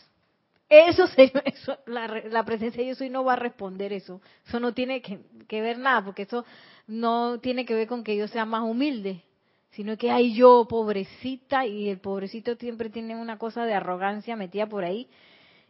Eso, 0.70 1.06
eso 1.46 1.78
la, 1.86 2.44
presencia 2.44 2.84
de 2.84 2.90
yo 2.90 2.96
soy 2.96 3.10
no 3.10 3.24
va 3.24 3.34
a 3.34 3.38
responder 3.38 3.94
eso. 3.94 4.22
Eso 4.46 4.60
no 4.60 4.74
tiene 4.74 5.02
que, 5.02 5.62
ver 5.62 5.78
nada, 5.78 6.04
porque 6.04 6.24
eso 6.24 6.46
no 6.88 7.40
tiene 7.40 7.66
que 7.66 7.74
ver 7.74 7.88
con 7.88 8.04
que 8.04 8.16
yo 8.16 8.28
sea 8.28 8.46
más 8.46 8.64
humilde, 8.64 9.24
sino 9.72 9.98
que 9.98 10.12
hay 10.12 10.34
yo 10.34 10.68
pobrecita 10.70 11.66
y 11.66 11.90
el 11.90 12.00
pobrecito 12.00 12.56
siempre 12.56 12.90
tiene 12.90 13.16
una 13.16 13.38
cosa 13.38 13.66
de 13.66 13.74
arrogancia 13.74 14.36
metida 14.36 14.68
por 14.68 14.84
ahí. 14.84 15.10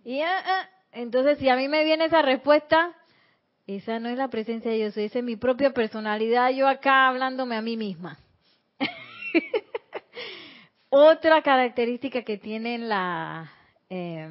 Y 0.03 0.21
ah, 0.21 0.43
ah, 0.45 0.69
entonces 0.91 1.37
si 1.37 1.49
a 1.49 1.55
mí 1.55 1.67
me 1.67 1.83
viene 1.83 2.05
esa 2.05 2.21
respuesta, 2.21 2.95
esa 3.67 3.99
no 3.99 4.09
es 4.09 4.17
la 4.17 4.29
presencia 4.29 4.71
de 4.71 4.79
yo 4.79 4.91
soy, 4.91 5.05
esa 5.05 5.19
es 5.19 5.25
mi 5.25 5.35
propia 5.35 5.73
personalidad, 5.73 6.51
yo 6.51 6.67
acá 6.67 7.07
hablándome 7.07 7.55
a 7.55 7.61
mí 7.61 7.77
misma. 7.77 8.17
Otra 10.89 11.41
característica 11.41 12.23
que 12.23 12.37
tienen 12.37 12.87
la 12.87 13.51
eh, 13.89 14.29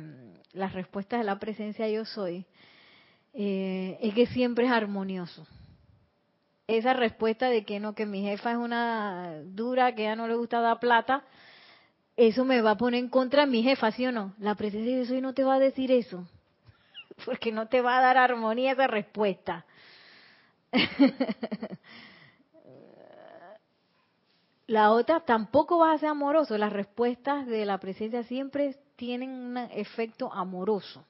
las 0.56 0.72
respuestas 0.72 1.20
de 1.20 1.24
la 1.24 1.38
presencia 1.38 1.88
yo 1.88 2.04
soy, 2.04 2.46
eh, 3.34 3.98
es 4.00 4.14
que 4.14 4.26
siempre 4.26 4.66
es 4.66 4.72
armonioso. 4.72 5.46
Esa 6.66 6.94
respuesta 6.94 7.48
de 7.48 7.64
que 7.64 7.78
no, 7.78 7.94
que 7.94 8.06
mi 8.06 8.22
jefa 8.22 8.50
es 8.52 8.56
una 8.56 9.40
dura, 9.44 9.94
que 9.94 10.04
ya 10.04 10.16
no 10.16 10.26
le 10.26 10.34
gusta 10.34 10.60
dar 10.60 10.80
plata, 10.80 11.22
eso 12.16 12.44
me 12.44 12.62
va 12.62 12.72
a 12.72 12.76
poner 12.76 13.00
en 13.00 13.08
contra 13.08 13.44
de 13.44 13.52
mi 13.52 13.62
jefa, 13.62 13.92
¿sí 13.92 14.06
o 14.06 14.12
no? 14.12 14.34
La 14.38 14.54
presencia 14.54 14.96
yo 14.96 15.04
soy 15.04 15.20
no 15.20 15.34
te 15.34 15.44
va 15.44 15.56
a 15.56 15.60
decir 15.60 15.92
eso, 15.92 16.26
porque 17.24 17.52
no 17.52 17.68
te 17.68 17.82
va 17.82 17.98
a 17.98 18.02
dar 18.02 18.16
armonía 18.16 18.72
esa 18.72 18.86
respuesta. 18.86 19.64
La 24.66 24.90
otra, 24.90 25.20
tampoco 25.20 25.78
vas 25.78 25.94
a 25.94 25.98
ser 25.98 26.08
amoroso. 26.08 26.58
Las 26.58 26.72
respuestas 26.72 27.46
de 27.46 27.64
la 27.64 27.78
presencia 27.78 28.24
siempre 28.24 28.76
tienen 28.96 29.30
un 29.30 29.56
efecto 29.56 30.32
amoroso. 30.32 31.04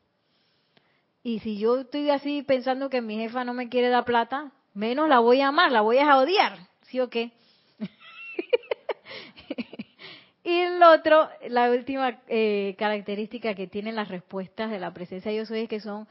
Y 1.23 1.41
si 1.41 1.59
yo 1.59 1.81
estoy 1.81 2.11
así 2.11 2.43
pensando 2.43 2.91
que 2.91 3.01
mi 3.01 3.17
jefa 3.17 3.45
no 3.45 3.55
me 3.55 3.69
quiere 3.69 3.89
dar 3.89 4.05
plata, 4.05 4.53
menos 4.75 5.09
la 5.09 5.19
voy 5.19 5.41
a 5.41 5.49
amar, 5.49 5.73
la 5.73 5.81
voy 5.81 5.99
a 5.99 6.19
odiar, 6.19 6.59
¿sí 6.83 7.01
o 7.01 7.09
qué? 7.09 7.33
y 10.45 10.51
el 10.51 10.83
otro, 10.83 11.29
la 11.49 11.71
última 11.71 12.21
eh, 12.29 12.77
característica 12.79 13.55
que 13.55 13.67
tienen 13.67 13.97
las 13.97 14.09
respuestas 14.09 14.71
de 14.71 14.79
la 14.79 14.93
presencia 14.93 15.33
de 15.33 15.39
yo 15.39 15.47
soy 15.47 15.63
es 15.63 15.69
que 15.69 15.81
son, 15.81 16.07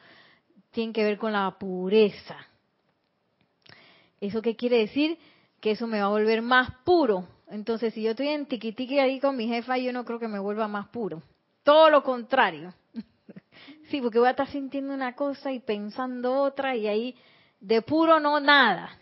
tienen 0.71 0.91
que 0.91 1.03
ver 1.03 1.17
con 1.17 1.31
la 1.31 1.51
pureza. 1.51 2.35
¿Eso 4.19 4.41
qué 4.41 4.55
quiere 4.55 4.79
decir? 4.79 5.17
Que 5.61 5.71
eso 5.71 5.87
me 5.87 5.99
va 5.99 6.07
a 6.07 6.09
volver 6.09 6.41
más 6.41 6.71
puro. 6.83 7.27
Entonces, 7.47 7.93
si 7.93 8.01
yo 8.01 8.11
estoy 8.11 8.29
en 8.29 8.47
tiquitiqui 8.47 8.99
ahí 8.99 9.19
con 9.19 9.37
mi 9.37 9.47
jefa, 9.47 9.77
yo 9.77 9.93
no 9.93 10.03
creo 10.03 10.19
que 10.19 10.27
me 10.27 10.39
vuelva 10.39 10.67
más 10.67 10.87
puro. 10.87 11.21
Todo 11.65 11.89
lo 11.89 12.01
contrario. 12.03 12.73
Sí, 13.89 14.01
porque 14.01 14.17
voy 14.17 14.27
a 14.27 14.31
estar 14.31 14.47
sintiendo 14.47 14.93
una 14.93 15.15
cosa 15.15 15.51
y 15.51 15.59
pensando 15.59 16.41
otra 16.41 16.75
y 16.75 16.87
ahí 16.87 17.15
de 17.59 17.83
puro 17.83 18.19
no 18.19 18.39
nada. 18.39 18.97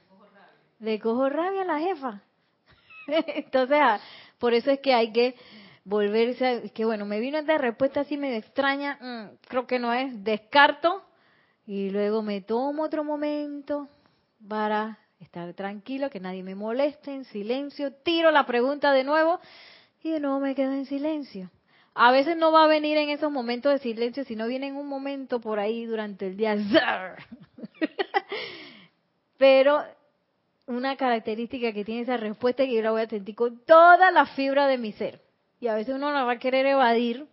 Le 0.79 0.99
cojo 0.99 1.29
rabia 1.29 1.61
a 1.61 1.65
la 1.65 1.79
jefa. 1.79 2.21
Entonces, 3.07 3.77
ah, 3.81 3.99
por 4.37 4.53
eso 4.53 4.71
es 4.71 4.81
que 4.81 4.93
hay 4.93 5.11
que 5.13 5.35
volverse, 5.85 6.71
que 6.75 6.83
bueno, 6.83 7.05
me 7.05 7.21
vino 7.21 7.37
esta 7.37 7.57
respuesta 7.57 8.01
así 8.01 8.17
me 8.17 8.35
extraña, 8.35 8.97
mm, 9.01 9.37
creo 9.47 9.65
que 9.65 9.79
no 9.79 9.93
es, 9.93 10.23
descarto 10.23 11.01
y 11.65 11.89
luego 11.89 12.21
me 12.21 12.41
tomo 12.41 12.83
otro 12.83 13.03
momento 13.03 13.87
para 14.47 14.99
estar 15.19 15.53
tranquilo, 15.53 16.09
que 16.09 16.19
nadie 16.19 16.43
me 16.43 16.55
moleste, 16.55 17.13
en 17.13 17.25
silencio, 17.25 17.93
tiro 18.03 18.31
la 18.31 18.45
pregunta 18.45 18.91
de 18.91 19.05
nuevo 19.05 19.39
y 20.03 20.11
de 20.11 20.19
nuevo 20.19 20.39
me 20.39 20.55
quedo 20.55 20.73
en 20.73 20.85
silencio 20.85 21.49
A 21.95 22.11
veces 22.11 22.37
no 22.37 22.51
va 22.51 22.63
a 22.63 22.67
venir 22.67 22.97
en 22.97 23.09
esos 23.09 23.31
momentos 23.31 23.71
de 23.71 23.79
silencio, 23.79 24.23
sino 24.23 24.47
viene 24.47 24.67
en 24.67 24.75
un 24.75 24.87
momento 24.87 25.39
por 25.39 25.59
ahí 25.59 25.85
durante 25.85 26.27
el 26.27 26.37
día. 26.37 26.55
Pero 29.37 29.83
una 30.65 30.95
característica 30.95 31.71
que 31.71 31.85
tiene 31.85 32.01
esa 32.01 32.17
respuesta 32.17 32.63
es 32.63 32.69
que 32.69 32.75
yo 32.75 32.81
la 32.81 32.91
voy 32.91 33.01
a 33.01 33.09
sentir 33.09 33.35
con 33.35 33.59
toda 33.65 34.11
la 34.11 34.25
fibra 34.25 34.67
de 34.67 34.77
mi 34.77 34.91
ser. 34.93 35.21
Y 35.59 35.67
a 35.67 35.75
veces 35.75 35.95
uno 35.95 36.11
la 36.11 36.23
va 36.23 36.33
a 36.33 36.39
querer 36.39 36.65
evadir 36.65 37.27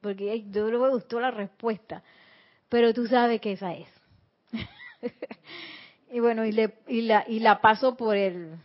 porque 0.00 0.44
yo 0.50 0.66
me 0.66 0.90
gustó 0.90 1.20
la 1.20 1.30
respuesta. 1.30 2.02
Pero 2.68 2.94
tú 2.94 3.06
sabes 3.06 3.40
que 3.40 3.52
esa 3.52 3.74
es. 3.74 3.88
y 6.10 6.20
bueno, 6.20 6.44
y, 6.44 6.52
le, 6.52 6.74
y, 6.88 7.02
la, 7.02 7.24
y 7.28 7.40
la 7.40 7.60
paso 7.60 7.96
por 7.96 8.16
el, 8.16 8.56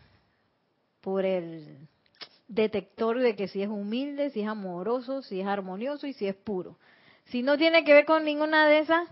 por 1.01 1.25
el 1.25 1.87
detector 2.47 3.19
de 3.19 3.35
que 3.35 3.47
si 3.47 3.61
es 3.61 3.69
humilde, 3.69 4.29
si 4.29 4.41
es 4.41 4.47
amoroso, 4.47 5.21
si 5.21 5.41
es 5.41 5.47
armonioso 5.47 6.07
y 6.07 6.13
si 6.13 6.27
es 6.27 6.35
puro. 6.35 6.77
Si 7.25 7.41
no 7.41 7.57
tiene 7.57 7.83
que 7.83 7.93
ver 7.93 8.05
con 8.05 8.23
ninguna 8.23 8.67
de 8.67 8.79
esas, 8.79 9.09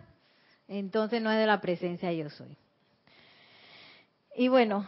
entonces 0.67 1.21
no 1.21 1.31
es 1.31 1.39
de 1.39 1.47
la 1.47 1.61
presencia 1.61 2.11
yo 2.13 2.29
soy. 2.29 2.57
Y 4.35 4.47
bueno, 4.47 4.87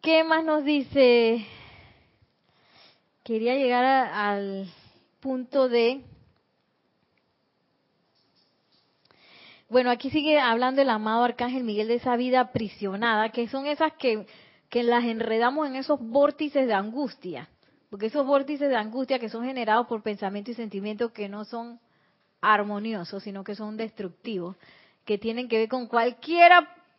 ¿qué 0.00 0.24
más 0.24 0.44
nos 0.44 0.64
dice? 0.64 1.44
Quería 3.22 3.54
llegar 3.54 3.84
al 3.84 4.70
punto 5.20 5.68
de... 5.68 6.02
Bueno, 9.68 9.90
aquí 9.90 10.08
sigue 10.08 10.38
hablando 10.38 10.80
el 10.80 10.88
amado 10.88 11.24
Arcángel 11.24 11.62
Miguel 11.62 11.88
de 11.88 11.96
esa 11.96 12.16
vida 12.16 12.40
aprisionada, 12.40 13.28
que 13.28 13.48
son 13.48 13.66
esas 13.66 13.92
que, 13.98 14.26
que 14.70 14.82
las 14.82 15.04
enredamos 15.04 15.66
en 15.66 15.76
esos 15.76 16.00
vórtices 16.00 16.66
de 16.66 16.72
angustia 16.72 17.50
porque 17.90 18.06
esos 18.06 18.26
vórtices 18.26 18.68
de 18.68 18.76
angustia 18.76 19.18
que 19.18 19.28
son 19.28 19.44
generados 19.44 19.86
por 19.86 20.02
pensamientos 20.02 20.52
y 20.52 20.56
sentimientos 20.56 21.12
que 21.12 21.28
no 21.28 21.44
son 21.44 21.80
armoniosos, 22.40 23.22
sino 23.22 23.44
que 23.44 23.54
son 23.54 23.76
destructivos, 23.76 24.56
que 25.04 25.18
tienen 25.18 25.48
que 25.48 25.58
ver 25.58 25.68
con 25.68 25.86
cualquier 25.86 26.52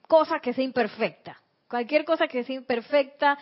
cosa 0.08 0.40
que 0.40 0.54
sea 0.54 0.64
imperfecta. 0.64 1.40
Cualquier 1.70 2.04
cosa 2.04 2.28
que 2.28 2.44
sea 2.44 2.56
imperfecta, 2.56 3.38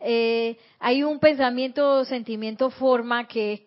eh, 0.00 0.58
hay 0.80 1.04
un 1.04 1.20
pensamiento, 1.20 2.04
sentimiento, 2.04 2.70
forma 2.70 3.28
que 3.28 3.52
es 3.52 3.60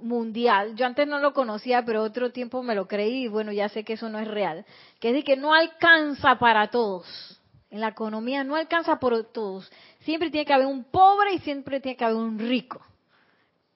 mundial. 0.00 0.74
Yo 0.74 0.86
antes 0.86 1.06
no 1.06 1.18
lo 1.18 1.32
conocía, 1.32 1.84
pero 1.84 2.02
otro 2.02 2.32
tiempo 2.32 2.62
me 2.62 2.74
lo 2.74 2.88
creí 2.88 3.24
y 3.24 3.28
bueno, 3.28 3.52
ya 3.52 3.68
sé 3.68 3.84
que 3.84 3.94
eso 3.94 4.08
no 4.08 4.18
es 4.18 4.28
real. 4.28 4.64
Que 5.00 5.08
es 5.08 5.14
de 5.14 5.24
que 5.24 5.36
no 5.36 5.54
alcanza 5.54 6.38
para 6.38 6.68
todos. 6.68 7.40
En 7.70 7.80
la 7.80 7.88
economía 7.88 8.44
no 8.44 8.56
alcanza 8.56 8.98
por 8.98 9.24
todos. 9.24 9.70
Siempre 10.04 10.30
tiene 10.30 10.44
que 10.44 10.52
haber 10.52 10.66
un 10.66 10.84
pobre 10.84 11.34
y 11.34 11.38
siempre 11.40 11.80
tiene 11.80 11.96
que 11.96 12.04
haber 12.04 12.16
un 12.16 12.38
rico. 12.38 12.80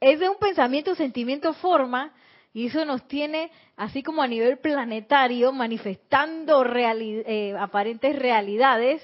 Es 0.00 0.18
de 0.20 0.28
un 0.28 0.36
pensamiento, 0.36 0.94
sentimiento, 0.94 1.52
forma, 1.54 2.12
y 2.52 2.66
eso 2.66 2.84
nos 2.84 3.06
tiene, 3.06 3.50
así 3.76 4.02
como 4.02 4.22
a 4.22 4.26
nivel 4.26 4.58
planetario, 4.58 5.52
manifestando 5.52 6.64
eh, 6.64 7.54
aparentes 7.58 8.18
realidades 8.18 9.02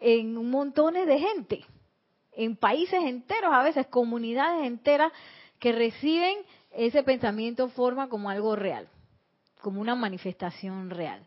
en 0.00 0.36
montón 0.50 0.94
de 0.94 1.18
gente, 1.18 1.64
en 2.32 2.56
países 2.56 3.02
enteros, 3.04 3.52
a 3.52 3.62
veces 3.62 3.86
comunidades 3.88 4.66
enteras 4.66 5.12
que 5.58 5.72
reciben 5.72 6.38
ese 6.70 7.02
pensamiento, 7.02 7.68
forma 7.68 8.08
como 8.08 8.30
algo 8.30 8.56
real, 8.56 8.88
como 9.60 9.80
una 9.80 9.94
manifestación 9.94 10.90
real. 10.90 11.26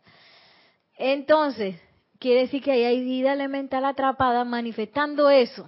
Entonces, 0.97 1.79
quiere 2.21 2.41
decir 2.41 2.61
que 2.61 2.71
ahí 2.71 2.83
hay 2.83 3.03
vida 3.03 3.33
elemental 3.33 3.83
atrapada 3.83 4.45
manifestando 4.45 5.29
eso. 5.31 5.67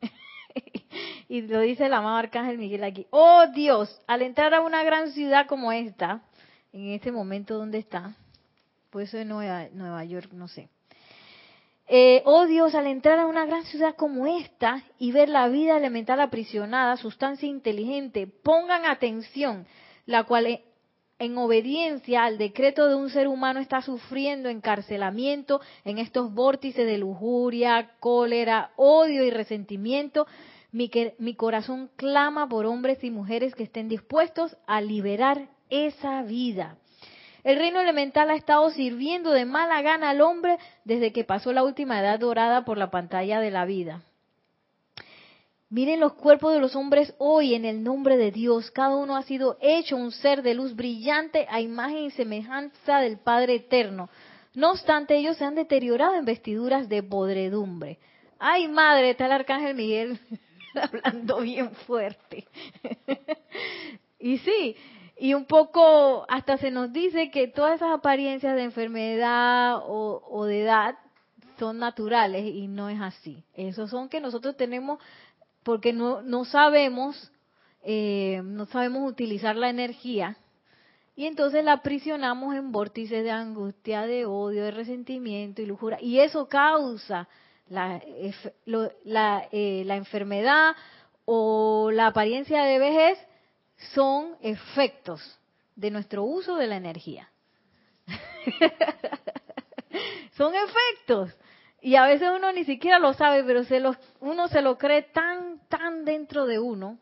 y 1.28 1.42
lo 1.42 1.60
dice 1.60 1.86
el 1.86 1.92
amado 1.92 2.16
Arcángel 2.16 2.56
Miguel 2.56 2.82
aquí. 2.82 3.06
Oh 3.10 3.44
Dios, 3.54 4.00
al 4.06 4.22
entrar 4.22 4.54
a 4.54 4.62
una 4.62 4.82
gran 4.82 5.12
ciudad 5.12 5.46
como 5.46 5.70
esta, 5.72 6.22
en 6.72 6.88
este 6.88 7.12
momento 7.12 7.58
donde 7.58 7.78
está, 7.78 8.16
pues 8.90 9.10
eso 9.10 9.18
es 9.18 9.26
Nueva, 9.26 9.68
Nueva 9.72 10.04
York, 10.04 10.32
no 10.32 10.48
sé. 10.48 10.70
Eh, 11.86 12.22
oh 12.24 12.46
Dios, 12.46 12.74
al 12.74 12.86
entrar 12.86 13.18
a 13.18 13.26
una 13.26 13.44
gran 13.44 13.64
ciudad 13.64 13.94
como 13.94 14.26
esta 14.26 14.82
y 14.98 15.12
ver 15.12 15.28
la 15.28 15.48
vida 15.48 15.76
elemental 15.76 16.18
aprisionada, 16.20 16.96
sustancia 16.96 17.46
inteligente, 17.46 18.26
pongan 18.26 18.86
atención, 18.86 19.66
la 20.06 20.24
cual 20.24 20.60
en 21.18 21.38
obediencia 21.38 22.24
al 22.24 22.36
decreto 22.38 22.88
de 22.88 22.94
un 22.94 23.10
ser 23.10 23.28
humano 23.28 23.60
está 23.60 23.80
sufriendo 23.80 24.48
encarcelamiento 24.48 25.60
en 25.84 25.98
estos 25.98 26.32
vórtices 26.34 26.86
de 26.86 26.98
lujuria, 26.98 27.92
cólera, 28.00 28.72
odio 28.76 29.24
y 29.24 29.30
resentimiento, 29.30 30.26
mi, 30.72 30.90
mi, 31.18 31.34
corazón 31.34 31.90
clama 31.96 32.48
por 32.48 32.66
hombres 32.66 33.02
y 33.02 33.10
mujeres 33.10 33.54
que 33.54 33.62
estén 33.62 33.88
dispuestos 33.88 34.56
a 34.66 34.80
liberar 34.80 35.48
esa 35.70 36.22
vida. 36.22 36.76
El 37.44 37.58
reino 37.58 37.80
elemental 37.80 38.28
ha 38.28 38.34
estado 38.34 38.68
sirviendo 38.70 39.30
de 39.30 39.44
mala 39.44 39.80
gana 39.80 40.10
al 40.10 40.20
hombre 40.20 40.58
desde 40.84 41.12
que 41.12 41.24
pasó 41.24 41.52
la 41.52 41.62
última 41.62 42.00
edad 42.00 42.18
dorada 42.18 42.64
por 42.64 42.76
la 42.76 42.90
pantalla 42.90 43.40
de 43.40 43.50
la 43.52 43.64
vida. 43.64 44.02
Miren 45.68 45.98
los 45.98 46.12
cuerpos 46.12 46.52
de 46.52 46.60
los 46.60 46.76
hombres 46.76 47.12
hoy 47.18 47.54
en 47.54 47.64
el 47.64 47.82
nombre 47.82 48.16
de 48.16 48.30
Dios. 48.30 48.70
Cada 48.70 48.94
uno 48.94 49.16
ha 49.16 49.22
sido 49.24 49.58
hecho 49.60 49.96
un 49.96 50.12
ser 50.12 50.42
de 50.42 50.54
luz 50.54 50.76
brillante 50.76 51.44
a 51.50 51.60
imagen 51.60 52.04
y 52.04 52.10
semejanza 52.12 53.00
del 53.00 53.18
Padre 53.18 53.56
Eterno. 53.56 54.08
No 54.54 54.70
obstante, 54.70 55.16
ellos 55.16 55.36
se 55.36 55.44
han 55.44 55.56
deteriorado 55.56 56.14
en 56.14 56.24
vestiduras 56.24 56.88
de 56.88 57.02
podredumbre. 57.02 57.98
Ay, 58.38 58.68
madre, 58.68 59.10
está 59.10 59.26
el 59.26 59.32
arcángel 59.32 59.74
Miguel 59.74 60.20
hablando 60.74 61.40
bien 61.40 61.72
fuerte. 61.86 62.46
y 64.20 64.38
sí, 64.38 64.76
y 65.18 65.34
un 65.34 65.46
poco 65.46 66.26
hasta 66.28 66.58
se 66.58 66.70
nos 66.70 66.92
dice 66.92 67.32
que 67.32 67.48
todas 67.48 67.74
esas 67.74 67.90
apariencias 67.90 68.54
de 68.54 68.62
enfermedad 68.62 69.78
o, 69.78 70.22
o 70.30 70.44
de 70.44 70.62
edad 70.62 70.96
son 71.58 71.78
naturales 71.78 72.44
y 72.46 72.68
no 72.68 72.88
es 72.88 73.00
así. 73.00 73.42
Esos 73.54 73.90
son 73.90 74.08
que 74.08 74.20
nosotros 74.20 74.56
tenemos 74.56 74.98
porque 75.66 75.92
no, 75.92 76.22
no 76.22 76.44
sabemos, 76.44 77.32
eh, 77.82 78.40
no 78.44 78.66
sabemos 78.66 79.10
utilizar 79.10 79.56
la 79.56 79.68
energía 79.68 80.36
y 81.16 81.26
entonces 81.26 81.64
la 81.64 81.72
aprisionamos 81.72 82.54
en 82.54 82.70
vórtices 82.70 83.24
de 83.24 83.32
angustia, 83.32 84.02
de 84.02 84.26
odio, 84.26 84.62
de 84.62 84.70
resentimiento 84.70 85.60
y 85.60 85.66
lujuria. 85.66 85.98
Y 86.00 86.20
eso 86.20 86.48
causa 86.48 87.28
la, 87.68 88.00
la, 89.02 89.48
eh, 89.50 89.82
la 89.84 89.96
enfermedad 89.96 90.76
o 91.24 91.90
la 91.90 92.06
apariencia 92.06 92.62
de 92.62 92.78
vejez 92.78 93.18
son 93.92 94.36
efectos 94.42 95.20
de 95.74 95.90
nuestro 95.90 96.22
uso 96.22 96.54
de 96.54 96.68
la 96.68 96.76
energía. 96.76 97.28
son 100.36 100.54
efectos. 100.54 101.36
Y 101.80 101.96
a 101.96 102.06
veces 102.06 102.28
uno 102.34 102.52
ni 102.52 102.64
siquiera 102.64 102.98
lo 102.98 103.12
sabe, 103.12 103.44
pero 103.44 103.64
se 103.64 103.82
uno 104.20 104.48
se 104.48 104.62
lo 104.62 104.78
cree 104.78 105.02
tan, 105.02 105.60
tan 105.68 106.04
dentro 106.04 106.46
de 106.46 106.58
uno, 106.58 106.98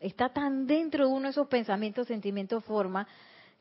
está 0.00 0.30
tan 0.30 0.66
dentro 0.66 1.06
de 1.06 1.12
uno 1.12 1.28
esos 1.28 1.48
pensamientos, 1.48 2.06
sentimientos, 2.08 2.64
formas, 2.64 3.06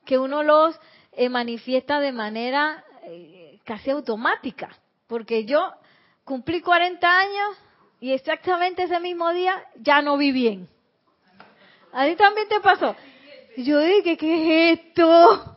que 0.06 0.18
uno 0.18 0.44
los 0.44 0.80
eh, 1.12 1.30
manifiesta 1.30 2.00
de 2.00 2.12
manera 2.12 2.84
eh, 3.04 3.60
casi 3.64 3.90
automática. 3.90 4.70
Porque 5.08 5.46
yo 5.46 5.72
cumplí 6.24 6.62
40 6.62 7.20
años 7.20 7.58
y 8.00 8.12
exactamente 8.12 8.84
ese 8.84 9.00
mismo 9.00 9.32
día 9.34 9.64
ya 9.78 10.02
no 10.02 10.18
vi 10.18 10.32
bien. 10.32 10.68
¿A 11.92 12.06
ti 12.06 12.16
también 12.16 12.48
te 12.48 12.60
pasó? 12.60 12.96
Yo 13.58 13.80
dije, 13.80 14.18
¿qué 14.18 14.74
es 14.74 14.80
esto? 14.80 15.55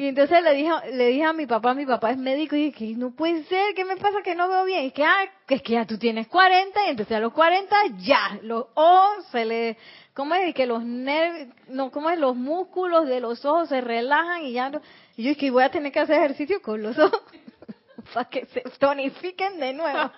Y 0.00 0.08
entonces 0.08 0.42
le 0.42 0.54
dije, 0.54 0.70
le 0.94 1.08
dije 1.08 1.24
a 1.24 1.34
mi 1.34 1.46
papá, 1.46 1.74
mi 1.74 1.84
papá 1.84 2.12
es 2.12 2.16
médico, 2.16 2.56
y 2.56 2.70
dije, 2.70 2.94
no 2.96 3.10
puede 3.10 3.44
ser, 3.44 3.74
¿qué 3.74 3.84
me 3.84 3.98
pasa 3.98 4.22
que 4.24 4.34
no 4.34 4.48
veo 4.48 4.64
bien? 4.64 4.86
Y 4.86 4.92
que, 4.92 5.04
ah, 5.04 5.28
es 5.46 5.60
que 5.60 5.74
ya 5.74 5.84
tú 5.84 5.98
tienes 5.98 6.26
40, 6.28 6.86
y 6.86 6.88
entonces 6.88 7.14
a 7.14 7.20
los 7.20 7.34
40 7.34 7.76
ya, 7.98 8.38
los 8.40 8.64
ojos 8.72 9.26
se 9.30 9.44
le, 9.44 9.76
¿cómo 10.14 10.34
es? 10.36 10.54
Que 10.54 10.64
los 10.64 10.82
nervios, 10.82 11.54
no, 11.68 11.90
¿cómo 11.90 12.08
es? 12.08 12.18
Los 12.18 12.34
músculos 12.34 13.08
de 13.08 13.20
los 13.20 13.44
ojos 13.44 13.68
se 13.68 13.82
relajan 13.82 14.42
y 14.46 14.52
ya 14.52 14.70
no, 14.70 14.80
y 15.18 15.24
yo 15.24 15.32
es 15.32 15.36
que 15.36 15.50
voy 15.50 15.64
a 15.64 15.70
tener 15.70 15.92
que 15.92 16.00
hacer 16.00 16.16
ejercicio 16.16 16.62
con 16.62 16.82
los 16.82 16.98
ojos 16.98 17.20
para 18.14 18.26
que 18.26 18.46
se 18.46 18.62
tonifiquen 18.78 19.60
de 19.60 19.74
nuevo. 19.74 20.10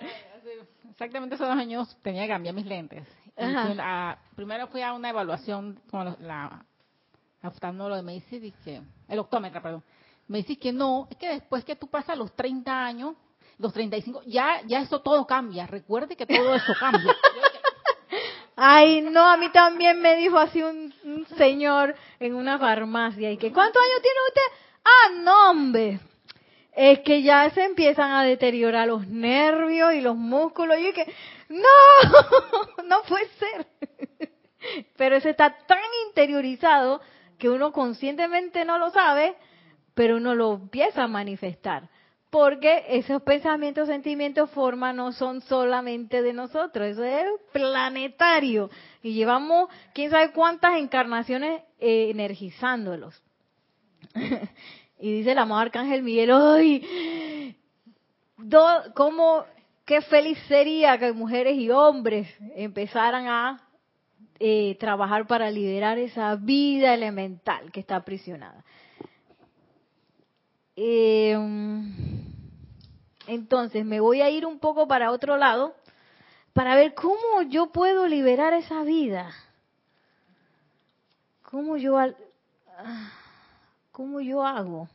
Exactamente 0.92 1.34
hace 1.34 1.44
dos 1.44 1.58
años 1.58 1.98
tenía 2.02 2.22
que 2.22 2.28
cambiar 2.28 2.54
mis 2.54 2.66
lentes. 2.66 3.04
primero 4.36 4.68
fui 4.68 4.82
a 4.82 4.92
una 4.92 5.10
evaluación 5.10 5.80
con 5.90 6.16
la 6.20 6.64
lo 7.42 8.02
me 8.02 8.14
dice, 8.14 8.52
que, 8.64 8.82
el 9.08 9.18
optómetra, 9.18 9.62
perdón, 9.62 9.82
me 10.28 10.38
dice 10.38 10.58
que 10.58 10.72
no, 10.72 11.06
es 11.10 11.16
que 11.16 11.28
después 11.28 11.64
que 11.64 11.76
tú 11.76 11.88
pasas 11.88 12.18
los 12.18 12.34
30 12.34 12.84
años, 12.84 13.14
los 13.58 13.72
35, 13.72 14.22
ya, 14.26 14.62
ya 14.66 14.80
eso 14.80 15.00
todo 15.00 15.26
cambia, 15.26 15.66
recuerde 15.66 16.16
que 16.16 16.26
todo 16.26 16.54
eso 16.54 16.72
cambia. 16.78 17.14
Ay, 18.56 19.02
no, 19.02 19.22
a 19.22 19.36
mí 19.36 19.50
también 19.50 20.00
me 20.00 20.16
dijo 20.16 20.38
así 20.38 20.62
un, 20.62 20.94
señor 21.36 21.94
en 22.18 22.34
una 22.34 22.58
farmacia, 22.58 23.30
y 23.30 23.36
que, 23.36 23.52
¿cuántos 23.52 23.82
años 23.82 24.02
tiene 24.02 24.18
usted? 24.28 24.66
Ah, 24.84 25.12
no, 25.22 25.50
hombre. 25.50 26.00
es 26.72 27.00
que 27.00 27.22
ya 27.22 27.50
se 27.50 27.64
empiezan 27.64 28.12
a 28.12 28.22
deteriorar 28.22 28.88
los 28.88 29.06
nervios 29.06 29.94
y 29.94 30.00
los 30.00 30.16
músculos. 30.16 30.78
Y 30.78 30.86
es 30.86 30.94
que, 30.94 31.12
no, 31.48 32.82
no 32.86 33.02
puede 33.02 33.28
ser. 33.38 33.66
Pero 34.96 35.16
ese 35.16 35.30
está 35.30 35.56
tan 35.66 35.78
interiorizado 36.08 37.00
que 37.38 37.48
uno 37.48 37.72
conscientemente 37.72 38.64
no 38.64 38.78
lo 38.78 38.90
sabe, 38.90 39.36
pero 39.94 40.16
uno 40.16 40.34
lo 40.34 40.54
empieza 40.54 41.04
a 41.04 41.08
manifestar. 41.08 41.88
Porque 42.30 42.84
esos 42.88 43.22
pensamientos, 43.22 43.88
sentimientos, 43.88 44.50
formas 44.50 44.94
no 44.94 45.12
son 45.12 45.40
solamente 45.42 46.22
de 46.22 46.32
nosotros, 46.32 46.88
eso 46.88 47.04
es 47.04 47.26
planetario. 47.52 48.68
Y 49.02 49.14
llevamos 49.14 49.70
quién 49.94 50.10
sabe 50.10 50.32
cuántas 50.32 50.76
encarnaciones 50.76 51.62
eh, 51.78 52.10
energizándolos. 52.10 53.22
y 55.00 55.12
dice 55.18 55.32
el 55.32 55.38
amado 55.38 55.62
Arcángel 55.62 56.02
Miguel, 56.02 56.30
¡ay! 56.32 57.56
¿Cómo, 58.94 59.44
qué 59.84 60.02
feliz 60.02 60.38
sería 60.46 60.98
que 60.98 61.12
mujeres 61.12 61.56
y 61.56 61.70
hombres 61.70 62.28
empezaran 62.54 63.26
a 63.28 63.65
eh, 64.38 64.76
trabajar 64.78 65.26
para 65.26 65.50
liberar 65.50 65.98
esa 65.98 66.34
vida 66.36 66.92
elemental 66.94 67.72
que 67.72 67.80
está 67.80 67.96
aprisionada. 67.96 68.64
Em, 70.76 71.92
entonces, 73.26 73.84
me 73.84 74.00
voy 74.00 74.20
a 74.20 74.30
ir 74.30 74.44
un 74.44 74.58
poco 74.58 74.86
para 74.86 75.10
otro 75.10 75.36
lado 75.36 75.74
para 76.52 76.74
ver 76.74 76.94
cómo 76.94 77.42
yo 77.48 77.72
puedo 77.72 78.06
liberar 78.06 78.52
esa 78.54 78.82
vida. 78.82 79.30
¿Cómo 81.42 81.76
yo, 81.76 81.96
cómo 83.92 84.20
yo 84.20 84.42
hago? 84.42 84.88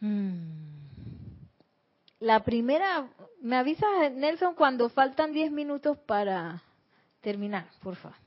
Hmm. 0.00 0.69
La 2.20 2.44
primera 2.44 3.08
me 3.40 3.56
avisas, 3.56 4.12
Nelson, 4.12 4.54
cuando 4.54 4.90
faltan 4.90 5.32
10 5.32 5.52
minutos 5.52 5.96
para 6.06 6.62
terminar, 7.22 7.66
por 7.82 7.96
favor. 7.96 8.18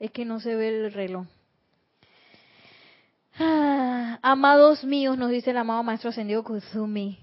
Es 0.00 0.10
que 0.10 0.24
no 0.24 0.40
se 0.40 0.56
ve 0.56 0.68
el 0.68 0.92
reloj. 0.92 1.26
Ah, 3.38 4.18
amados 4.22 4.84
míos, 4.84 5.18
nos 5.18 5.30
dice 5.30 5.50
el 5.50 5.58
amado 5.58 5.82
Maestro 5.82 6.08
Ascendido 6.08 6.42
Kuzumi, 6.42 7.18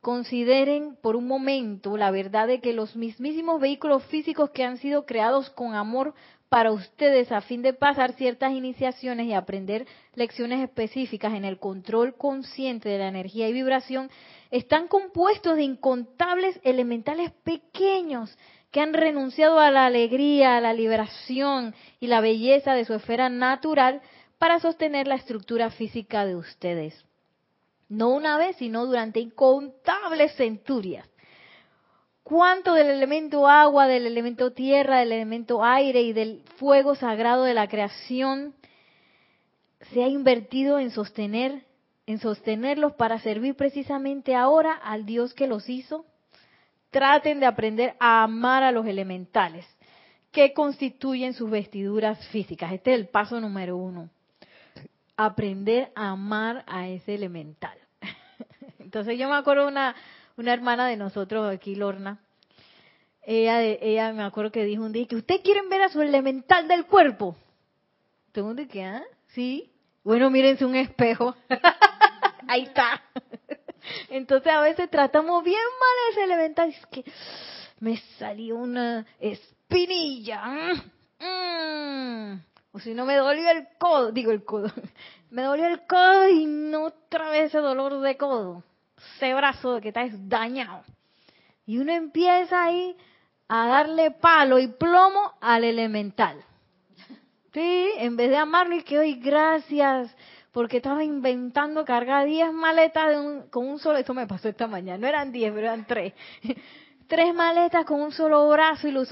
consideren 0.00 0.96
por 1.02 1.16
un 1.16 1.26
momento 1.26 1.96
la 1.96 2.12
verdad 2.12 2.46
de 2.46 2.60
que 2.60 2.72
los 2.72 2.94
mismísimos 2.94 3.60
vehículos 3.60 4.04
físicos 4.04 4.50
que 4.50 4.64
han 4.64 4.78
sido 4.78 5.06
creados 5.06 5.50
con 5.50 5.74
amor 5.74 6.14
para 6.52 6.70
ustedes 6.70 7.32
a 7.32 7.40
fin 7.40 7.62
de 7.62 7.72
pasar 7.72 8.12
ciertas 8.12 8.52
iniciaciones 8.52 9.26
y 9.26 9.32
aprender 9.32 9.86
lecciones 10.14 10.62
específicas 10.62 11.32
en 11.32 11.46
el 11.46 11.58
control 11.58 12.14
consciente 12.14 12.90
de 12.90 12.98
la 12.98 13.08
energía 13.08 13.48
y 13.48 13.54
vibración, 13.54 14.10
están 14.50 14.86
compuestos 14.86 15.56
de 15.56 15.62
incontables 15.62 16.60
elementales 16.62 17.30
pequeños 17.42 18.36
que 18.70 18.82
han 18.82 18.92
renunciado 18.92 19.60
a 19.60 19.70
la 19.70 19.86
alegría, 19.86 20.58
a 20.58 20.60
la 20.60 20.74
liberación 20.74 21.74
y 22.00 22.08
la 22.08 22.20
belleza 22.20 22.74
de 22.74 22.84
su 22.84 22.92
esfera 22.92 23.30
natural 23.30 24.02
para 24.36 24.60
sostener 24.60 25.06
la 25.06 25.14
estructura 25.14 25.70
física 25.70 26.26
de 26.26 26.36
ustedes. 26.36 27.02
No 27.88 28.10
una 28.10 28.36
vez, 28.36 28.56
sino 28.56 28.84
durante 28.84 29.20
incontables 29.20 30.36
centurias 30.36 31.08
cuánto 32.22 32.74
del 32.74 32.88
elemento 32.88 33.48
agua, 33.48 33.86
del 33.86 34.06
elemento 34.06 34.52
tierra, 34.52 35.00
del 35.00 35.12
elemento 35.12 35.64
aire 35.64 36.02
y 36.02 36.12
del 36.12 36.42
fuego 36.56 36.94
sagrado 36.94 37.44
de 37.44 37.54
la 37.54 37.68
creación 37.68 38.54
se 39.92 40.02
ha 40.02 40.08
invertido 40.08 40.78
en 40.78 40.90
sostener, 40.90 41.64
en 42.06 42.18
sostenerlos 42.18 42.94
para 42.94 43.18
servir 43.18 43.56
precisamente 43.56 44.34
ahora 44.34 44.72
al 44.72 45.04
Dios 45.06 45.34
que 45.34 45.46
los 45.46 45.68
hizo. 45.68 46.04
Traten 46.90 47.40
de 47.40 47.46
aprender 47.46 47.94
a 47.98 48.22
amar 48.22 48.62
a 48.62 48.72
los 48.72 48.86
elementales 48.86 49.66
que 50.30 50.52
constituyen 50.52 51.34
sus 51.34 51.50
vestiduras 51.50 52.26
físicas. 52.28 52.72
Este 52.72 52.92
es 52.92 53.00
el 53.00 53.08
paso 53.08 53.40
número 53.40 53.76
uno. 53.76 54.10
Aprender 55.16 55.90
a 55.94 56.10
amar 56.10 56.64
a 56.66 56.88
ese 56.88 57.14
elemental. 57.14 57.76
Entonces 58.78 59.18
yo 59.18 59.28
me 59.28 59.36
acuerdo 59.36 59.68
una, 59.68 59.94
una 60.42 60.52
hermana 60.52 60.88
de 60.88 60.96
nosotros 60.96 61.52
aquí, 61.52 61.76
Lorna, 61.76 62.18
ella, 63.22 63.62
ella 63.62 64.12
me 64.12 64.24
acuerdo 64.24 64.50
que 64.50 64.64
dijo 64.64 64.82
un 64.82 64.92
día 64.92 65.06
que 65.06 65.14
usted 65.14 65.40
quieren 65.42 65.68
ver 65.68 65.82
a 65.82 65.88
su 65.88 66.02
elemental 66.02 66.66
del 66.66 66.86
cuerpo. 66.86 67.36
Todo 68.32 68.46
mundo 68.46 68.64
que, 68.68 68.82
¿ah? 68.84 69.04
Sí. 69.28 69.70
Bueno, 70.02 70.30
mírense 70.30 70.64
un 70.64 70.74
espejo. 70.74 71.36
Ahí 72.48 72.64
está. 72.64 73.00
Entonces 74.10 74.52
a 74.52 74.60
veces 74.60 74.90
tratamos 74.90 75.44
bien 75.44 75.60
mal 75.80 76.10
ese 76.10 76.24
elemental. 76.24 76.70
Es 76.70 76.86
que 76.86 77.04
me 77.78 77.96
salió 78.18 78.56
una 78.56 79.06
espinilla. 79.20 80.42
Mm. 81.20 82.40
O 82.72 82.80
si 82.80 82.94
no 82.94 83.06
me 83.06 83.14
dolió 83.14 83.48
el 83.48 83.68
codo, 83.78 84.10
digo 84.10 84.32
el 84.32 84.44
codo. 84.44 84.72
Me 85.30 85.42
dolió 85.42 85.66
el 85.66 85.86
codo 85.86 86.28
y 86.28 86.44
no 86.44 86.84
otra 86.86 87.30
vez 87.30 87.46
ese 87.46 87.58
dolor 87.58 88.00
de 88.00 88.18
codo 88.18 88.62
ese 89.16 89.34
brazo 89.34 89.80
que 89.80 89.88
está 89.88 90.06
dañado. 90.10 90.82
Y 91.66 91.78
uno 91.78 91.92
empieza 91.92 92.64
ahí 92.64 92.96
a 93.48 93.66
darle 93.66 94.10
palo 94.10 94.58
y 94.58 94.68
plomo 94.68 95.34
al 95.40 95.64
elemental. 95.64 96.42
Sí, 97.52 97.90
en 97.98 98.16
vez 98.16 98.30
de 98.30 98.36
amarlo 98.38 98.74
y 98.74 98.82
que 98.82 98.98
hoy 98.98 99.14
gracias, 99.16 100.14
porque 100.52 100.78
estaba 100.78 101.04
inventando 101.04 101.84
cargar 101.84 102.26
10 102.26 102.52
maletas 102.52 103.14
con 103.50 103.68
un 103.68 103.78
solo, 103.78 103.98
esto 103.98 104.14
me 104.14 104.26
pasó 104.26 104.48
esta 104.48 104.66
mañana, 104.66 104.98
no 104.98 105.06
eran 105.06 105.32
10, 105.32 105.52
pero 105.52 105.66
eran 105.66 105.86
3. 105.86 106.12
Tres 107.06 107.34
maletas 107.34 107.84
con 107.84 108.00
un 108.00 108.10
solo 108.10 108.48
brazo 108.48 108.88
y 108.88 108.92
lo, 108.92 109.02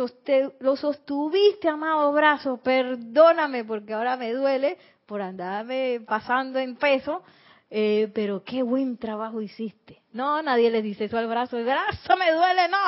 lo 0.60 0.76
sostuviste, 0.76 1.68
amado 1.68 2.10
brazo, 2.12 2.56
perdóname 2.56 3.64
porque 3.64 3.92
ahora 3.92 4.16
me 4.16 4.32
duele 4.32 4.78
por 5.04 5.20
andarme 5.20 6.00
pasando 6.06 6.58
en 6.58 6.76
peso 6.76 7.22
eh, 7.70 8.10
pero 8.12 8.42
qué 8.42 8.62
buen 8.62 8.96
trabajo 8.98 9.40
hiciste. 9.40 10.02
No, 10.12 10.42
nadie 10.42 10.70
le 10.70 10.82
dice 10.82 11.04
eso 11.04 11.16
al 11.16 11.28
brazo, 11.28 11.56
el 11.56 11.64
brazo 11.64 12.16
me 12.16 12.32
duele, 12.32 12.68
no, 12.68 12.78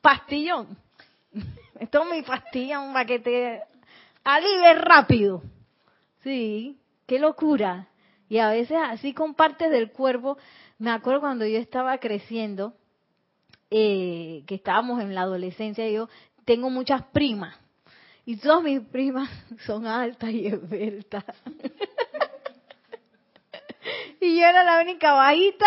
pastillón. 0.00 0.76
Esto 1.78 2.02
es 2.02 2.10
mi 2.10 2.22
pastillón 2.22 2.92
para 2.92 3.06
que 3.06 3.20
te 3.20 3.62
alivie 4.24 4.74
rápido. 4.74 5.42
Sí, 6.22 6.78
qué 7.06 7.18
locura. 7.18 7.88
Y 8.28 8.38
a 8.38 8.50
veces 8.50 8.78
así 8.82 9.12
con 9.12 9.34
partes 9.34 9.70
del 9.70 9.92
cuerpo, 9.92 10.38
me 10.78 10.90
acuerdo 10.90 11.20
cuando 11.20 11.46
yo 11.46 11.58
estaba 11.58 11.98
creciendo, 11.98 12.74
eh, 13.70 14.42
que 14.46 14.56
estábamos 14.56 15.00
en 15.00 15.14
la 15.14 15.22
adolescencia, 15.22 15.88
yo 15.88 16.08
tengo 16.44 16.68
muchas 16.68 17.02
primas. 17.12 17.56
Y 18.24 18.36
todas 18.36 18.62
mis 18.62 18.80
primas 18.80 19.28
son 19.66 19.86
altas 19.86 20.30
y 20.30 20.46
esbeltas. 20.46 21.24
y 24.22 24.38
yo 24.38 24.46
era 24.46 24.62
la 24.62 24.80
única 24.80 25.12
bajita 25.12 25.66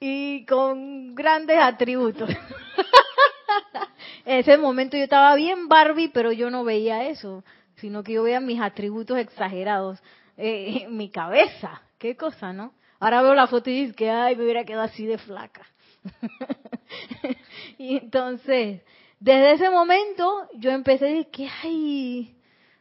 y 0.00 0.44
con 0.46 1.14
grandes 1.14 1.58
atributos. 1.58 2.28
en 4.24 4.38
ese 4.38 4.58
momento 4.58 4.96
yo 4.96 5.04
estaba 5.04 5.34
bien 5.36 5.68
Barbie, 5.68 6.08
pero 6.08 6.32
yo 6.32 6.50
no 6.50 6.64
veía 6.64 7.08
eso, 7.08 7.44
sino 7.76 8.02
que 8.02 8.14
yo 8.14 8.24
veía 8.24 8.40
mis 8.40 8.60
atributos 8.60 9.18
exagerados 9.18 10.00
eh, 10.36 10.82
en 10.82 10.96
mi 10.96 11.08
cabeza. 11.10 11.82
Qué 11.98 12.16
cosa, 12.16 12.52
¿no? 12.52 12.74
Ahora 12.98 13.22
veo 13.22 13.34
la 13.34 13.46
foto 13.46 13.70
y 13.70 13.84
digo 13.84 13.94
que, 13.94 14.10
ay, 14.10 14.34
me 14.34 14.42
hubiera 14.42 14.64
quedado 14.64 14.82
así 14.82 15.06
de 15.06 15.18
flaca. 15.18 15.64
y 17.78 17.96
entonces, 17.96 18.82
desde 19.20 19.52
ese 19.52 19.70
momento 19.70 20.48
yo 20.54 20.72
empecé 20.72 21.04
a 21.04 21.08
decir 21.08 21.28
que, 21.30 21.48
ay, 21.62 22.34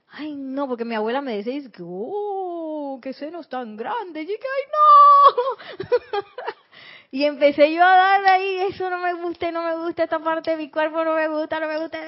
ay, 0.10 0.36
no, 0.36 0.68
porque 0.68 0.86
mi 0.86 0.96
abuela 0.96 1.22
me 1.22 1.38
decía, 1.38 1.70
que, 1.72 1.84
oh, 1.84 3.00
qué 3.02 3.14
senos 3.14 3.48
tan 3.50 3.76
grandes. 3.78 4.24
Y 4.24 4.28
que, 4.28 4.34
ay, 4.34 4.64
no. 4.74 5.88
y 7.12 7.24
empecé 7.26 7.74
yo 7.74 7.84
a 7.84 7.96
darle 7.96 8.30
ahí, 8.30 8.56
eso 8.70 8.90
no 8.90 9.00
me 9.00 9.14
gusta, 9.14 9.52
no 9.52 9.64
me 9.64 9.86
gusta, 9.86 10.04
esta 10.04 10.20
parte 10.20 10.52
de 10.52 10.58
mi 10.58 10.70
cuerpo 10.70 11.04
no 11.04 11.16
me 11.16 11.28
gusta, 11.28 11.60
no 11.60 11.68
me 11.68 11.80
gusta. 11.80 12.00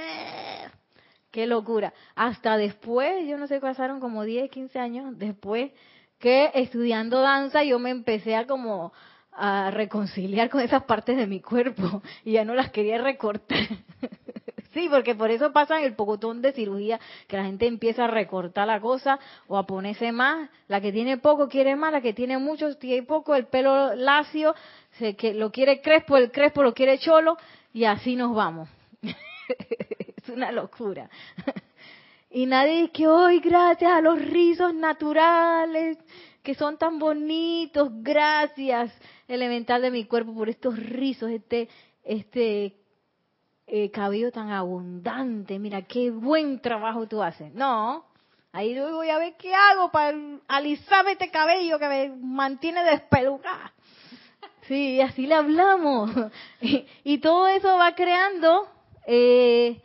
Qué 1.31 1.45
locura. 1.45 1.93
Hasta 2.15 2.57
después, 2.57 3.27
yo 3.27 3.37
no 3.37 3.47
sé, 3.47 3.59
pasaron 3.59 3.99
como 3.99 4.23
10, 4.23 4.49
15 4.49 4.79
años 4.79 5.17
después 5.17 5.71
que 6.19 6.51
estudiando 6.53 7.21
danza 7.21 7.63
yo 7.63 7.79
me 7.79 7.89
empecé 7.89 8.35
a 8.35 8.45
como 8.45 8.91
a 9.31 9.71
reconciliar 9.71 10.49
con 10.49 10.59
esas 10.59 10.83
partes 10.83 11.15
de 11.15 11.25
mi 11.27 11.39
cuerpo 11.39 12.01
y 12.25 12.33
ya 12.33 12.43
no 12.45 12.53
las 12.53 12.71
quería 12.71 13.01
recortar. 13.01 13.59
Sí, 14.73 14.87
porque 14.89 15.15
por 15.15 15.31
eso 15.31 15.51
pasa 15.51 15.81
el 15.81 15.95
pocotón 15.95 16.41
de 16.41 16.53
cirugía, 16.53 16.99
que 17.27 17.37
la 17.37 17.45
gente 17.45 17.65
empieza 17.65 18.05
a 18.05 18.07
recortar 18.07 18.67
la 18.67 18.79
cosa 18.79 19.19
o 19.47 19.57
a 19.57 19.65
ponerse 19.65 20.11
más. 20.11 20.49
La 20.67 20.79
que 20.79 20.91
tiene 20.91 21.17
poco 21.17 21.47
quiere 21.49 21.75
más, 21.75 21.91
la 21.91 22.01
que 22.01 22.13
tiene 22.13 22.37
mucho 22.37 22.77
tiene 22.77 23.03
poco, 23.03 23.33
el 23.35 23.47
pelo 23.47 23.95
lacio, 23.95 24.53
se, 24.91 25.15
que 25.15 25.33
lo 25.33 25.51
quiere 25.51 25.81
crespo, 25.81 26.17
el 26.17 26.31
crespo 26.31 26.61
lo 26.61 26.73
quiere 26.73 26.99
cholo, 26.99 27.37
y 27.73 27.85
así 27.85 28.15
nos 28.15 28.35
vamos. 28.35 28.69
es 29.01 30.29
una 30.29 30.51
locura. 30.51 31.09
Y 32.29 32.45
nadie 32.45 32.81
dice 32.81 32.91
que 32.91 33.07
hoy, 33.07 33.39
gracias 33.39 33.91
a 33.91 34.01
los 34.01 34.23
rizos 34.23 34.71
naturales, 34.75 35.97
que 36.43 36.53
son 36.53 36.77
tan 36.77 36.99
bonitos, 36.99 37.89
gracias, 38.03 38.93
elemental 39.27 39.81
de 39.81 39.89
mi 39.89 40.05
cuerpo, 40.05 40.35
por 40.35 40.47
estos 40.47 40.77
rizos, 40.77 41.31
este, 41.31 41.69
este 42.03 42.75
eh, 43.71 43.91
cabello 43.91 44.31
tan 44.31 44.51
abundante. 44.51 45.59
Mira, 45.59 45.83
qué 45.83 46.11
buen 46.11 46.59
trabajo 46.59 47.07
tú 47.07 47.21
haces. 47.21 47.53
No, 47.53 48.05
ahí 48.51 48.77
voy 48.79 49.09
a 49.09 49.19
ver 49.19 49.35
qué 49.37 49.53
hago 49.53 49.91
para 49.91 50.17
alisarme 50.47 51.11
este 51.11 51.29
cabello 51.29 51.77
que 51.77 51.87
me 51.87 52.09
mantiene 52.09 52.83
despelucada. 52.83 53.73
Sí, 54.67 55.01
así 55.01 55.27
le 55.27 55.35
hablamos. 55.35 56.11
Y, 57.03 57.17
todo 57.19 57.47
eso 57.47 57.75
va 57.77 57.95
creando 57.95 58.67
eh, 59.07 59.81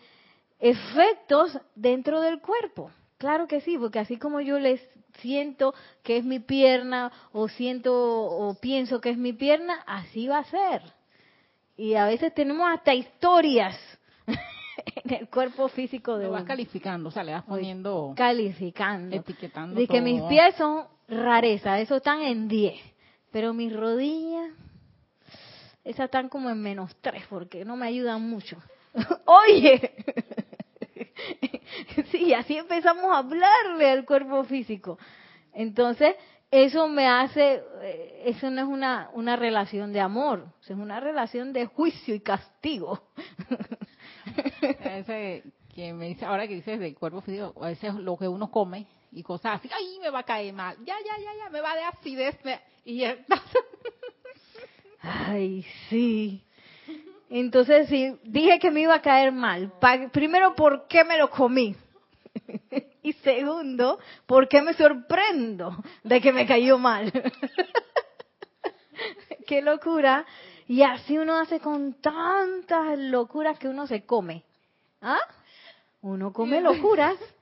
efectos 0.61 1.59
dentro 1.75 2.21
del 2.21 2.41
cuerpo. 2.41 2.91
Claro 3.19 3.47
que 3.47 3.61
sí, 3.61 3.79
porque 3.79 3.99
así 3.99 4.19
como 4.19 4.41
yo 4.41 4.59
les 4.59 4.81
siento 5.21 5.75
que 6.03 6.17
es 6.17 6.25
mi 6.25 6.41
pierna 6.41 7.13
o 7.33 7.49
siento 7.49 7.95
o 7.95 8.55
pienso 8.61 9.01
que 9.01 9.11
es 9.11 9.17
mi 9.17 9.33
pierna, 9.33 9.83
así 9.87 10.27
va 10.27 10.39
a 10.39 10.45
ser. 10.45 10.83
Y 11.77 11.95
a 11.95 12.07
veces 12.07 12.33
tenemos 12.35 12.69
hasta 12.73 12.95
historias 12.95 13.77
en 14.27 15.15
el 15.15 15.29
cuerpo 15.29 15.69
físico 15.69 16.17
de 16.19 16.27
Lo 16.27 16.33
vas 16.33 16.45
calificando, 16.45 17.09
o 17.09 17.13
sea, 17.13 17.25
le 17.25 17.33
vas 17.33 17.45
poniendo... 17.45 18.15
Calificando. 18.17 19.17
Etiquetando 19.17 19.81
De 19.81 19.87
que 19.87 20.01
mis 20.01 20.23
pies 20.23 20.55
son 20.57 20.87
rareza, 21.09 21.81
eso 21.81 21.97
están 21.97 22.23
en 22.23 22.49
10. 22.49 22.75
Pero 23.33 23.53
mis 23.53 23.75
rodillas, 23.75 24.51
esas 25.83 26.07
están 26.07 26.29
como 26.29 26.49
en 26.51 26.63
menos 26.63 26.95
3 27.01 27.25
porque 27.29 27.65
no 27.65 27.77
me 27.77 27.87
ayudan 27.87 28.23
mucho. 28.23 28.57
Oye, 29.27 29.93
sí, 32.11 32.33
así 32.33 32.57
empezamos 32.57 33.05
a 33.13 33.19
hablarle 33.19 33.91
al 33.91 34.05
cuerpo 34.05 34.45
físico. 34.45 34.99
Entonces, 35.53 36.17
eso 36.63 36.87
me 36.87 37.09
hace, 37.09 37.65
eh, 37.83 38.23
eso 38.27 38.49
no 38.49 38.63
es 38.63 38.69
una, 38.69 39.11
una 39.15 39.35
relación 39.35 39.93
de 39.93 40.01
amor, 40.01 40.47
es 40.63 40.71
una 40.71 41.01
relación 41.01 41.53
de 41.53 41.67
juicio 41.67 42.15
y 42.15 42.21
castigo. 42.21 43.09
Ese 44.85 45.43
que 45.75 45.93
me 45.93 46.07
dice, 46.07 46.25
ahora 46.25 46.47
que 46.47 46.55
dices 46.55 46.79
del 46.79 46.95
cuerpo 46.95 47.21
físico, 47.23 47.53
a 47.61 47.67
veces 47.67 47.95
lo 47.95 48.17
que 48.17 48.29
uno 48.29 48.53
come 48.53 48.87
y 49.11 49.25
cosas 49.25 49.57
así, 49.57 49.69
ay, 49.75 49.99
me 50.01 50.11
va 50.11 50.21
a 50.21 50.25
caer 50.25 50.55
mal, 50.55 50.77
ya, 50.85 50.95
ya, 51.05 51.19
ya, 51.19 51.45
ya, 51.45 51.51
me 51.51 51.61
va 51.61 51.75
de 51.75 51.83
acidez, 51.83 52.39
y 52.85 53.03
Ay, 55.01 55.67
sí. 55.89 56.41
Entonces, 57.29 57.89
sí, 57.89 58.17
dije 58.23 58.61
que 58.61 58.71
me 58.71 58.83
iba 58.83 58.95
a 58.95 59.03
caer 59.03 59.33
mal. 59.33 59.73
Primero, 60.13 60.55
¿por 60.55 60.87
qué 60.87 61.03
me 61.03 61.19
lo 61.19 61.31
comí? 61.31 61.75
y 63.03 63.13
segundo, 63.15 63.99
¿por 64.27 64.49
qué 64.49 64.63
me 64.63 64.75
sorprendo 64.75 65.77
de 66.03 66.21
que 66.21 66.33
me 66.33 66.47
cayó 66.47 66.79
mal? 66.79 67.13
qué 69.47 69.63
locura. 69.63 70.25
Y 70.67 70.83
así 70.83 71.19
uno 71.19 71.39
hace 71.39 71.61
con 71.61 72.01
tantas 72.01 72.99
locuras 72.99 73.59
que 73.59 73.69
uno 73.69 73.87
se 73.87 74.07
come. 74.07 74.45
¿Ah? 75.01 75.21
Uno 76.01 76.33
come 76.33 76.61
locuras. 76.61 77.17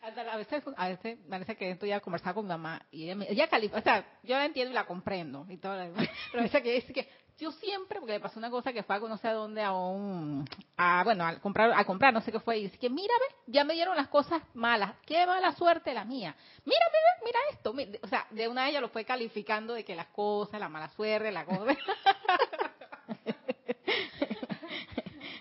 A 0.00 0.36
veces, 0.38 0.62
a 0.74 0.88
veces 0.88 1.18
parece 1.28 1.56
que 1.56 1.72
estoy 1.72 1.92
a 1.92 2.00
conversar 2.00 2.32
con 2.32 2.46
mi 2.46 2.48
mamá 2.48 2.80
y 2.90 3.04
ella, 3.04 3.14
me, 3.14 3.30
ella 3.30 3.46
o 3.74 3.80
sea, 3.82 4.06
yo 4.22 4.36
la 4.36 4.46
entiendo 4.46 4.70
y 4.70 4.74
la 4.74 4.86
comprendo 4.86 5.44
y 5.50 5.58
todo, 5.58 5.74
pero 5.94 6.40
a 6.40 6.42
veces 6.44 6.62
que 6.62 6.72
dice 6.72 6.92
que 6.94 7.10
yo 7.38 7.52
siempre, 7.52 8.00
porque 8.00 8.14
le 8.14 8.20
pasó 8.20 8.38
una 8.38 8.50
cosa 8.50 8.72
que 8.72 8.82
fue 8.82 8.96
a 8.96 8.98
no 8.98 9.16
sé 9.16 9.28
a 9.28 9.32
dónde, 9.32 9.62
a 9.62 9.72
un, 9.72 10.44
a, 10.76 11.04
bueno, 11.04 11.24
a 11.24 11.36
comprar, 11.36 11.72
a 11.72 11.84
comprar, 11.84 12.12
no 12.12 12.20
sé 12.20 12.32
qué 12.32 12.40
fue, 12.40 12.58
y 12.58 12.62
dice 12.64 12.78
que, 12.78 12.90
mírame, 12.90 13.24
ya 13.46 13.62
me 13.62 13.74
dieron 13.74 13.96
las 13.96 14.08
cosas 14.08 14.42
malas, 14.54 14.94
qué 15.06 15.24
mala 15.24 15.52
suerte 15.52 15.94
la 15.94 16.04
mía. 16.04 16.34
Mira, 16.64 16.84
mira, 16.92 17.08
mira 17.24 17.38
esto. 17.52 17.74
O 18.02 18.08
sea, 18.08 18.26
de 18.30 18.48
una 18.48 18.64
de 18.64 18.70
ellas 18.70 18.82
lo 18.82 18.88
fue 18.88 19.04
calificando 19.04 19.74
de 19.74 19.84
que 19.84 19.94
las 19.94 20.08
cosas, 20.08 20.58
la 20.58 20.68
mala 20.68 20.88
suerte, 20.90 21.30
la 21.30 21.44
cosa. 21.44 21.76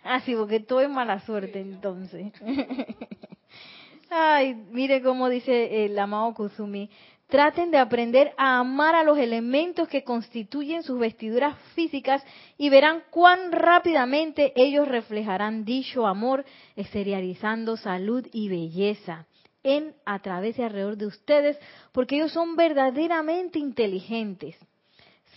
ah, 0.03 0.19
sí, 0.21 0.35
porque 0.35 0.59
todo 0.59 0.81
es 0.81 0.89
mala 0.89 1.19
suerte 1.21 1.59
entonces. 1.61 2.31
Ay, 4.09 4.53
mire 4.53 5.01
cómo 5.01 5.29
dice 5.29 5.85
el 5.85 5.97
amado 5.97 6.33
Kusumi. 6.33 6.89
Traten 7.27 7.71
de 7.71 7.77
aprender 7.77 8.33
a 8.37 8.59
amar 8.59 8.95
a 8.95 9.03
los 9.03 9.17
elementos 9.17 9.89
que 9.89 10.05
constituyen 10.05 10.81
sus 10.83 10.97
vestiduras 10.97 11.57
físicas 11.75 12.23
y 12.57 12.69
verán 12.69 13.03
cuán 13.09 13.51
rápidamente 13.51 14.53
ellos 14.55 14.87
reflejarán 14.87 15.65
dicho 15.65 16.07
amor, 16.07 16.45
exteriorizando 16.77 17.75
salud 17.75 18.25
y 18.31 18.47
belleza 18.47 19.25
en, 19.61 19.93
a 20.05 20.19
través 20.19 20.57
y 20.57 20.61
alrededor 20.61 20.95
de 20.95 21.07
ustedes, 21.07 21.59
porque 21.91 22.15
ellos 22.15 22.31
son 22.31 22.55
verdaderamente 22.55 23.59
inteligentes. 23.59 24.55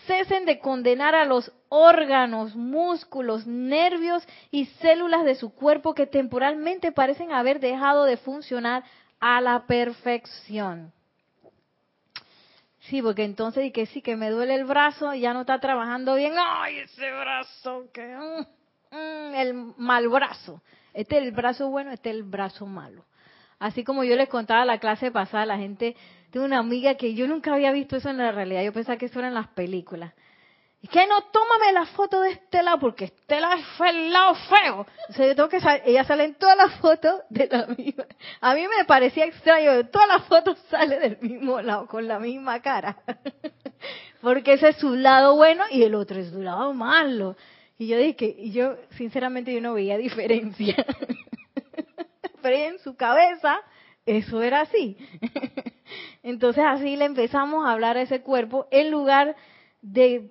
Cesen 0.06 0.44
de 0.44 0.60
condenar 0.60 1.16
a 1.16 1.24
los 1.24 1.50
órganos, 1.68 2.54
músculos, 2.54 3.48
nervios 3.48 4.24
y 4.52 4.66
células 4.80 5.24
de 5.24 5.34
su 5.34 5.52
cuerpo 5.52 5.94
que 5.94 6.06
temporalmente 6.06 6.92
parecen 6.92 7.32
haber 7.32 7.58
dejado 7.58 8.04
de 8.04 8.16
funcionar 8.16 8.84
a 9.18 9.40
la 9.40 9.66
perfección. 9.66 10.92
Sí, 12.90 13.00
porque 13.02 13.22
entonces 13.22 13.64
y 13.64 13.70
que 13.70 13.86
sí, 13.86 14.02
que 14.02 14.16
me 14.16 14.30
duele 14.30 14.56
el 14.56 14.64
brazo, 14.64 15.14
y 15.14 15.20
ya 15.20 15.32
no 15.32 15.42
está 15.42 15.60
trabajando 15.60 16.16
bien. 16.16 16.34
¡Ay, 16.36 16.78
ese 16.78 17.08
brazo! 17.12 17.84
que 17.92 18.04
mm, 18.04 18.96
mm, 18.96 19.34
El 19.36 19.54
mal 19.76 20.08
brazo. 20.08 20.60
Este 20.92 21.18
es 21.18 21.22
el 21.22 21.30
brazo 21.30 21.68
bueno, 21.68 21.92
este 21.92 22.10
es 22.10 22.16
el 22.16 22.24
brazo 22.24 22.66
malo. 22.66 23.04
Así 23.60 23.84
como 23.84 24.02
yo 24.02 24.16
les 24.16 24.28
contaba 24.28 24.64
la 24.64 24.78
clase 24.78 25.12
pasada, 25.12 25.46
la 25.46 25.56
gente, 25.56 25.94
tengo 26.32 26.44
una 26.44 26.58
amiga 26.58 26.96
que 26.96 27.14
yo 27.14 27.28
nunca 27.28 27.54
había 27.54 27.70
visto 27.70 27.96
eso 27.96 28.10
en 28.10 28.16
la 28.16 28.32
realidad, 28.32 28.64
yo 28.64 28.72
pensaba 28.72 28.98
que 28.98 29.06
eso 29.06 29.20
era 29.20 29.28
en 29.28 29.34
las 29.34 29.48
películas. 29.48 30.12
Y 30.82 30.88
que 30.88 31.06
no, 31.06 31.20
tómame 31.24 31.72
la 31.74 31.86
foto 31.86 32.22
de 32.22 32.30
este 32.30 32.62
lado, 32.62 32.80
porque 32.80 33.06
este 33.06 33.38
lado 33.38 33.56
es 33.56 33.94
el 33.94 34.12
lado 34.12 34.34
feo. 34.34 34.86
O 35.10 35.12
sea, 35.12 35.26
yo 35.26 35.36
tengo 35.36 35.48
que 35.50 35.60
ella 35.84 36.04
sale 36.04 36.24
en 36.24 36.34
todas 36.34 36.56
las 36.56 36.74
fotos 36.80 37.20
de 37.28 37.48
la 37.50 37.66
misma. 37.66 38.06
A 38.40 38.54
mí 38.54 38.62
me 38.62 38.84
parecía 38.86 39.26
extraño, 39.26 39.86
todas 39.88 40.08
las 40.08 40.24
fotos 40.24 40.58
sale 40.70 40.98
del 40.98 41.18
mismo 41.20 41.60
lado, 41.60 41.86
con 41.86 42.08
la 42.08 42.18
misma 42.18 42.60
cara. 42.60 42.96
porque 44.22 44.54
ese 44.54 44.70
es 44.70 44.76
su 44.76 44.94
lado 44.94 45.36
bueno 45.36 45.64
y 45.70 45.82
el 45.82 45.94
otro 45.94 46.18
es 46.18 46.30
su 46.30 46.40
lado 46.40 46.72
malo. 46.72 47.36
Y 47.76 47.86
yo 47.86 47.98
dije, 47.98 48.34
y 48.38 48.52
yo, 48.52 48.76
sinceramente, 48.96 49.52
yo 49.52 49.60
no 49.60 49.74
veía 49.74 49.96
diferencia. 49.98 50.76
Pero 52.42 52.56
en 52.56 52.78
su 52.78 52.96
cabeza, 52.96 53.60
eso 54.06 54.42
era 54.42 54.62
así. 54.62 54.96
Entonces 56.22 56.64
así 56.66 56.96
le 56.96 57.04
empezamos 57.04 57.66
a 57.66 57.72
hablar 57.72 57.96
a 57.96 58.02
ese 58.02 58.22
cuerpo 58.22 58.66
en 58.70 58.90
lugar 58.90 59.36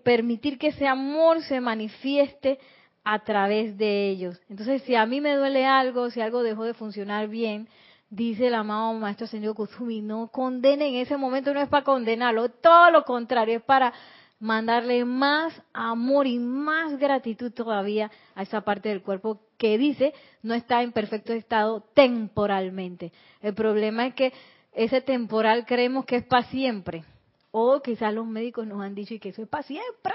permitir 0.03 0.57
que 0.57 0.67
ese 0.67 0.87
amor 0.87 1.41
se 1.43 1.59
manifieste 1.59 2.59
a 3.03 3.19
través 3.19 3.77
de 3.77 4.09
ellos. 4.09 4.39
Entonces, 4.49 4.83
si 4.83 4.95
a 4.95 5.05
mí 5.05 5.21
me 5.21 5.35
duele 5.35 5.65
algo, 5.65 6.09
si 6.11 6.21
algo 6.21 6.43
dejó 6.43 6.63
de 6.63 6.73
funcionar 6.73 7.27
bien, 7.27 7.67
dice 8.09 8.47
el 8.47 8.55
amado 8.55 8.93
Maestro 8.93 9.27
Señor 9.27 9.55
Kusumi, 9.55 10.01
no 10.01 10.27
condene 10.27 10.87
en 10.89 10.95
ese 10.95 11.17
momento, 11.17 11.53
no 11.53 11.61
es 11.61 11.69
para 11.69 11.83
condenarlo, 11.83 12.49
todo 12.49 12.91
lo 12.91 13.03
contrario, 13.03 13.57
es 13.57 13.63
para 13.63 13.93
mandarle 14.39 15.03
más 15.05 15.53
amor 15.73 16.25
y 16.25 16.39
más 16.39 16.97
gratitud 16.97 17.51
todavía 17.51 18.09
a 18.35 18.43
esa 18.43 18.61
parte 18.61 18.89
del 18.89 19.01
cuerpo 19.01 19.41
que 19.57 19.77
dice 19.77 20.13
no 20.41 20.53
está 20.53 20.81
en 20.81 20.93
perfecto 20.93 21.33
estado 21.33 21.81
temporalmente. 21.93 23.11
El 23.41 23.53
problema 23.53 24.07
es 24.07 24.13
que 24.13 24.33
ese 24.71 25.01
temporal 25.01 25.65
creemos 25.65 26.05
que 26.05 26.17
es 26.17 26.25
para 26.25 26.47
siempre. 26.49 27.03
O 27.51 27.81
quizás 27.81 28.13
los 28.13 28.27
médicos 28.27 28.67
nos 28.67 28.81
han 28.81 28.95
dicho 28.95 29.15
que 29.19 29.29
eso 29.29 29.41
es 29.41 29.47
para 29.47 29.63
siempre. 29.63 30.13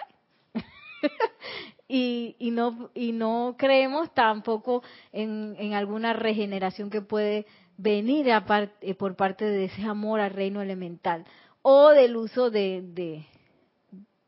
y, 1.88 2.36
y, 2.38 2.50
no, 2.50 2.90
y 2.94 3.12
no 3.12 3.56
creemos 3.58 4.12
tampoco 4.14 4.82
en, 5.12 5.56
en 5.58 5.74
alguna 5.74 6.12
regeneración 6.12 6.90
que 6.90 7.02
puede 7.02 7.46
venir 7.76 8.26
eh, 8.28 8.94
por 8.94 9.16
parte 9.16 9.44
de 9.44 9.64
ese 9.64 9.82
amor 9.82 10.20
al 10.20 10.30
reino 10.30 10.62
elemental 10.62 11.24
o 11.62 11.90
del 11.90 12.16
uso 12.16 12.50
de, 12.50 12.82
de, 12.82 13.26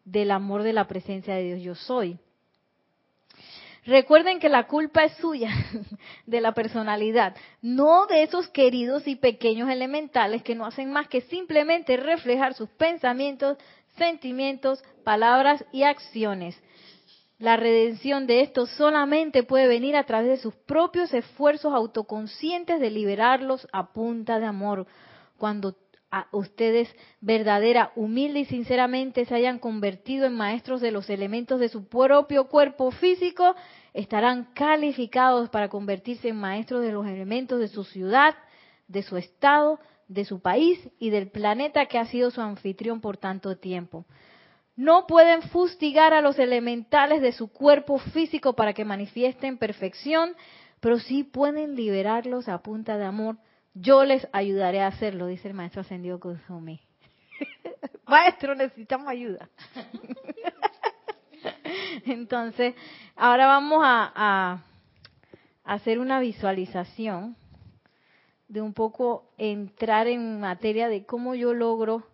del 0.05 0.31
amor 0.31 0.63
de 0.63 0.73
la 0.73 0.89
presencia 0.89 1.35
de 1.35 1.45
Dios 1.45 1.63
yo 1.63 1.75
soy. 1.75 2.19
Recuerden 3.87 4.41
que 4.41 4.49
la 4.49 4.67
culpa 4.67 5.05
es 5.05 5.13
suya, 5.19 5.51
de 6.27 6.41
la 6.41 6.53
personalidad, 6.53 7.37
no 7.63 8.07
de 8.07 8.25
esos 8.25 8.49
queridos 8.49 9.07
y 9.07 9.15
pequeños 9.15 9.71
elementales 9.71 10.43
que 10.43 10.57
no 10.57 10.67
hacen 10.67 10.91
más 10.91 11.09
que 11.09 11.21
simplemente 11.23 11.97
reflejar 11.97 12.55
sus 12.55 12.69
pensamientos, 12.71 13.57
sentimientos, 13.97 14.83
palabras 15.05 15.65
y 15.73 15.85
acciones. 15.85 16.61
La 17.39 17.57
redención 17.57 18.27
de 18.27 18.41
estos 18.41 18.71
solamente 18.71 19.45
puede 19.45 19.69
venir 19.69 19.95
a 19.95 20.05
través 20.05 20.31
de 20.31 20.37
sus 20.39 20.55
propios 20.55 21.15
esfuerzos 21.15 21.73
autoconscientes 21.73 22.81
de 22.81 22.91
liberarlos 22.91 23.69
a 23.73 23.93
punta 23.93 24.41
de 24.41 24.47
amor. 24.47 24.87
Cuando 25.39 25.77
a 26.11 26.29
ustedes 26.33 26.89
verdadera, 27.21 27.93
humilde 27.97 28.41
y 28.41 28.45
sinceramente 28.45 29.25
se 29.25 29.35
hayan 29.35 29.59
convertido 29.59 30.27
en 30.27 30.35
maestros 30.35 30.81
de 30.81 30.93
los 30.93 31.11
elementos 31.11 31.61
de 31.61 31.69
su 31.69 31.89
propio 31.89 32.49
cuerpo 32.49 32.91
físico, 32.91 33.55
estarán 33.93 34.45
calificados 34.55 35.49
para 35.51 35.69
convertirse 35.69 36.29
en 36.29 36.37
maestros 36.37 36.83
de 36.83 36.93
los 36.93 37.07
elementos 37.07 37.59
de 37.59 37.69
su 37.69 37.85
ciudad, 37.85 38.35
de 38.89 39.03
su 39.03 39.17
estado, 39.17 39.81
de 40.09 40.25
su 40.25 40.41
país 40.41 40.79
y 40.99 41.11
del 41.11 41.29
planeta 41.31 41.87
que 41.87 41.99
ha 41.99 42.07
sido 42.07 42.31
su 42.31 42.41
anfitrión 42.41 43.01
por 43.01 43.17
tanto 43.17 43.57
tiempo. 43.57 44.07
No 44.77 45.07
pueden 45.07 45.43
fustigar 45.43 46.13
a 46.13 46.21
los 46.21 46.39
elementales 46.39 47.23
de 47.23 47.33
su 47.33 47.49
cuerpo 47.49 47.99
físico 47.99 48.55
para 48.55 48.75
que 48.75 48.85
manifiesten 48.85 49.57
perfección, 49.57 50.35
pero 50.81 50.99
sí 50.99 51.25
pueden 51.25 51.75
liberarlos 51.75 52.49
a 52.49 52.63
punta 52.63 52.99
de 52.99 53.07
amor. 53.07 53.39
Yo 53.79 54.05
les 54.05 54.27
ayudaré 54.33 54.81
a 54.81 54.87
hacerlo, 54.87 55.27
dice 55.27 55.49
el 55.49 55.55
maestro 55.55 55.83
ascendido 55.83 56.19
Kusumi. 56.19 56.81
maestro, 58.07 58.55
necesitamos 58.55 59.07
ayuda. 59.07 59.51
Entonces, 62.07 62.75
ahora 63.17 63.47
vamos 63.47 63.83
a, 63.85 64.13
a, 64.15 64.63
hacer 65.65 65.99
una 65.99 66.21
visualización 66.21 67.37
de 68.49 68.63
un 68.63 68.73
poco 68.73 69.29
entrar 69.37 70.07
en 70.07 70.41
materia 70.41 70.89
de 70.89 71.05
cómo 71.05 71.35
yo 71.35 71.53
logro 71.53 72.07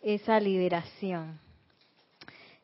esa 0.00 0.40
liberación. 0.40 1.38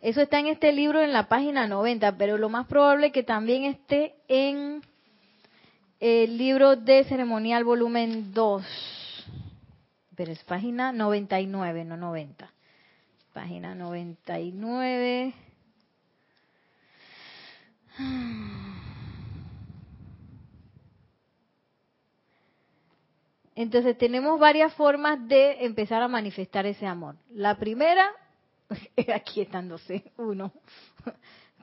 Eso 0.01 0.23
está 0.23 0.39
en 0.39 0.47
este 0.47 0.73
libro 0.73 1.03
en 1.03 1.13
la 1.13 1.29
página 1.29 1.67
90, 1.67 2.17
pero 2.17 2.39
lo 2.39 2.49
más 2.49 2.67
probable 2.67 3.13
que 3.13 3.25
también 3.25 3.65
esté 3.65 4.15
en 4.27 4.81
el 6.01 6.39
libro 6.39 6.77
de 6.77 7.05
ceremonial 7.05 7.65
volumen 7.65 8.33
2. 8.33 8.65
Pero 10.15 10.33
es 10.33 10.43
página 10.45 10.93
99, 10.93 11.85
no 11.85 11.97
90. 11.97 12.51
Página 13.33 13.75
99. 13.75 15.35
Entonces 23.55 23.99
tenemos 23.99 24.39
varias 24.39 24.73
formas 24.75 25.27
de 25.27 25.65
empezar 25.65 26.01
a 26.01 26.09
manifestar 26.09 26.65
ese 26.67 26.87
amor. 26.87 27.17
La 27.31 27.57
primera, 27.57 28.09
aquí 29.15 29.41
estándose 29.41 30.13
uno, 30.17 30.53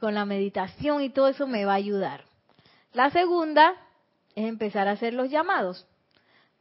con 0.01 0.13
la 0.13 0.25
meditación 0.25 1.01
y 1.01 1.09
todo 1.09 1.29
eso 1.29 1.47
me 1.47 1.63
va 1.63 1.71
a 1.71 1.75
ayudar. 1.75 2.25
La 2.91 3.11
segunda 3.11 3.75
es 4.35 4.45
empezar 4.45 4.87
a 4.87 4.91
hacer 4.91 5.13
los 5.13 5.29
llamados, 5.29 5.87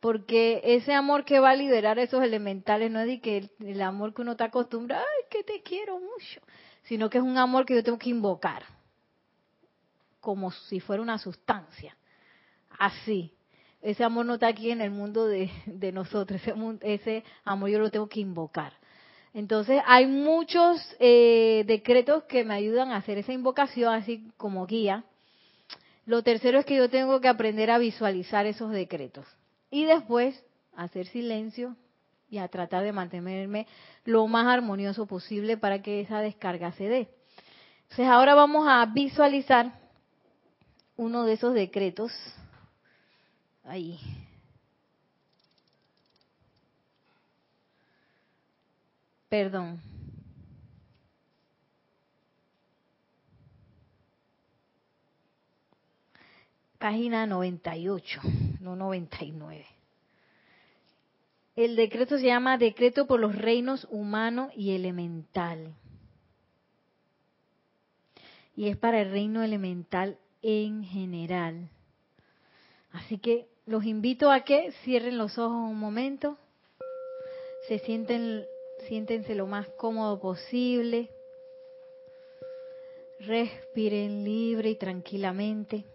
porque 0.01 0.61
ese 0.65 0.93
amor 0.93 1.25
que 1.25 1.41
va 1.41 1.51
a 1.51 1.57
liberar 1.57 1.99
esos 1.99 2.23
elementales 2.23 2.91
no 2.91 3.01
es 3.01 3.07
de 3.07 3.21
que 3.21 3.51
el, 3.61 3.83
amor 3.83 4.15
que 4.15 4.23
uno 4.23 4.33
está 4.33 4.47
acostumbrado, 4.47 5.05
ay, 5.05 5.27
que 5.31 5.45
te 5.45 5.63
quiero 5.63 5.99
mucho, 5.99 6.41
sino 6.85 7.11
que 7.11 7.19
es 7.19 7.25
un 7.25 7.39
amor 7.39 7.67
que 7.67 7.75
yo 7.75 7.83
tengo 7.83 7.99
que 7.99 8.11
invocar, 8.11 8.63
como 10.21 10.51
si 10.51 10.81
fuera 10.81 11.03
una 11.03 11.19
sustancia, 11.19 11.97
así 12.79 13.35
ese 13.85 14.03
amor 14.03 14.25
no 14.25 14.35
está 14.35 14.47
aquí 14.47 14.71
en 14.71 14.81
el 14.81 14.91
mundo 14.91 15.27
de, 15.27 15.51
nosotros, 15.93 16.41
ese, 16.81 17.23
amor 17.45 17.69
yo 17.69 17.79
lo 17.79 17.91
tengo 17.91 18.09
que 18.09 18.21
invocar. 18.21 18.73
Entonces 19.35 19.83
hay 19.85 20.07
muchos 20.07 20.81
eh, 21.01 21.65
decretos 21.67 22.25
que 22.25 22.45
me 22.45 22.55
ayudan 22.55 22.93
a 22.93 22.97
hacer 22.97 23.19
esa 23.19 23.35
invocación 23.35 23.93
así 23.93 24.27
como 24.39 24.67
guía. 24.67 25.05
Lo 26.07 26.23
tercero 26.23 26.59
es 26.59 26.67
que 26.67 26.77
yo 26.77 26.91
tengo 26.91 27.21
que 27.21 27.29
aprender 27.29 27.71
a 27.71 27.79
visualizar 27.79 28.47
esos 28.47 28.71
decretos 28.71 29.27
y 29.71 29.85
después 29.85 30.45
hacer 30.77 31.07
silencio 31.07 31.77
y 32.29 32.39
a 32.39 32.49
tratar 32.49 32.83
de 32.83 32.93
mantenerme 32.93 33.67
lo 34.05 34.27
más 34.27 34.47
armonioso 34.47 35.07
posible 35.07 35.57
para 35.57 35.83
que 35.83 36.01
esa 36.01 36.21
descarga 36.21 36.73
se 36.73 36.89
dé. 36.89 37.09
Entonces 37.83 38.07
ahora 38.07 38.35
vamos 38.35 38.67
a 38.69 38.85
visualizar 38.87 39.73
uno 40.97 41.25
de 41.25 41.35
esos 41.35 41.55
decretos 41.55 42.13
Ahí. 43.65 43.99
Perdón. 49.29 49.81
Página 56.85 57.27
98, 57.27 58.21
no 58.61 58.77
99. 58.77 59.65
El 61.57 61.77
decreto 61.77 62.19
se 62.19 62.27
llama 62.27 62.59
Decreto 62.59 63.07
por 63.07 63.21
los 63.21 63.35
reinos 63.35 63.89
humano 63.91 64.51
y 64.55 64.73
elemental. 64.73 65.73
Y 68.55 68.69
es 68.69 68.77
para 68.77 69.01
el 69.01 69.13
reino 69.13 69.43
elemental 69.43 70.19
en 70.43 70.85
general. 70.85 71.71
Así 72.93 73.17
que 73.17 73.49
los 73.65 73.87
invito 73.87 74.31
a 74.31 74.41
que 74.41 74.71
cierren 74.85 75.17
los 75.17 75.39
ojos 75.39 75.71
un 75.71 75.79
momento, 75.79 76.37
se 77.67 77.79
sienten, 77.79 78.45
siéntense 78.89 79.35
lo 79.35 79.47
más 79.47 79.67
cómodo 79.79 80.21
posible, 80.21 81.09
respiren 83.21 84.23
libre 84.23 84.69
y 84.69 84.77
tranquilamente. 84.77 85.87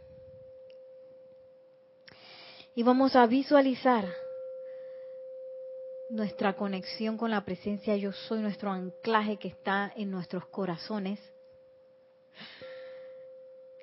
Y 2.80 2.84
vamos 2.84 3.14
a 3.18 3.28
visualizar 3.28 4.06
nuestra 6.08 6.56
conexión 6.56 7.18
con 7.18 7.30
la 7.30 7.44
presencia 7.44 7.98
yo 7.98 8.14
soy, 8.14 8.40
nuestro 8.40 8.72
anclaje 8.72 9.36
que 9.36 9.50
está 9.50 9.92
en 9.98 10.10
nuestros 10.10 10.46
corazones 10.46 11.20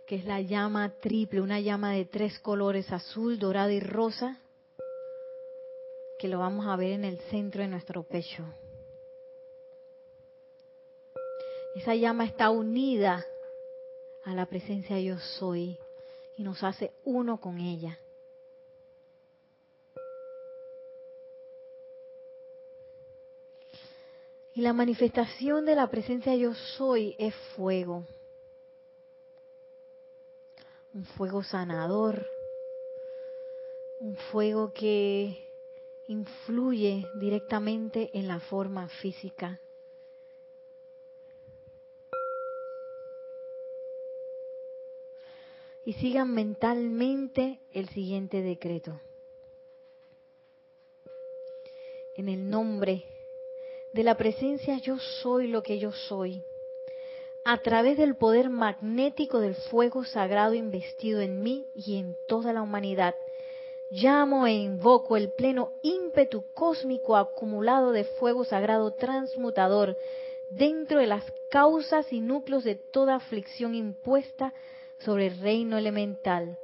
que 0.06 0.16
es 0.16 0.24
la 0.24 0.40
llama 0.40 0.94
triple, 0.98 1.42
una 1.42 1.60
llama 1.60 1.92
de 1.92 2.06
tres 2.06 2.38
colores, 2.38 2.90
azul, 2.90 3.38
dorado 3.38 3.68
y 3.68 3.80
rosa, 3.80 4.40
que 6.18 6.28
lo 6.28 6.38
vamos 6.38 6.66
a 6.66 6.76
ver 6.76 6.92
en 6.92 7.04
el 7.04 7.18
centro 7.28 7.60
de 7.60 7.68
nuestro 7.68 8.02
pecho. 8.02 8.46
Esa 11.74 11.94
llama 11.94 12.24
está 12.24 12.48
unida 12.48 13.26
a 14.24 14.32
la 14.32 14.46
presencia 14.46 14.98
yo 14.98 15.18
soy 15.18 15.76
y 16.38 16.42
nos 16.42 16.62
hace 16.62 16.92
uno 17.04 17.38
con 17.42 17.60
ella. 17.60 17.98
Y 24.56 24.62
la 24.62 24.72
manifestación 24.72 25.64
de 25.66 25.76
la 25.76 25.86
presencia 25.88 26.34
yo 26.34 26.52
soy 26.54 27.14
es 27.18 27.34
fuego 27.54 28.06
un 30.96 31.04
fuego 31.04 31.42
sanador, 31.42 32.26
un 34.00 34.16
fuego 34.32 34.72
que 34.72 35.46
influye 36.06 37.06
directamente 37.20 38.08
en 38.14 38.28
la 38.28 38.40
forma 38.40 38.88
física. 38.88 39.60
Y 45.84 45.92
sigan 45.92 46.32
mentalmente 46.32 47.60
el 47.74 47.90
siguiente 47.90 48.40
decreto. 48.40 48.98
En 52.16 52.30
el 52.30 52.48
nombre 52.48 53.04
de 53.96 54.04
la 54.04 54.14
presencia 54.14 54.76
yo 54.76 54.98
soy 54.98 55.48
lo 55.48 55.62
que 55.62 55.78
yo 55.78 55.90
soy 55.90 56.42
a 57.44 57.56
través 57.62 57.96
del 57.96 58.14
poder 58.14 58.50
magnético 58.50 59.40
del 59.40 59.54
fuego 59.54 60.04
sagrado 60.04 60.52
investido 60.52 61.22
en 61.22 61.42
mí 61.42 61.66
y 61.74 61.96
en 61.96 62.14
toda 62.26 62.52
la 62.52 62.60
humanidad. 62.60 63.14
Llamo 63.88 64.46
e 64.46 64.52
invoco 64.52 65.16
el 65.16 65.30
pleno 65.30 65.72
ímpetu 65.80 66.44
cósmico 66.52 67.16
acumulado 67.16 67.92
de 67.92 68.04
fuego 68.04 68.44
sagrado 68.44 68.92
transmutador 68.92 69.96
dentro 70.50 71.00
de 71.00 71.06
las 71.06 71.24
causas 71.48 72.12
y 72.12 72.20
núcleos 72.20 72.64
de 72.64 72.74
toda 72.74 73.14
aflicción 73.14 73.74
impuesta 73.74 74.52
sobre 74.98 75.28
el 75.28 75.38
reino 75.40 75.78
elemental 75.78 76.58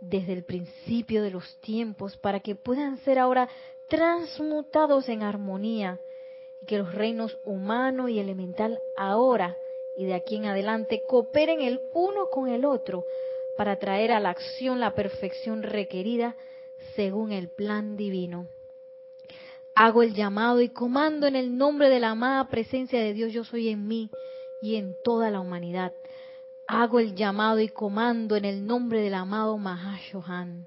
desde 0.00 0.34
el 0.34 0.44
principio 0.44 1.22
de 1.22 1.30
los 1.30 1.56
tiempos 1.60 2.18
para 2.18 2.40
que 2.40 2.54
puedan 2.54 2.98
ser 2.98 3.18
ahora 3.18 3.48
transmutados 3.88 5.08
en 5.08 5.22
armonía 5.22 6.00
y 6.60 6.66
que 6.66 6.78
los 6.78 6.94
reinos 6.94 7.38
humano 7.44 8.08
y 8.08 8.18
elemental 8.18 8.78
ahora 8.96 9.56
y 9.96 10.04
de 10.04 10.14
aquí 10.14 10.36
en 10.36 10.46
adelante 10.46 11.02
cooperen 11.08 11.60
el 11.60 11.80
uno 11.94 12.28
con 12.30 12.48
el 12.48 12.64
otro 12.64 13.06
para 13.56 13.78
traer 13.78 14.12
a 14.12 14.20
la 14.20 14.30
acción 14.30 14.78
la 14.78 14.94
perfección 14.94 15.62
requerida 15.62 16.36
según 16.94 17.32
el 17.32 17.48
plan 17.48 17.96
divino. 17.96 18.46
Hago 19.74 20.02
el 20.02 20.14
llamado 20.14 20.60
y 20.60 20.68
comando 20.68 21.26
en 21.26 21.36
el 21.36 21.56
nombre 21.56 21.88
de 21.88 22.00
la 22.00 22.10
amada 22.10 22.48
presencia 22.48 23.00
de 23.00 23.12
Dios 23.12 23.32
yo 23.32 23.44
soy 23.44 23.68
en 23.68 23.86
mí 23.86 24.10
y 24.62 24.76
en 24.76 24.94
toda 25.02 25.30
la 25.30 25.40
humanidad. 25.40 25.92
Hago 26.66 26.98
el 26.98 27.14
llamado 27.14 27.60
y 27.60 27.68
comando 27.68 28.36
en 28.36 28.44
el 28.44 28.66
nombre 28.66 29.00
del 29.00 29.14
amado 29.14 29.56
Mahashohan. 29.56 30.66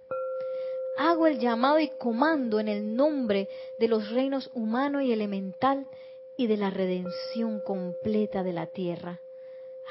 Hago 1.02 1.28
el 1.28 1.39
llamado 1.39 1.80
y 1.80 1.88
comando 1.88 2.60
en 2.60 2.68
el 2.68 2.93
nombre 2.93 3.47
de 3.78 3.88
los 3.88 4.10
reinos 4.10 4.52
humano 4.54 5.00
y 5.00 5.14
elemental 5.14 5.88
y 6.36 6.47
de 6.47 6.58
la 6.58 6.72
redención 6.72 7.62
completa 7.62 8.43
de 8.43 8.52
la 8.52 8.68
tierra. 8.68 9.22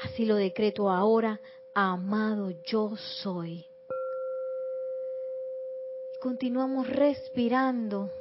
Así 0.03 0.23
lo 0.23 0.35
decreto 0.35 0.91
ahora, 0.91 1.41
amado 1.73 2.51
yo 2.63 2.95
soy. 2.95 3.65
continuamos 6.19 6.87
respirando. 6.87 8.11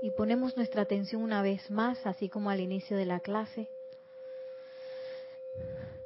Y 0.00 0.12
ponemos 0.12 0.56
nuestra 0.56 0.80
atención 0.80 1.20
una 1.20 1.42
vez 1.42 1.70
más, 1.70 2.06
así 2.06 2.30
como 2.30 2.48
al 2.48 2.60
inicio 2.60 2.96
de 2.96 3.04
la 3.04 3.20
clase, 3.20 3.68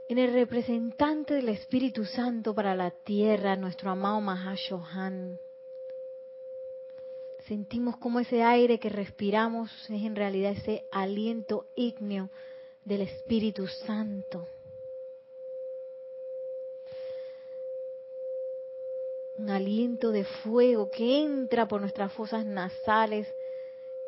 en 0.09 0.19
el 0.19 0.33
representante 0.33 1.35
del 1.35 1.49
Espíritu 1.49 2.05
Santo 2.05 2.55
para 2.55 2.75
la 2.75 2.91
tierra, 2.91 3.57
nuestro 3.57 3.91
amado 3.91 4.21
Mahashohan. 4.21 5.39
Sentimos 7.47 7.97
como 7.97 8.21
ese 8.21 8.43
aire 8.43 8.79
que 8.79 8.89
respiramos 8.89 9.71
es 9.91 10.03
en 10.03 10.17
realidad 10.17 10.53
ese 10.53 10.85
aliento 10.91 11.67
ígneo 11.75 12.31
del 12.85 13.03
Espíritu 13.03 13.67
Santo. 13.67 14.47
Un 19.37 19.51
aliento 19.51 20.13
de 20.13 20.25
fuego 20.25 20.91
que 20.91 21.23
entra 21.23 21.67
por 21.67 21.81
nuestras 21.81 22.13
fosas 22.13 22.47
nasales, 22.47 23.27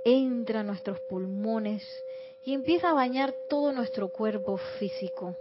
entra 0.05 0.61
a 0.61 0.63
nuestros 0.63 1.01
pulmones 1.01 1.83
y 2.45 2.55
empieza 2.55 2.91
a 2.91 2.95
bañar 2.95 3.35
todo 3.49 3.73
nuestro 3.73 4.09
cuerpo 4.09 4.57
físico. 4.79 5.37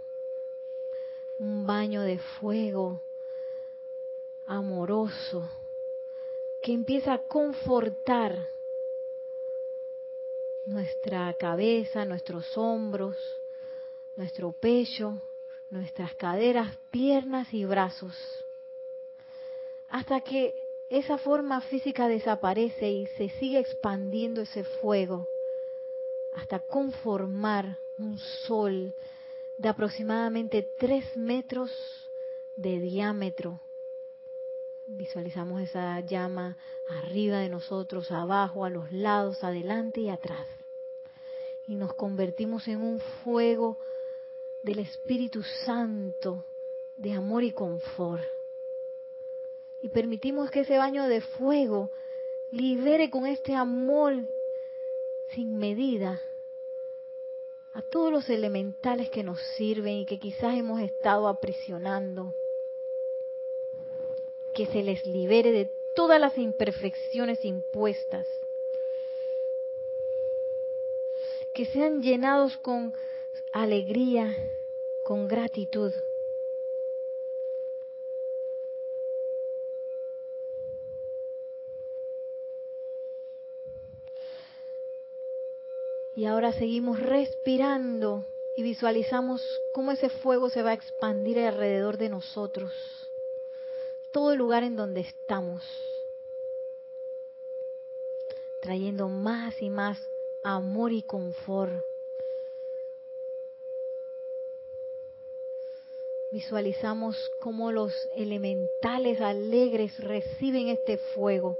Un 1.38 1.66
baño 1.66 2.02
de 2.02 2.18
fuego 2.18 3.00
amoroso 4.46 5.48
que 6.62 6.72
empieza 6.72 7.12
a 7.12 7.22
confortar 7.22 8.48
nuestra 10.64 11.32
cabeza, 11.34 12.04
nuestros 12.04 12.56
hombros, 12.56 13.16
nuestro 14.16 14.52
pecho, 14.52 15.20
nuestras 15.70 16.14
caderas, 16.14 16.76
piernas 16.90 17.52
y 17.52 17.64
brazos, 17.64 18.14
hasta 19.88 20.20
que 20.20 20.54
esa 20.88 21.18
forma 21.18 21.60
física 21.62 22.08
desaparece 22.08 22.90
y 22.90 23.06
se 23.08 23.28
sigue 23.30 23.58
expandiendo 23.58 24.42
ese 24.42 24.64
fuego 24.64 25.26
hasta 26.34 26.60
conformar 26.60 27.78
un 27.98 28.18
sol 28.18 28.94
de 29.58 29.68
aproximadamente 29.68 30.68
tres 30.78 31.16
metros 31.16 31.70
de 32.56 32.78
diámetro. 32.80 33.60
Visualizamos 34.86 35.62
esa 35.62 35.98
llama 36.00 36.56
arriba 36.88 37.38
de 37.38 37.48
nosotros, 37.48 38.10
abajo, 38.12 38.64
a 38.64 38.70
los 38.70 38.90
lados, 38.92 39.42
adelante 39.42 40.00
y 40.00 40.08
atrás. 40.08 40.46
Y 41.66 41.74
nos 41.74 41.94
convertimos 41.94 42.68
en 42.68 42.82
un 42.82 43.00
fuego 43.24 43.78
del 44.62 44.78
Espíritu 44.78 45.42
Santo 45.64 46.44
de 46.96 47.12
amor 47.12 47.42
y 47.42 47.52
confort 47.52 48.22
y 49.86 49.88
permitimos 49.88 50.50
que 50.50 50.60
ese 50.60 50.78
baño 50.78 51.06
de 51.06 51.20
fuego 51.20 51.90
libere 52.50 53.08
con 53.08 53.24
este 53.24 53.54
amor 53.54 54.14
sin 55.30 55.56
medida 55.58 56.20
a 57.76 57.82
todos 57.82 58.10
los 58.10 58.30
elementales 58.30 59.10
que 59.10 59.22
nos 59.22 59.38
sirven 59.58 59.98
y 59.98 60.06
que 60.06 60.18
quizás 60.18 60.54
hemos 60.54 60.80
estado 60.80 61.28
aprisionando. 61.28 62.34
Que 64.54 64.64
se 64.64 64.82
les 64.82 65.04
libere 65.04 65.52
de 65.52 65.70
todas 65.94 66.18
las 66.18 66.38
imperfecciones 66.38 67.44
impuestas. 67.44 68.26
Que 71.54 71.66
sean 71.66 72.00
llenados 72.00 72.56
con 72.56 72.94
alegría, 73.52 74.34
con 75.04 75.28
gratitud. 75.28 75.92
Y 86.16 86.24
ahora 86.24 86.50
seguimos 86.54 86.98
respirando 86.98 88.24
y 88.56 88.62
visualizamos 88.62 89.42
cómo 89.74 89.92
ese 89.92 90.08
fuego 90.08 90.48
se 90.48 90.62
va 90.62 90.70
a 90.70 90.74
expandir 90.74 91.38
alrededor 91.38 91.98
de 91.98 92.08
nosotros. 92.08 92.72
Todo 94.12 94.32
el 94.32 94.38
lugar 94.38 94.64
en 94.64 94.76
donde 94.76 95.02
estamos. 95.02 95.62
Trayendo 98.62 99.10
más 99.10 99.60
y 99.60 99.68
más 99.68 99.98
amor 100.42 100.90
y 100.92 101.02
confort. 101.02 101.74
Visualizamos 106.32 107.30
cómo 107.40 107.70
los 107.72 107.92
elementales 108.16 109.20
alegres 109.20 110.02
reciben 110.02 110.68
este 110.68 110.96
fuego 110.96 111.58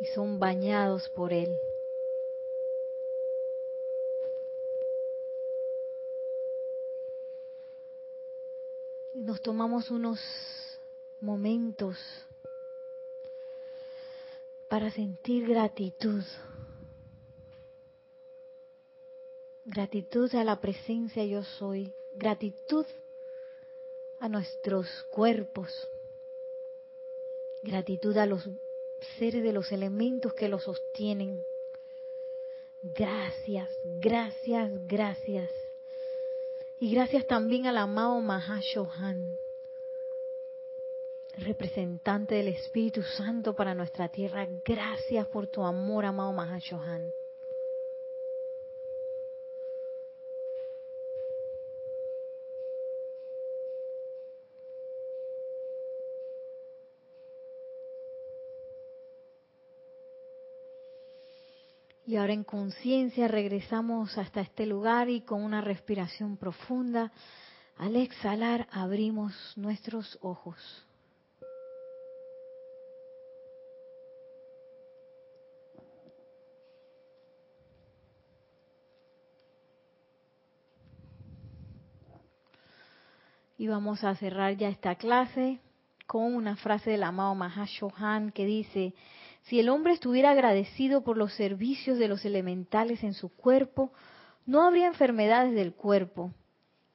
y 0.00 0.06
son 0.06 0.38
bañados 0.38 1.08
por 1.10 1.32
él. 1.32 1.58
Nos 9.22 9.40
tomamos 9.40 9.90
unos 9.90 10.18
momentos 11.20 11.96
para 14.68 14.90
sentir 14.90 15.46
gratitud. 15.46 16.24
Gratitud 19.64 20.34
a 20.34 20.42
la 20.42 20.60
presencia 20.60 21.24
yo 21.24 21.44
soy. 21.44 21.92
Gratitud 22.16 22.84
a 24.18 24.28
nuestros 24.28 24.88
cuerpos. 25.10 25.88
Gratitud 27.62 28.16
a 28.18 28.26
los 28.26 28.48
seres 29.18 29.44
de 29.44 29.52
los 29.52 29.70
elementos 29.70 30.34
que 30.34 30.48
los 30.48 30.64
sostienen. 30.64 31.44
Gracias, 32.82 33.70
gracias, 33.84 34.72
gracias. 34.88 35.61
Y 36.82 36.90
gracias 36.90 37.24
también 37.28 37.68
al 37.68 37.76
amado 37.76 38.20
Mahashohan, 38.20 39.38
representante 41.38 42.34
del 42.34 42.48
Espíritu 42.48 43.04
Santo 43.04 43.54
para 43.54 43.72
nuestra 43.72 44.08
tierra. 44.08 44.48
Gracias 44.64 45.28
por 45.28 45.46
tu 45.46 45.62
amor, 45.62 46.04
amado 46.04 46.32
Mahashohan. 46.32 47.12
Y 62.12 62.16
ahora 62.18 62.34
en 62.34 62.44
conciencia 62.44 63.26
regresamos 63.26 64.18
hasta 64.18 64.42
este 64.42 64.66
lugar 64.66 65.08
y 65.08 65.22
con 65.22 65.42
una 65.42 65.62
respiración 65.62 66.36
profunda, 66.36 67.10
al 67.78 67.96
exhalar 67.96 68.68
abrimos 68.70 69.32
nuestros 69.56 70.18
ojos. 70.20 70.58
Y 83.56 83.68
vamos 83.68 84.04
a 84.04 84.14
cerrar 84.16 84.58
ya 84.58 84.68
esta 84.68 84.96
clase 84.96 85.60
con 86.06 86.34
una 86.34 86.56
frase 86.56 86.90
del 86.90 87.04
amado 87.04 87.34
Mahashohan 87.34 88.32
que 88.32 88.44
dice, 88.44 88.92
si 89.42 89.58
el 89.58 89.68
hombre 89.68 89.92
estuviera 89.92 90.30
agradecido 90.30 91.02
por 91.02 91.16
los 91.16 91.32
servicios 91.34 91.98
de 91.98 92.08
los 92.08 92.24
elementales 92.24 93.02
en 93.02 93.14
su 93.14 93.28
cuerpo, 93.28 93.92
no 94.46 94.62
habría 94.62 94.86
enfermedades 94.86 95.54
del 95.54 95.72
cuerpo, 95.74 96.32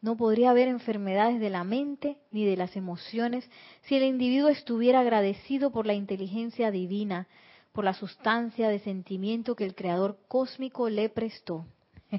no 0.01 0.15
podría 0.15 0.51
haber 0.51 0.67
enfermedades 0.67 1.39
de 1.39 1.49
la 1.49 1.63
mente 1.63 2.17
ni 2.31 2.45
de 2.45 2.55
las 2.55 2.75
emociones 2.75 3.49
si 3.83 3.95
el 3.95 4.03
individuo 4.03 4.49
estuviera 4.49 5.01
agradecido 5.01 5.71
por 5.71 5.85
la 5.85 5.93
inteligencia 5.93 6.71
divina, 6.71 7.27
por 7.73 7.83
la 7.83 7.93
sustancia 7.93 8.69
de 8.69 8.79
sentimiento 8.79 9.55
que 9.55 9.65
el 9.65 9.75
Creador 9.75 10.17
cósmico 10.27 10.89
le 10.89 11.09
prestó. 11.09 11.65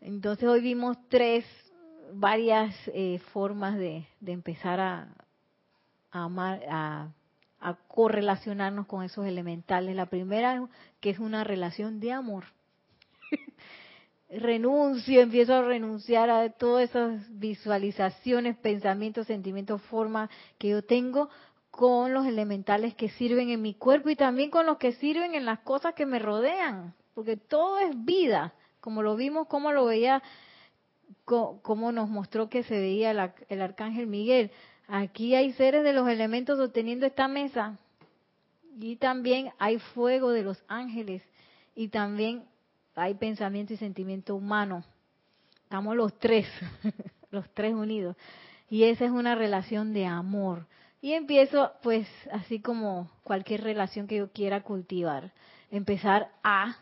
Entonces 0.00 0.48
hoy 0.48 0.60
vimos 0.60 0.96
tres, 1.08 1.44
varias 2.12 2.74
eh, 2.94 3.20
formas 3.32 3.76
de, 3.76 4.06
empezar 4.24 4.80
a, 4.80 5.14
a 6.10 6.24
amar, 6.24 6.62
a 6.68 7.08
a 7.60 7.74
correlacionarnos 7.74 8.86
con 8.86 9.04
esos 9.04 9.26
elementales. 9.26 9.94
La 9.94 10.06
primera, 10.06 10.66
que 11.00 11.10
es 11.10 11.18
una 11.18 11.44
relación 11.44 12.00
de 12.00 12.12
amor. 12.12 12.44
Renuncio, 14.30 15.20
empiezo 15.20 15.54
a 15.54 15.62
renunciar 15.62 16.30
a 16.30 16.50
todas 16.50 16.88
esas 16.90 17.26
visualizaciones, 17.38 18.56
pensamientos, 18.56 19.26
sentimientos, 19.26 19.82
formas 19.82 20.30
que 20.58 20.68
yo 20.68 20.82
tengo 20.82 21.28
con 21.70 22.12
los 22.12 22.26
elementales 22.26 22.94
que 22.94 23.08
sirven 23.10 23.50
en 23.50 23.62
mi 23.62 23.74
cuerpo 23.74 24.10
y 24.10 24.16
también 24.16 24.50
con 24.50 24.66
los 24.66 24.78
que 24.78 24.92
sirven 24.92 25.34
en 25.34 25.44
las 25.44 25.60
cosas 25.60 25.94
que 25.94 26.06
me 26.06 26.18
rodean, 26.18 26.94
porque 27.14 27.36
todo 27.36 27.78
es 27.78 28.04
vida, 28.04 28.54
como 28.80 29.02
lo 29.02 29.16
vimos, 29.16 29.46
como 29.46 29.72
lo 29.72 29.84
veía 29.84 30.22
cómo 31.24 31.92
nos 31.92 32.08
mostró 32.08 32.48
que 32.48 32.62
se 32.64 32.78
veía 32.78 33.10
el, 33.48 33.62
arcángel 33.62 34.06
Miguel. 34.06 34.50
Aquí 34.92 35.36
hay 35.36 35.52
seres 35.52 35.84
de 35.84 35.92
los 35.92 36.08
elementos 36.08 36.58
sosteniendo 36.58 37.06
esta 37.06 37.28
mesa 37.28 37.78
y 38.80 38.96
también 38.96 39.52
hay 39.60 39.78
fuego 39.78 40.32
de 40.32 40.42
los 40.42 40.60
ángeles 40.66 41.22
y 41.76 41.88
también 41.88 42.42
hay 42.96 43.14
pensamiento 43.14 43.72
y 43.72 43.76
sentimiento 43.76 44.34
humano. 44.34 44.82
Estamos 45.62 45.94
los 45.94 46.18
tres, 46.18 46.48
los 47.30 47.48
tres 47.54 47.72
unidos. 47.72 48.16
Y 48.68 48.82
esa 48.82 49.04
es 49.04 49.12
una 49.12 49.36
relación 49.36 49.92
de 49.92 50.06
amor. 50.06 50.66
Y 51.00 51.12
empiezo, 51.12 51.70
pues, 51.84 52.08
así 52.32 52.58
como 52.58 53.12
cualquier 53.22 53.62
relación 53.62 54.08
que 54.08 54.16
yo 54.16 54.32
quiera 54.32 54.64
cultivar, 54.64 55.30
empezar 55.70 56.32
a... 56.42 56.76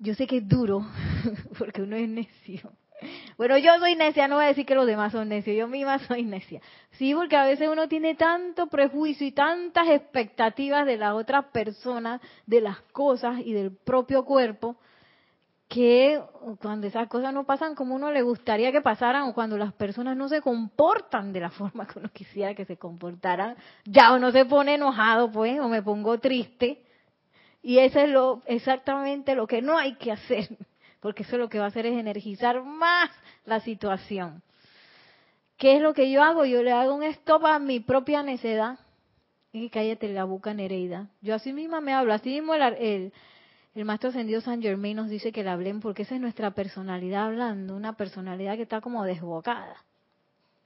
Yo 0.00 0.14
sé 0.14 0.26
que 0.26 0.38
es 0.38 0.48
duro, 0.48 0.84
porque 1.56 1.82
uno 1.82 1.94
es 1.94 2.08
necio. 2.08 2.72
Bueno, 3.36 3.58
yo 3.58 3.78
soy 3.78 3.96
necia, 3.96 4.28
no 4.28 4.36
voy 4.36 4.44
a 4.44 4.48
decir 4.48 4.66
que 4.66 4.74
los 4.74 4.86
demás 4.86 5.12
son 5.12 5.28
necios, 5.28 5.56
yo 5.56 5.68
misma 5.68 5.98
soy 6.00 6.22
necia. 6.22 6.60
Sí, 6.92 7.14
porque 7.14 7.36
a 7.36 7.44
veces 7.44 7.68
uno 7.68 7.88
tiene 7.88 8.14
tanto 8.14 8.66
prejuicio 8.66 9.26
y 9.26 9.32
tantas 9.32 9.88
expectativas 9.88 10.86
de 10.86 10.96
la 10.96 11.14
otra 11.14 11.42
persona, 11.50 12.20
de 12.46 12.60
las 12.60 12.80
cosas 12.92 13.40
y 13.44 13.52
del 13.52 13.72
propio 13.72 14.24
cuerpo, 14.24 14.76
que 15.68 16.20
cuando 16.60 16.86
esas 16.86 17.08
cosas 17.08 17.32
no 17.32 17.44
pasan 17.44 17.74
como 17.74 17.94
uno 17.94 18.12
le 18.12 18.22
gustaría 18.22 18.70
que 18.70 18.80
pasaran 18.80 19.22
o 19.24 19.34
cuando 19.34 19.56
las 19.56 19.72
personas 19.72 20.16
no 20.16 20.28
se 20.28 20.40
comportan 20.40 21.32
de 21.32 21.40
la 21.40 21.50
forma 21.50 21.86
que 21.86 21.98
uno 21.98 22.10
quisiera 22.12 22.54
que 22.54 22.64
se 22.64 22.76
comportaran, 22.76 23.56
ya 23.84 24.14
uno 24.14 24.30
se 24.30 24.44
pone 24.44 24.74
enojado 24.74 25.32
pues 25.32 25.58
o 25.58 25.68
me 25.68 25.82
pongo 25.82 26.18
triste 26.18 26.82
y 27.62 27.78
eso 27.78 27.98
es 27.98 28.10
lo 28.10 28.42
exactamente 28.46 29.34
lo 29.34 29.46
que 29.46 29.62
no 29.62 29.76
hay 29.78 29.94
que 29.94 30.12
hacer, 30.12 30.48
porque 31.04 31.22
eso 31.22 31.36
lo 31.36 31.50
que 31.50 31.58
va 31.58 31.66
a 31.66 31.68
hacer 31.68 31.84
es 31.84 31.98
energizar 31.98 32.62
más 32.62 33.10
la 33.44 33.60
situación. 33.60 34.40
¿Qué 35.58 35.76
es 35.76 35.82
lo 35.82 35.92
que 35.92 36.10
yo 36.10 36.22
hago? 36.22 36.46
Yo 36.46 36.62
le 36.62 36.72
hago 36.72 36.94
un 36.94 37.02
stop 37.02 37.44
a 37.44 37.58
mi 37.58 37.78
propia 37.78 38.22
necedad 38.22 38.78
y 39.52 39.68
cállate 39.68 40.08
la 40.08 40.24
boca 40.24 40.54
Nereida. 40.54 41.10
Yo 41.20 41.34
así 41.34 41.52
misma 41.52 41.82
me 41.82 41.92
hablo, 41.92 42.14
así 42.14 42.30
mismo 42.30 42.54
el, 42.54 42.62
el 42.62 43.12
el 43.74 43.84
maestro 43.84 44.08
ascendido 44.08 44.40
San 44.40 44.62
Germain 44.62 44.96
nos 44.96 45.10
dice 45.10 45.30
que 45.30 45.44
la 45.44 45.52
hablen 45.52 45.80
porque 45.80 46.04
esa 46.04 46.14
es 46.14 46.22
nuestra 46.22 46.52
personalidad 46.52 47.26
hablando, 47.26 47.76
una 47.76 47.98
personalidad 47.98 48.56
que 48.56 48.62
está 48.62 48.80
como 48.80 49.04
desbocada. 49.04 49.76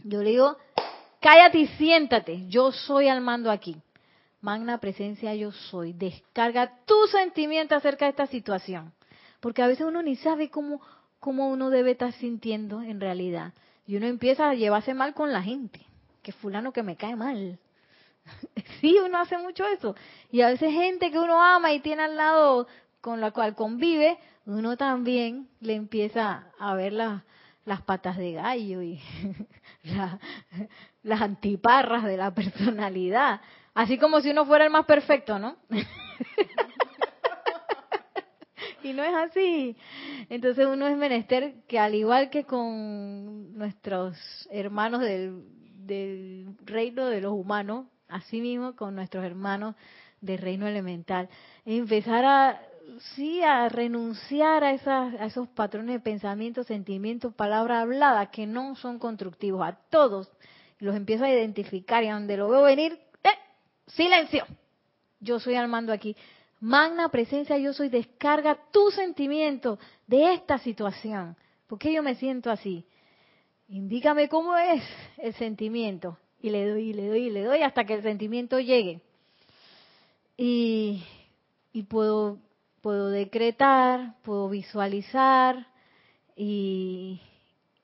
Yo 0.05 0.23
le 0.23 0.31
digo, 0.31 0.57
cállate 1.19 1.59
y 1.59 1.67
siéntate, 1.67 2.47
yo 2.47 2.71
soy 2.71 3.09
al 3.09 3.23
mando 3.23 3.51
aquí. 3.51 3.75
Magna 4.41 4.79
presencia 4.79 5.35
yo 5.35 5.51
soy. 5.51 5.95
Descarga 5.95 6.79
tu 6.87 6.95
sentimiento 7.09 7.75
acerca 7.75 8.05
de 8.05 8.11
esta 8.13 8.27
situación. 8.29 8.93
Porque 9.41 9.63
a 9.63 9.67
veces 9.67 9.87
uno 9.87 10.03
ni 10.03 10.17
sabe 10.17 10.51
cómo, 10.51 10.81
cómo 11.21 11.49
uno 11.49 11.71
debe 11.71 11.93
estar 11.93 12.13
sintiendo 12.13 12.83
en 12.83 13.01
realidad. 13.01 13.53
Y 13.87 13.97
uno 13.97 14.07
empieza 14.07 14.51
a 14.51 14.55
llevarse 14.55 14.95
mal 14.95 15.15
con 15.15 15.33
la 15.33 15.43
gente. 15.43 15.81
Que 16.23 16.33
fulano 16.33 16.73
que 16.73 16.83
me 16.83 16.97
cae 16.97 17.17
mal. 17.17 17.59
Sí, 18.81 18.97
uno 19.05 19.19
hace 19.19 19.39
mucho 19.39 19.67
eso. 19.67 19.97
Y 20.31 20.43
a 20.43 20.49
veces 20.49 20.73
gente 20.73 21.11
que 21.11 21.19
uno 21.19 21.43
ama 21.43 21.73
y 21.73 21.81
tiene 21.81 22.03
al 22.03 22.17
lado 22.17 22.69
con 23.01 23.21
la 23.21 23.33
cual 23.33 23.55
convive, 23.55 24.19
uno 24.47 24.77
también 24.77 25.49
le 25.61 25.75
empieza 25.75 26.53
a 26.59 26.75
ver 26.75 26.93
las 26.93 27.83
patas 27.87 28.17
de 28.17 28.33
gallo 28.33 28.83
y 28.83 29.01
las 31.03 31.21
antiparras 31.21 32.05
de 32.05 32.17
la 32.17 32.33
personalidad. 32.35 33.41
Así 33.75 33.99
como 33.99 34.21
si 34.21 34.31
uno 34.31 34.45
fuera 34.47 34.65
el 34.65 34.71
más 34.71 34.87
perfecto, 34.87 35.39
¿no? 35.39 35.57
y 38.89 38.93
no 38.93 39.05
es 39.05 39.15
así. 39.15 39.77
Entonces 40.29 40.67
uno 40.67 40.87
es 40.87 40.97
menester 40.97 41.55
que 41.67 41.79
al 41.79 41.95
igual 41.95 42.31
que 42.31 42.45
con 42.45 43.57
nuestros 43.57 44.17
hermanos 44.51 45.01
del, 45.01 45.45
reino 46.65 47.07
de 47.07 47.21
los 47.21 47.33
humanos, 47.33 47.87
así 48.09 48.41
mismo 48.41 48.75
con 48.77 48.95
nuestros 48.95 49.25
hermanos 49.25 49.75
del 50.21 50.39
reino 50.39 50.67
elemental, 50.67 51.29
empezar 51.65 52.25
a 52.25 52.61
sí 53.15 53.43
a 53.43 53.69
renunciar 53.69 54.65
a, 54.65 54.73
esas, 54.73 55.15
a 55.15 55.27
esos 55.27 55.49
patrones 55.49 55.95
de 55.95 56.01
pensamiento, 56.01 56.65
sentimientos, 56.65 57.35
palabras 57.35 57.83
habladas 57.83 58.31
que 58.31 58.47
no 58.47 58.77
son 58.77 58.99
constructivos. 58.99 59.67
A 59.67 59.79
todos 59.91 60.31
los 60.79 60.97
empiezo 60.97 61.25
a 61.25 61.31
identificar 61.31 62.03
y 62.03 62.09
a 62.09 62.15
donde 62.15 62.37
lo 62.37 62.49
veo 62.49 62.63
venir, 62.63 62.99
¡eh! 63.25 63.29
silencio. 63.87 64.45
Yo 65.21 65.41
soy 65.41 65.57
al 65.57 65.69
mando 65.69 65.93
aquí. 65.93 66.17
Magna 66.61 67.09
presencia, 67.09 67.57
yo 67.59 67.73
soy, 67.73 67.89
descarga 67.89 68.59
tu 68.73 68.91
sentimiento 68.91 69.79
de 70.07 70.35
esta 70.35 70.59
situación. 70.59 71.37
¿Por 71.67 71.79
qué 71.79 71.93
yo 71.93 72.03
me 72.03 72.15
siento 72.17 72.51
así? 72.51 72.85
Indícame 73.69 74.29
cómo 74.29 74.57
es 74.57 74.83
el 75.19 75.35
sentimiento. 75.35 76.19
Y 76.41 76.51
le 76.51 76.69
doy, 76.69 76.91
y 76.91 76.93
le 76.93 77.09
doy, 77.09 77.27
y 77.27 77.31
le 77.31 77.45
doy 77.45 77.63
hasta 77.63 77.85
que 77.85 77.95
el 77.95 78.03
sentimiento 78.03 78.59
llegue. 78.59 79.03
Y, 80.37 81.05
y 81.73 81.83
puedo 81.83 82.39
puedo 82.81 83.09
decretar, 83.09 84.15
puedo 84.23 84.49
visualizar 84.49 85.67
y, 86.37 87.21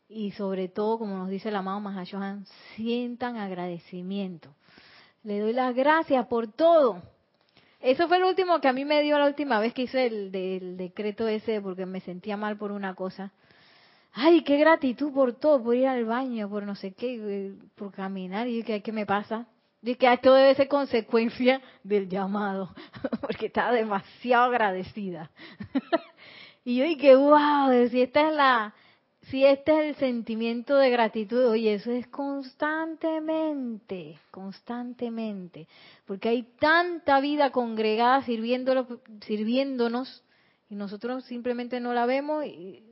y 0.09 0.31
sobre 0.33 0.69
todo, 0.69 0.99
como 0.99 1.19
nos 1.19 1.29
dice 1.29 1.49
el 1.49 1.57
amado 1.57 1.81
Mahashohan, 1.81 2.47
sientan 2.75 3.37
agradecimiento. 3.37 4.55
Le 5.23 5.41
doy 5.41 5.53
las 5.53 5.75
gracias 5.75 6.27
por 6.27 6.53
todo. 6.53 7.03
Eso 7.85 8.09
fue 8.09 8.19
lo 8.19 8.31
último 8.31 8.63
que 8.63 8.69
a 8.69 8.73
mí 8.73 8.87
me 8.87 9.03
dio 9.03 9.19
la 9.19 9.27
última 9.27 9.61
vez 9.61 9.75
que 9.75 9.83
hice 9.83 10.07
el, 10.07 10.33
del 10.33 10.79
decreto 10.79 11.29
ese 11.29 11.61
porque 11.61 11.85
me 11.85 12.01
sentía 12.01 12.35
mal 12.35 12.57
por 12.57 12.73
una 12.73 12.95
cosa. 12.95 13.31
Ay, 14.15 14.41
qué 14.41 14.57
gratitud 14.57 15.13
por 15.13 15.35
todo, 15.35 15.63
por 15.63 15.77
ir 15.77 15.87
al 15.87 16.07
baño, 16.07 16.49
por 16.49 16.63
no 16.63 16.77
sé 16.77 16.95
qué, 16.95 17.53
por 17.75 17.93
caminar. 17.93 18.49
Y 18.49 18.63
que 18.63 18.81
¿qué 18.81 18.91
me 18.91 19.05
pasa? 19.05 19.47
Dice 19.83 19.99
que 19.99 20.11
esto 20.11 20.33
debe 20.33 20.55
ser 20.55 20.67
consecuencia 20.67 21.61
del 21.85 22.09
llamado, 22.09 22.75
porque 23.21 23.47
estaba 23.47 23.73
demasiado 23.73 24.45
agradecida. 24.45 25.31
y 26.65 26.77
yo 26.77 26.85
dije, 26.87 27.15
wow, 27.15 27.71
si 27.91 28.01
esta 28.01 28.29
es 28.31 28.35
la, 28.35 28.75
si 29.31 29.45
este 29.45 29.73
es 29.73 29.79
el 29.89 29.97
sentimiento 29.97 30.77
de 30.77 30.91
gratitud, 30.91 31.47
oye, 31.47 31.75
eso 31.75 31.91
es 31.91 32.07
constantemente, 32.09 34.19
constantemente, 34.31 35.67
porque 36.07 36.29
hay 36.29 36.43
tanta 36.59 37.21
vida 37.21 37.51
congregada 37.51 38.23
sirviéndonos 38.23 40.23
y 40.69 40.75
nosotros 40.75 41.25
simplemente 41.25 41.81
no 41.81 41.95
la 41.95 42.07
vemos 42.07 42.45
y 42.45 42.83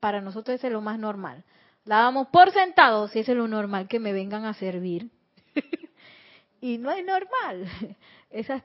para 0.00 0.20
nosotros 0.20 0.56
ese 0.56 0.68
es 0.68 0.72
lo 0.72 0.80
más 0.80 0.98
normal. 0.98 1.44
La 1.84 1.98
damos 1.98 2.28
por 2.28 2.52
sentado, 2.52 3.08
si 3.08 3.18
es 3.20 3.28
lo 3.28 3.48
normal, 3.48 3.88
que 3.88 3.98
me 3.98 4.12
vengan 4.12 4.44
a 4.44 4.54
servir. 4.54 5.10
y 6.60 6.78
no 6.78 6.92
es 6.92 7.04
normal. 7.04 7.66
Esa 8.30 8.64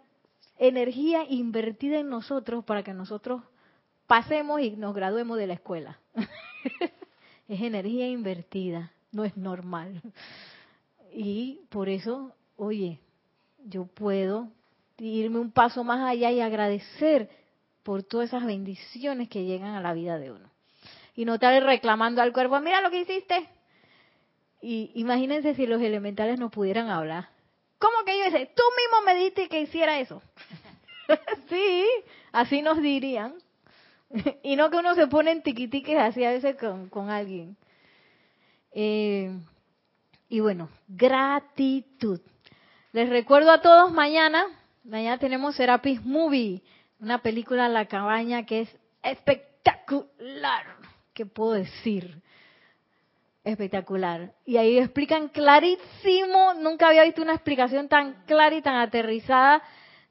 energía 0.59 1.25
invertida 1.27 1.99
en 1.99 2.09
nosotros 2.09 2.63
para 2.63 2.83
que 2.83 2.93
nosotros 2.93 3.41
pasemos 4.05 4.61
y 4.61 4.71
nos 4.71 4.95
graduemos 4.95 5.37
de 5.37 5.47
la 5.47 5.53
escuela. 5.53 5.99
es 7.47 7.61
energía 7.61 8.07
invertida, 8.07 8.91
no 9.11 9.25
es 9.25 9.35
normal. 9.37 10.01
Y 11.19 11.61
por 11.69 11.89
eso, 11.89 12.35
oye, 12.57 12.99
yo 13.65 13.85
puedo 13.85 14.51
irme 14.99 15.39
un 15.39 15.51
paso 15.51 15.83
más 15.83 16.07
allá 16.07 16.29
y 16.31 16.41
agradecer 16.41 17.29
por 17.81 18.03
todas 18.03 18.27
esas 18.27 18.45
bendiciones 18.45 19.29
que 19.29 19.45
llegan 19.45 19.73
a 19.73 19.81
la 19.81 19.93
vida 19.93 20.19
de 20.19 20.31
uno. 20.31 20.49
Y 21.15 21.25
no 21.25 21.35
estar 21.35 21.63
reclamando 21.63 22.21
al 22.21 22.33
cuerpo, 22.33 22.59
mira 22.59 22.81
lo 22.81 22.91
que 22.91 23.01
hiciste. 23.01 23.49
Y 24.61 24.91
imagínense 24.95 25.55
si 25.55 25.65
los 25.65 25.81
elementales 25.81 26.39
no 26.39 26.51
pudieran 26.51 26.89
hablar. 26.89 27.29
¿Cómo 27.79 28.03
que 28.05 28.17
yo 28.17 28.25
hice? 28.25 28.51
Tú 28.55 28.63
mismo 28.75 29.05
me 29.05 29.15
diste 29.15 29.47
que 29.47 29.61
hiciera 29.61 29.99
eso. 29.99 30.21
sí, 31.49 31.87
así 32.31 32.61
nos 32.61 32.81
dirían. 32.81 33.35
y 34.43 34.55
no 34.55 34.69
que 34.69 34.77
uno 34.77 34.95
se 34.95 35.07
pone 35.07 35.31
en 35.31 35.41
tiquitiques 35.41 35.97
así 35.97 36.23
a 36.23 36.31
veces 36.31 36.55
con, 36.57 37.09
alguien. 37.09 37.57
Eh, 38.71 39.31
y 40.29 40.39
bueno, 40.39 40.69
gratitud. 40.87 42.21
Les 42.91 43.09
recuerdo 43.09 43.51
a 43.51 43.61
todos 43.61 43.91
mañana, 43.91 44.45
mañana 44.83 45.17
tenemos 45.17 45.55
Serapis 45.55 46.03
Movie, 46.03 46.61
una 46.99 47.21
película 47.21 47.69
La 47.69 47.85
Cabaña 47.85 48.45
que 48.45 48.61
es 48.61 48.77
espectacular. 49.03 50.65
¿Qué 51.13 51.25
puedo 51.25 51.53
decir? 51.53 52.21
espectacular. 53.51 54.33
Y 54.45 54.57
ahí 54.57 54.77
explican 54.77 55.29
clarísimo, 55.29 56.53
nunca 56.55 56.89
había 56.89 57.03
visto 57.03 57.21
una 57.21 57.33
explicación 57.33 57.87
tan 57.87 58.25
clara 58.25 58.55
y 58.55 58.61
tan 58.61 58.75
aterrizada 58.75 59.61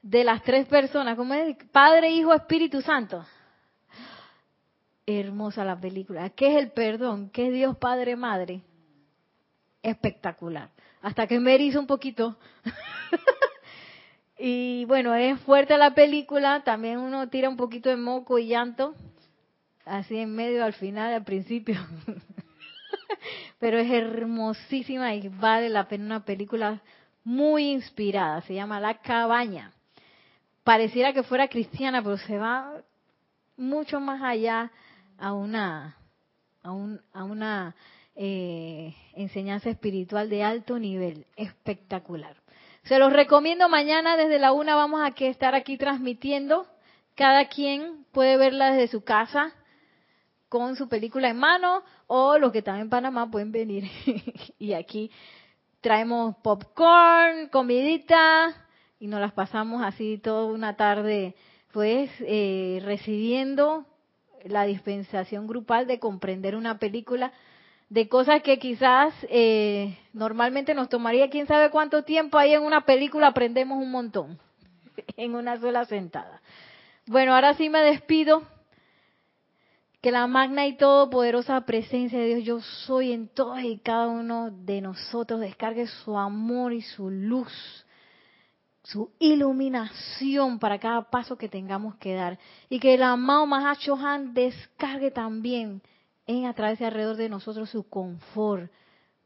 de 0.01 0.23
las 0.23 0.41
tres 0.43 0.65
personas, 0.67 1.15
como 1.15 1.33
es 1.33 1.55
Padre, 1.71 2.09
Hijo, 2.09 2.33
Espíritu 2.33 2.81
Santo. 2.81 3.23
Hermosa 5.09 5.63
la 5.63 5.79
película. 5.79 6.29
¿Qué 6.31 6.49
es 6.51 6.57
el 6.57 6.71
perdón? 6.71 7.29
¿Qué 7.29 7.47
es 7.47 7.53
Dios 7.53 7.77
Padre, 7.77 8.17
Madre? 8.17 8.61
Espectacular. 9.81 10.69
Hasta 11.01 11.27
que 11.27 11.39
me 11.39 11.55
hizo 11.55 11.79
un 11.79 11.87
poquito. 11.87 12.37
y 14.37 14.83
bueno, 14.83 15.15
es 15.15 15.39
fuerte 15.39 15.77
la 15.77 15.95
película, 15.95 16.61
también 16.65 16.97
uno 16.97 17.29
tira 17.29 17.47
un 17.47 17.55
poquito 17.55 17.89
de 17.89 17.95
moco 17.95 18.37
y 18.37 18.47
llanto, 18.47 18.95
así 19.85 20.17
en 20.17 20.35
medio, 20.35 20.65
al 20.65 20.73
final, 20.73 21.13
al 21.13 21.23
principio. 21.23 21.79
Pero 23.59 23.77
es 23.79 23.89
hermosísima 23.89 25.15
y 25.15 25.29
vale 25.29 25.69
la 25.69 25.87
pena 25.87 26.03
una 26.03 26.25
película 26.25 26.81
muy 27.23 27.71
inspirada. 27.71 28.41
Se 28.41 28.53
llama 28.53 28.81
La 28.81 28.95
Cabaña. 28.95 29.71
Pareciera 30.65 31.13
que 31.13 31.23
fuera 31.23 31.47
cristiana, 31.47 32.03
pero 32.03 32.17
se 32.17 32.37
va 32.37 32.73
mucho 33.55 34.01
más 34.01 34.21
allá 34.21 34.69
a 35.17 35.33
una, 35.33 35.97
a, 36.63 36.71
un, 36.71 37.01
a 37.13 37.23
una 37.23 37.75
eh, 38.15 38.95
enseñanza 39.13 39.69
espiritual 39.69 40.29
de 40.29 40.43
alto 40.43 40.79
nivel, 40.79 41.25
espectacular. 41.35 42.35
Se 42.83 42.99
los 42.99 43.11
recomiendo 43.11 43.67
mañana 43.69 44.15
desde 44.17 44.39
la 44.39 44.53
una 44.53 44.75
vamos 44.75 45.01
a 45.01 45.13
estar 45.25 45.55
aquí 45.55 45.77
transmitiendo. 45.77 46.65
Cada 47.15 47.47
quien 47.47 48.05
puede 48.11 48.37
verla 48.37 48.71
desde 48.71 48.87
su 48.87 49.03
casa 49.03 49.53
con 50.49 50.75
su 50.75 50.87
película 50.87 51.29
en 51.29 51.37
mano 51.37 51.83
o 52.07 52.37
los 52.37 52.51
que 52.51 52.59
están 52.59 52.79
en 52.79 52.89
Panamá 52.89 53.29
pueden 53.29 53.51
venir 53.51 53.83
y 54.59 54.73
aquí 54.73 55.11
traemos 55.81 56.35
popcorn, 56.37 57.49
comidita 57.49 58.67
y 58.99 59.07
nos 59.07 59.19
las 59.19 59.33
pasamos 59.33 59.83
así 59.83 60.17
toda 60.17 60.45
una 60.45 60.77
tarde 60.77 61.35
pues 61.71 62.09
eh, 62.21 62.79
recibiendo 62.83 63.85
la 64.49 64.63
dispensación 64.63 65.47
grupal 65.47 65.87
de 65.87 65.99
comprender 65.99 66.55
una 66.55 66.79
película 66.79 67.31
de 67.89 68.09
cosas 68.09 68.41
que 68.41 68.59
quizás 68.59 69.13
eh, 69.29 69.97
normalmente 70.13 70.73
nos 70.73 70.89
tomaría 70.89 71.29
quién 71.29 71.47
sabe 71.47 71.69
cuánto 71.69 72.03
tiempo 72.03 72.37
ahí 72.37 72.53
en 72.53 72.63
una 72.63 72.81
película 72.85 73.27
aprendemos 73.27 73.77
un 73.81 73.91
montón 73.91 74.39
en 75.17 75.35
una 75.35 75.59
sola 75.59 75.85
sentada. 75.85 76.41
Bueno, 77.05 77.33
ahora 77.33 77.53
sí 77.53 77.69
me 77.69 77.79
despido 77.79 78.43
que 80.01 80.11
la 80.11 80.27
magna 80.27 80.67
y 80.67 80.77
todopoderosa 80.77 81.61
presencia 81.61 82.19
de 82.19 82.35
Dios, 82.35 82.43
yo 82.43 82.61
soy 82.85 83.13
en 83.13 83.29
todos 83.29 83.61
y 83.61 83.79
cada 83.79 84.07
uno 84.07 84.51
de 84.51 84.81
nosotros, 84.81 85.39
descargue 85.39 85.87
su 85.87 86.17
amor 86.17 86.73
y 86.73 86.81
su 86.81 87.09
luz, 87.09 87.85
su 88.87 89.11
iluminación 89.19 90.59
para 90.59 90.79
cada 90.79 91.09
paso 91.09 91.37
que 91.37 91.49
tengamos 91.49 91.95
que 91.95 92.13
dar. 92.13 92.39
Y 92.69 92.79
que 92.79 92.93
el 92.93 93.03
amado 93.03 93.45
Mahacho 93.45 93.95
Han 93.95 94.33
descargue 94.33 95.11
también 95.11 95.81
en 96.25 96.45
a 96.45 96.53
través 96.53 96.79
de 96.79 96.85
alrededor 96.85 97.17
de 97.17 97.29
nosotros 97.29 97.69
su 97.69 97.87
confort, 97.89 98.71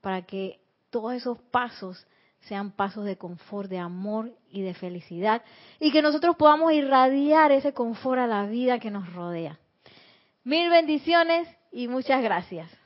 para 0.01 0.24
que 0.24 0.59
todos 0.89 1.14
esos 1.14 1.38
pasos 1.51 2.07
sean 2.41 2.72
pasos 2.72 3.05
de 3.05 3.18
confort, 3.18 3.70
de 3.70 3.78
amor 3.78 4.32
y 4.49 4.62
de 4.62 4.74
felicidad, 4.74 5.43
y 5.80 5.91
que 5.91 6.01
nosotros 6.01 6.36
podamos 6.38 6.74
irradiar 6.74 7.51
ese 7.51 7.74
confort 7.74 8.20
a 8.20 8.28
la 8.28 8.45
vida 8.47 8.80
que 8.80 8.89
nos 8.89 9.14
rodea. 9.14 9.59
Mil 10.43 10.72
bendiciones 10.72 11.47
y 11.72 11.88
muchas 11.88 12.24
gracias. 12.24 12.80